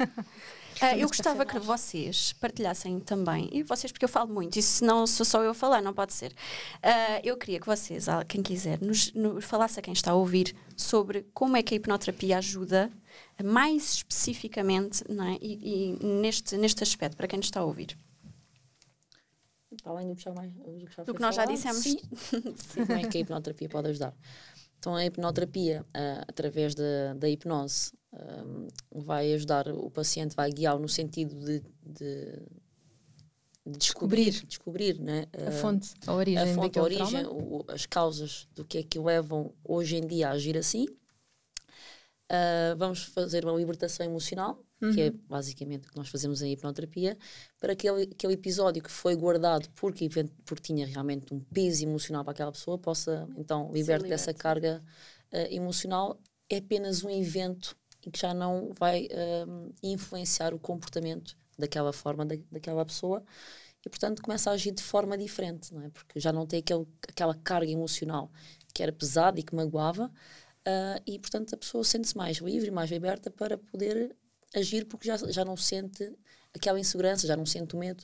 Ah, 0.80 0.96
eu 0.96 1.08
gostava 1.08 1.44
que 1.44 1.58
vocês 1.58 2.34
partilhassem 2.34 3.00
também, 3.00 3.50
e 3.52 3.64
vocês, 3.64 3.92
porque 3.92 4.06
eu 4.06 4.10
falo 4.10 4.32
muito, 4.32 4.60
e 4.60 4.62
se 4.62 4.84
não 4.84 5.08
sou 5.08 5.26
só 5.26 5.42
eu 5.42 5.50
a 5.50 5.54
falar, 5.56 5.82
não 5.82 5.92
pode 5.92 6.14
ser. 6.14 6.32
Ah, 6.84 7.20
eu 7.24 7.36
queria 7.36 7.60
que 7.60 7.66
vocês, 7.66 8.08
ah, 8.08 8.24
quem 8.24 8.44
quiser, 8.44 8.80
nos, 8.80 9.12
nos 9.14 9.44
falasse 9.44 9.80
a 9.80 9.82
quem 9.82 9.92
está 9.92 10.12
a 10.12 10.14
ouvir 10.14 10.56
sobre 10.76 11.26
como 11.34 11.58
é 11.58 11.64
que 11.64 11.74
a 11.74 11.78
hipnoterapia 11.78 12.38
ajuda, 12.38 12.92
mais 13.44 13.96
especificamente, 13.96 15.04
é? 15.10 15.38
e, 15.42 15.96
e 16.00 16.06
neste, 16.06 16.56
neste 16.58 16.84
aspecto, 16.84 17.18
para 17.18 17.28
quem 17.28 17.38
nos 17.38 17.48
está 17.48 17.62
a 17.62 17.66
ouvir. 17.66 17.98
Para 19.88 19.96
além 19.96 20.10
do 20.10 20.16
que 20.18 20.22
já, 20.22 20.34
mais, 20.34 20.52
do 20.52 20.86
que 20.86 20.96
já 20.98 21.04
Do 21.06 21.14
que 21.14 21.22
nós 21.22 21.34
já 21.34 21.46
falado, 21.46 21.56
dissemos. 21.56 21.82
sim. 21.84 21.98
Como 22.76 22.98
é 22.98 23.06
que 23.06 23.18
a 23.18 23.22
hipnoterapia 23.22 23.70
pode 23.70 23.88
ajudar? 23.88 24.14
Então, 24.78 24.94
a 24.96 25.06
hipnoterapia, 25.06 25.86
ah, 25.94 26.26
através 26.28 26.76
da, 26.76 27.14
da 27.16 27.30
hipnose, 27.30 27.94
ah, 28.12 28.44
vai 28.94 29.32
ajudar 29.34 29.70
o 29.70 29.90
paciente, 29.90 30.36
vai 30.36 30.52
guiá-lo 30.52 30.82
no 30.82 30.90
sentido 30.90 31.34
de, 31.40 31.62
de- 31.86 32.42
de 33.66 33.78
descobrir, 33.80 34.32
descobrir 34.46 35.00
né? 35.00 35.26
A 35.38 35.48
ah, 35.48 35.52
fonte, 35.52 35.94
a 36.06 36.14
origem 36.14 36.44
a 36.52 36.54
fonte, 36.54 36.80
a 36.80 36.84
origem, 36.84 37.26
o- 37.28 37.64
as 37.70 37.86
causas 37.86 38.46
do 38.54 38.66
que 38.66 38.80
é 38.80 38.84
que 38.84 39.00
o 39.00 39.06
levam 39.06 39.54
hoje 39.64 39.96
em 39.96 40.06
dia 40.06 40.28
a 40.28 40.32
agir 40.32 40.58
assim. 40.58 40.86
Ah, 42.30 42.76
vamos 42.78 43.04
fazer 43.04 43.46
uma 43.46 43.58
libertação 43.58 44.06
emocional, 44.06 44.62
que 44.80 45.02
é 45.02 45.12
basicamente 45.12 45.88
o 45.88 45.92
que 45.92 45.98
nós 45.98 46.08
fazemos 46.08 46.42
em 46.42 46.52
hipnoterapia, 46.52 47.18
para 47.60 47.74
aquele, 47.74 48.04
aquele 48.04 48.34
episódio 48.34 48.82
que 48.82 48.92
foi 48.92 49.16
guardado 49.16 49.68
porque, 49.76 50.08
porque 50.46 50.74
tinha 50.74 50.86
realmente 50.86 51.34
um 51.34 51.40
peso 51.40 51.84
emocional 51.84 52.24
para 52.24 52.32
aquela 52.32 52.52
pessoa, 52.52 52.78
possa 52.78 53.28
então 53.36 53.72
libertar 53.74 54.08
dessa 54.08 54.34
carga 54.34 54.84
ah, 55.32 55.52
emocional. 55.52 56.20
É 56.50 56.58
apenas 56.58 57.04
um 57.04 57.10
evento 57.10 57.76
e 58.06 58.12
que 58.12 58.20
já 58.20 58.34
não 58.34 58.72
vai 58.78 59.08
ah, 59.12 59.70
influenciar 59.82 60.54
o 60.54 60.60
comportamento 60.60 61.36
daquela 61.58 61.92
forma, 61.92 62.26
da, 62.26 62.36
daquela 62.52 62.86
pessoa 62.86 63.24
e 63.84 63.90
portanto 63.90 64.22
começa 64.22 64.52
a 64.52 64.54
agir 64.54 64.72
de 64.72 64.84
forma 64.84 65.18
diferente, 65.18 65.74
não 65.74 65.82
é? 65.82 65.90
Porque 65.90 66.20
já 66.20 66.32
não 66.32 66.46
tem 66.46 66.60
aquele, 66.60 66.86
aquela 67.08 67.34
carga 67.34 67.72
emocional 67.72 68.32
que 68.74 68.84
era 68.84 68.92
pesada 68.92 69.40
e 69.40 69.44
que 69.44 69.56
magoava, 69.56 70.12
ah, 70.66 71.02
e 71.06 71.18
portanto 71.18 71.56
a 71.56 71.58
pessoa 71.58 71.84
sente-se 71.84 72.16
mais 72.16 72.38
livre, 72.38 72.70
mais 72.70 72.92
liberta 72.92 73.32
para 73.32 73.58
poder 73.58 74.16
agir 74.56 74.86
porque 74.86 75.08
já, 75.08 75.18
já 75.18 75.44
não 75.46 75.58
sente 75.58 76.12
aquela 76.54 76.80
insegurança, 76.80 77.28
já 77.28 77.36
não 77.36 77.46
sente 77.46 77.76
o 77.76 77.80
medo. 77.80 78.04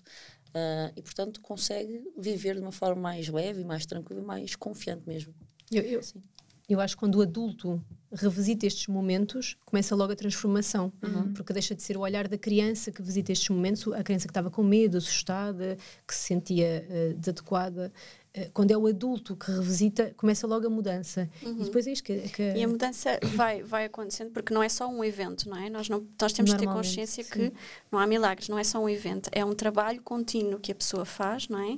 ah, 0.54 0.92
e, 0.96 1.02
portanto, 1.02 1.42
consegue 1.42 2.04
viver 2.18 2.56
de 2.56 2.62
uma 2.62 2.72
forma 2.72 3.02
mais 3.02 3.28
leve, 3.28 3.64
mais 3.64 3.86
tranquila 3.86 4.22
e 4.22 4.24
mais 4.24 4.56
confiante 4.56 5.08
mesmo. 5.08 5.34
Eu, 5.72 5.82
eu, 5.84 6.04
Sim. 6.04 6.22
eu 6.70 6.80
acho 6.80 6.96
que 6.96 7.00
quando 7.00 7.16
o 7.16 7.22
adulto 7.22 7.84
revisita 8.12 8.68
estes 8.68 8.88
momentos, 8.88 9.58
começa 9.66 9.96
logo 9.96 10.14
a 10.14 10.16
transformação. 10.16 10.94
Porque 11.34 11.52
deixa 11.52 11.74
de 11.74 11.82
ser 11.82 11.98
o 11.98 12.02
olhar 12.02 12.28
da 12.28 12.38
criança 12.38 12.92
que 12.92 13.02
visita 13.02 13.32
estes 13.32 13.50
momentos, 13.50 13.92
a 13.92 14.04
criança 14.04 14.28
que 14.28 14.32
estava 14.32 14.52
com 14.52 14.62
medo, 14.62 14.98
assustada, 14.98 15.78
que 16.08 16.14
se 16.14 16.28
sentia 16.28 16.86
eh, 16.88 17.14
desadequada. 17.18 17.92
Eh, 18.36 18.50
quando 18.52 18.72
é 18.72 18.78
o 18.78 18.88
adulto 18.88 19.36
que 19.36 19.52
revisita, 19.52 20.12
começa 20.18 20.48
logo 20.48 20.66
a 20.66 20.70
mudança. 20.70 21.30
E 21.42 21.66
depois 21.66 21.86
é 21.86 21.92
isto 21.92 22.04
que. 22.04 22.18
que 22.30 22.54
E 22.56 22.64
a 22.64 22.68
mudança 22.68 23.20
vai, 23.36 23.62
vai 23.62 23.86
acontecendo 23.86 24.32
porque 24.32 24.52
não 24.52 24.64
é 24.64 24.70
só 24.70 24.88
um 24.88 25.04
evento, 25.04 25.48
não 25.48 25.58
é? 25.58 25.70
Nós, 25.70 25.88
não, 25.88 26.04
nós 26.20 26.34
temos 26.34 26.52
de 26.52 26.58
ter 26.58 26.66
consciência 26.66 27.24
sim. 27.24 27.30
que 27.30 27.54
não 27.92 28.00
há 28.00 28.08
milagres, 28.08 28.50
não 28.50 28.58
é 28.58 28.64
só 28.64 28.80
um 28.80 28.90
evento, 28.90 29.30
é 29.32 29.46
um 29.46 29.54
trabalho 29.54 30.02
contínuo 30.02 30.60
que 30.60 30.72
a 30.72 30.76
pessoa 30.76 31.06
faz, 31.06 31.48
não 31.48 31.60
é? 31.60 31.78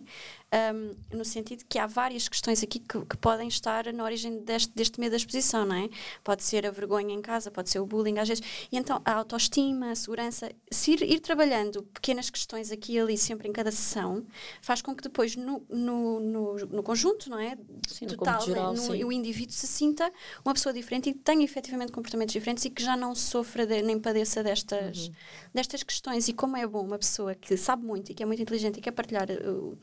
Ahm, 0.55 0.95
no 1.11 1.25
sentido 1.25 1.65
que 1.67 1.77
há 1.77 1.85
várias 1.85 2.29
questões 2.29 2.63
aqui 2.63 2.79
que, 2.79 3.01
que 3.05 3.17
podem 3.17 3.49
estar 3.49 3.91
na 3.91 4.03
origem 4.05 4.39
deste, 4.39 4.71
deste 4.73 4.99
medo 5.01 5.11
da 5.11 5.17
exposição, 5.17 5.65
não 5.65 5.75
é? 5.75 5.89
Pode 6.23 6.43
ser 6.43 6.65
a 6.65 6.71
vergonha 6.71 7.13
em 7.13 7.21
casa, 7.21 7.51
pode 7.51 7.69
ser 7.69 7.79
o 7.79 7.85
bullying 7.85 8.19
às 8.19 8.29
vezes. 8.29 8.41
E 8.71 8.77
então 8.77 9.01
a 9.03 9.13
autoestima, 9.15 9.91
a 9.91 9.95
segurança, 9.95 10.49
se 10.71 10.91
ir, 10.93 11.01
ir 11.01 11.19
trabalhando 11.19 11.83
pequenas 11.83 12.29
questões 12.29 12.71
aqui 12.71 12.93
e 12.93 12.99
ali, 12.99 13.17
sempre 13.17 13.49
em 13.49 13.51
cada 13.51 13.69
sessão, 13.69 14.25
faz 14.61 14.81
com 14.81 14.95
que 14.95 15.03
depois 15.03 15.35
no, 15.35 15.61
no, 15.69 16.19
no, 16.21 16.55
no 16.67 16.83
conjunto, 16.83 17.29
não 17.29 17.37
é? 17.39 17.57
Sim, 17.87 18.07
Total, 18.07 18.35
cômputo 18.39 18.45
geral, 18.45 18.73
no- 18.73 19.07
o 19.07 19.11
indivíduo 19.11 19.53
se 19.53 19.67
sinta 19.67 20.09
uma 20.45 20.53
pessoa 20.53 20.71
diferente 20.71 21.09
e 21.09 21.13
tenha 21.13 21.43
efetivamente 21.43 21.91
comportamentos 21.91 22.31
diferentes 22.31 22.63
e 22.63 22.69
que 22.69 22.81
já 22.81 22.95
não 22.95 23.13
sofra 23.13 23.67
de- 23.67 23.81
nem 23.81 23.99
padeça 23.99 24.41
destas, 24.41 25.11
destas 25.53 25.83
questões. 25.83 26.29
E 26.29 26.33
como 26.33 26.55
é 26.55 26.65
bom 26.65 26.81
uma 26.85 26.97
pessoa 26.97 27.35
que 27.35 27.57
sabe 27.57 27.83
muito 27.85 28.11
e 28.11 28.15
que 28.15 28.23
é 28.23 28.25
muito 28.25 28.41
inteligente 28.41 28.77
e 28.77 28.81
quer 28.81 28.91
partilhar 28.91 29.27
uh, 29.29 29.77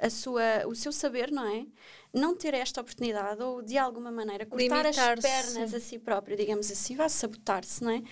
a 0.00 0.08
sua, 0.10 0.42
o 0.66 0.74
seu 0.74 0.92
saber, 0.92 1.30
não 1.30 1.46
é? 1.46 1.66
Não 2.12 2.34
ter 2.34 2.54
esta 2.54 2.80
oportunidade 2.80 3.40
ou 3.42 3.62
de 3.62 3.78
alguma 3.78 4.10
maneira 4.10 4.44
cortar 4.44 4.84
as 4.86 4.96
pernas 4.96 5.72
a 5.74 5.78
si 5.78 5.98
próprio, 5.98 6.36
digamos 6.36 6.68
assim, 6.70 6.96
vai 6.96 7.08
sabotar-se, 7.08 7.84
não 7.84 7.90
é? 7.92 8.02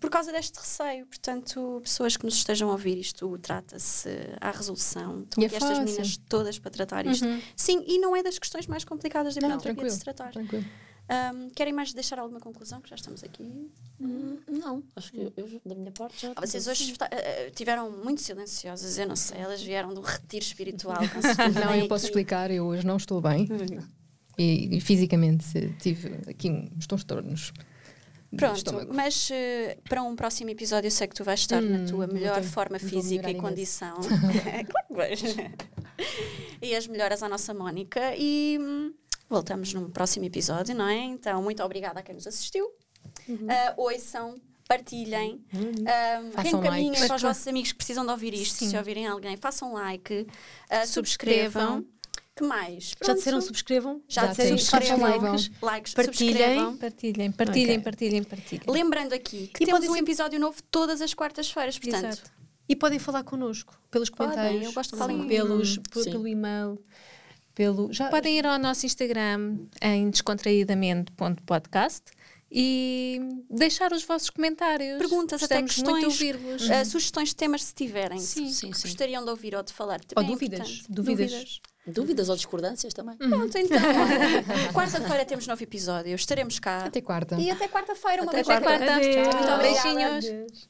Por 0.00 0.10
causa 0.10 0.32
deste 0.32 0.58
receio. 0.58 1.06
Portanto, 1.06 1.80
pessoas 1.84 2.16
que 2.16 2.24
nos 2.24 2.34
estejam 2.34 2.68
a 2.68 2.72
ouvir, 2.72 2.98
isto 2.98 3.38
trata-se 3.38 4.08
à 4.40 4.50
resolução. 4.50 5.22
Estão 5.22 5.40
E 5.42 5.44
é 5.44 5.46
aqui 5.46 5.56
estas 5.56 5.68
fácil. 5.70 5.84
meninas 5.84 6.16
todas 6.28 6.58
para 6.58 6.70
tratar 6.70 7.06
isto. 7.06 7.26
Sim, 7.54 7.84
e 7.86 7.98
não 7.98 8.16
é 8.16 8.22
das 8.22 8.38
questões 8.38 8.66
mais 8.66 8.84
complicadas 8.84 9.34
da 9.34 9.40
Não, 9.42 9.48
não, 9.50 9.56
hipnoterapia 9.56 9.84
de 9.88 9.92
se 9.94 10.00
tratar. 10.00 10.32
Tranquilo. 10.32 10.64
Ahm, 11.08 11.48
querem 11.54 11.72
mais 11.72 11.92
deixar 11.92 12.18
alguma 12.18 12.40
conclusão? 12.40 12.80
Que 12.80 12.88
já 12.88 12.96
estamos 12.96 13.22
aqui. 13.24 13.70
Hum, 14.00 14.38
não, 14.48 14.82
acho 14.96 15.10
que 15.12 15.18
eu, 15.18 15.32
eu, 15.36 15.60
da 15.64 15.74
minha 15.74 15.90
parte, 15.92 16.22
já. 16.22 16.32
Ah, 16.34 16.46
vocês 16.46 16.66
hoje 16.66 16.90
esta- 16.92 17.04
ah, 17.06 17.08
ah, 17.12 17.50
tiveram 17.54 17.90
muito 17.90 18.20
silenciosas, 18.22 18.96
eu 18.98 19.06
não 19.06 19.16
sei. 19.16 19.38
Elas 19.38 19.62
vieram 19.62 19.92
de 19.92 19.98
um 19.98 20.02
retiro 20.02 20.44
espiritual. 20.44 20.98
Não, 21.62 21.74
eu 21.74 21.86
posso 21.88 22.06
explicar, 22.06 22.50
eu 22.50 22.64
hoje 22.66 22.86
não 22.86 22.96
estou 22.96 23.20
bem. 23.20 23.46
E, 24.38 24.76
e 24.76 24.80
fisicamente 24.80 25.44
tive 25.80 26.18
aqui 26.28 26.50
uns 26.50 26.86
transtornos. 26.86 27.52
do 28.32 28.36
Pronto, 28.38 28.88
mas 28.94 29.28
eh, 29.30 29.76
para 29.88 30.02
um 30.02 30.16
próximo 30.16 30.48
episódio 30.50 30.86
eu 30.86 30.90
sei 30.90 31.06
que 31.06 31.14
tu 31.14 31.22
vais 31.24 31.40
estar 31.40 31.60
na 31.60 31.78
Hum, 31.80 31.86
tua 31.86 32.06
vou 32.06 32.14
melhor 32.14 32.36
ter- 32.40 32.42
forma 32.48 32.78
física 32.78 33.30
e 33.30 33.34
condição. 33.34 33.96
claro 34.70 34.86
que 34.88 34.94
vais. 34.94 35.20
e 36.62 36.74
as 36.74 36.86
melhoras 36.86 37.22
à 37.22 37.28
nossa 37.28 37.52
Mónica. 37.52 38.16
E 38.16 38.56
hum, 38.60 38.94
voltamos 39.32 39.72
num 39.74 39.90
próximo 39.90 40.24
episódio, 40.26 40.74
não 40.74 40.86
é? 40.86 40.98
Então, 40.98 41.42
muito 41.42 41.62
obrigada 41.62 42.00
a 42.00 42.02
quem 42.02 42.14
nos 42.14 42.26
assistiu. 42.26 42.70
Ah, 43.48 43.74
ouçam, 43.76 44.34
partilhem, 44.68 45.44
ah, 45.86 46.22
Façam 46.32 46.60
reencaminhem 46.60 46.90
likes. 46.90 47.06
para 47.06 47.16
os 47.16 47.22
vossos 47.22 47.46
amigos 47.48 47.72
que 47.72 47.78
precisam 47.78 48.04
de 48.04 48.10
ouvir 48.12 48.34
isto. 48.34 48.58
Sim. 48.58 48.70
Se 48.70 48.76
ouvirem 48.76 49.06
alguém, 49.06 49.36
façam 49.36 49.72
like, 49.72 50.26
ah, 50.70 50.86
subscrevam. 50.86 51.84
Que 52.34 52.44
mais? 52.44 52.90
Já 52.90 52.96
Pronto. 53.00 53.18
disseram 53.18 53.40
subscrevam? 53.42 54.02
Já 54.08 54.22
Já 54.22 54.26
disseram 54.28 54.56
subscrevam. 54.58 55.38
Subscrevam. 55.38 55.58
Likes, 55.70 55.92
Partilhem. 55.94 56.32
subscrevam. 56.32 56.76
Partilhem, 56.78 57.32
partilhem, 57.32 57.70
Ok. 57.76 57.84
partilhem, 57.84 58.24
partilhem. 58.24 58.64
Lembrando 58.68 59.12
aqui 59.12 59.48
que 59.48 59.62
E 59.64 59.66
temos 59.66 59.80
podem 59.80 59.90
um 59.90 59.96
episódio 59.96 60.40
novo 60.40 60.62
todas 60.70 61.02
as 61.02 61.12
quartas-feiras, 61.12 61.78
portanto. 61.78 62.04
Exato. 62.06 62.30
E 62.66 62.74
podem 62.74 62.98
falar 62.98 63.22
connosco 63.24 63.78
pelos 63.90 64.08
Podem, 64.08 64.32
comentários. 64.34 64.64
eu 64.64 64.72
gosto 64.72 64.96
sim, 64.96 65.02
comigo. 65.02 65.28
pelos, 65.28 65.78
pelo 66.04 66.26
e-mail. 66.26 66.82
Pelo, 67.54 67.92
já, 67.92 68.08
Podem 68.08 68.38
ir 68.38 68.46
ao 68.46 68.58
nosso 68.58 68.86
Instagram 68.86 69.58
em 69.82 70.08
descontraídamente.podcast 70.10 72.02
e 72.50 73.20
deixar 73.50 73.92
os 73.92 74.04
vossos 74.04 74.30
comentários. 74.30 74.98
Perguntas, 74.98 75.42
até 75.42 75.60
Gostamos 75.60 75.90
muito 75.90 76.10
de 76.10 76.18
questões, 76.18 76.36
ouvir-vos. 76.36 76.68
uh, 76.68 76.84
sugestões 76.90 77.28
de 77.30 77.36
temas 77.36 77.62
se 77.64 77.74
tiverem. 77.74 78.18
Sim. 78.18 78.44
que 78.46 78.52
Sim, 78.52 78.72
sim. 78.72 78.88
Gostariam 78.88 79.24
de 79.24 79.30
ouvir 79.30 79.54
ou 79.54 79.62
de 79.62 79.72
falar. 79.72 80.00
Ou 80.00 80.06
Também 80.14 80.28
é 80.30 80.32
dúvidas, 80.32 80.60
importante. 80.68 80.92
dúvidas. 80.92 81.60
Dúvidas 81.86 82.28
ou 82.28 82.36
discordâncias 82.36 82.94
também? 82.94 83.16
Pronto, 83.16 83.56
então. 83.58 83.78
Quarta-feira 84.72 85.24
temos 85.24 85.46
novo 85.46 85.62
episódio. 85.62 86.14
Estaremos 86.14 86.58
cá. 86.58 86.84
Até 86.84 87.00
quarta. 87.00 87.36
E 87.40 87.50
até 87.50 87.66
quarta-feira. 87.68 88.22
Uma 88.22 88.30
Até 88.30 88.42
vez 88.42 88.46
quarta. 88.46 88.66
Quarta. 88.66 88.94
Adeus. 88.94 89.16
Muito 89.16 89.36
obrigada. 89.36 89.62
Beijinhos. 89.62 90.26
Adeus. 90.26 90.68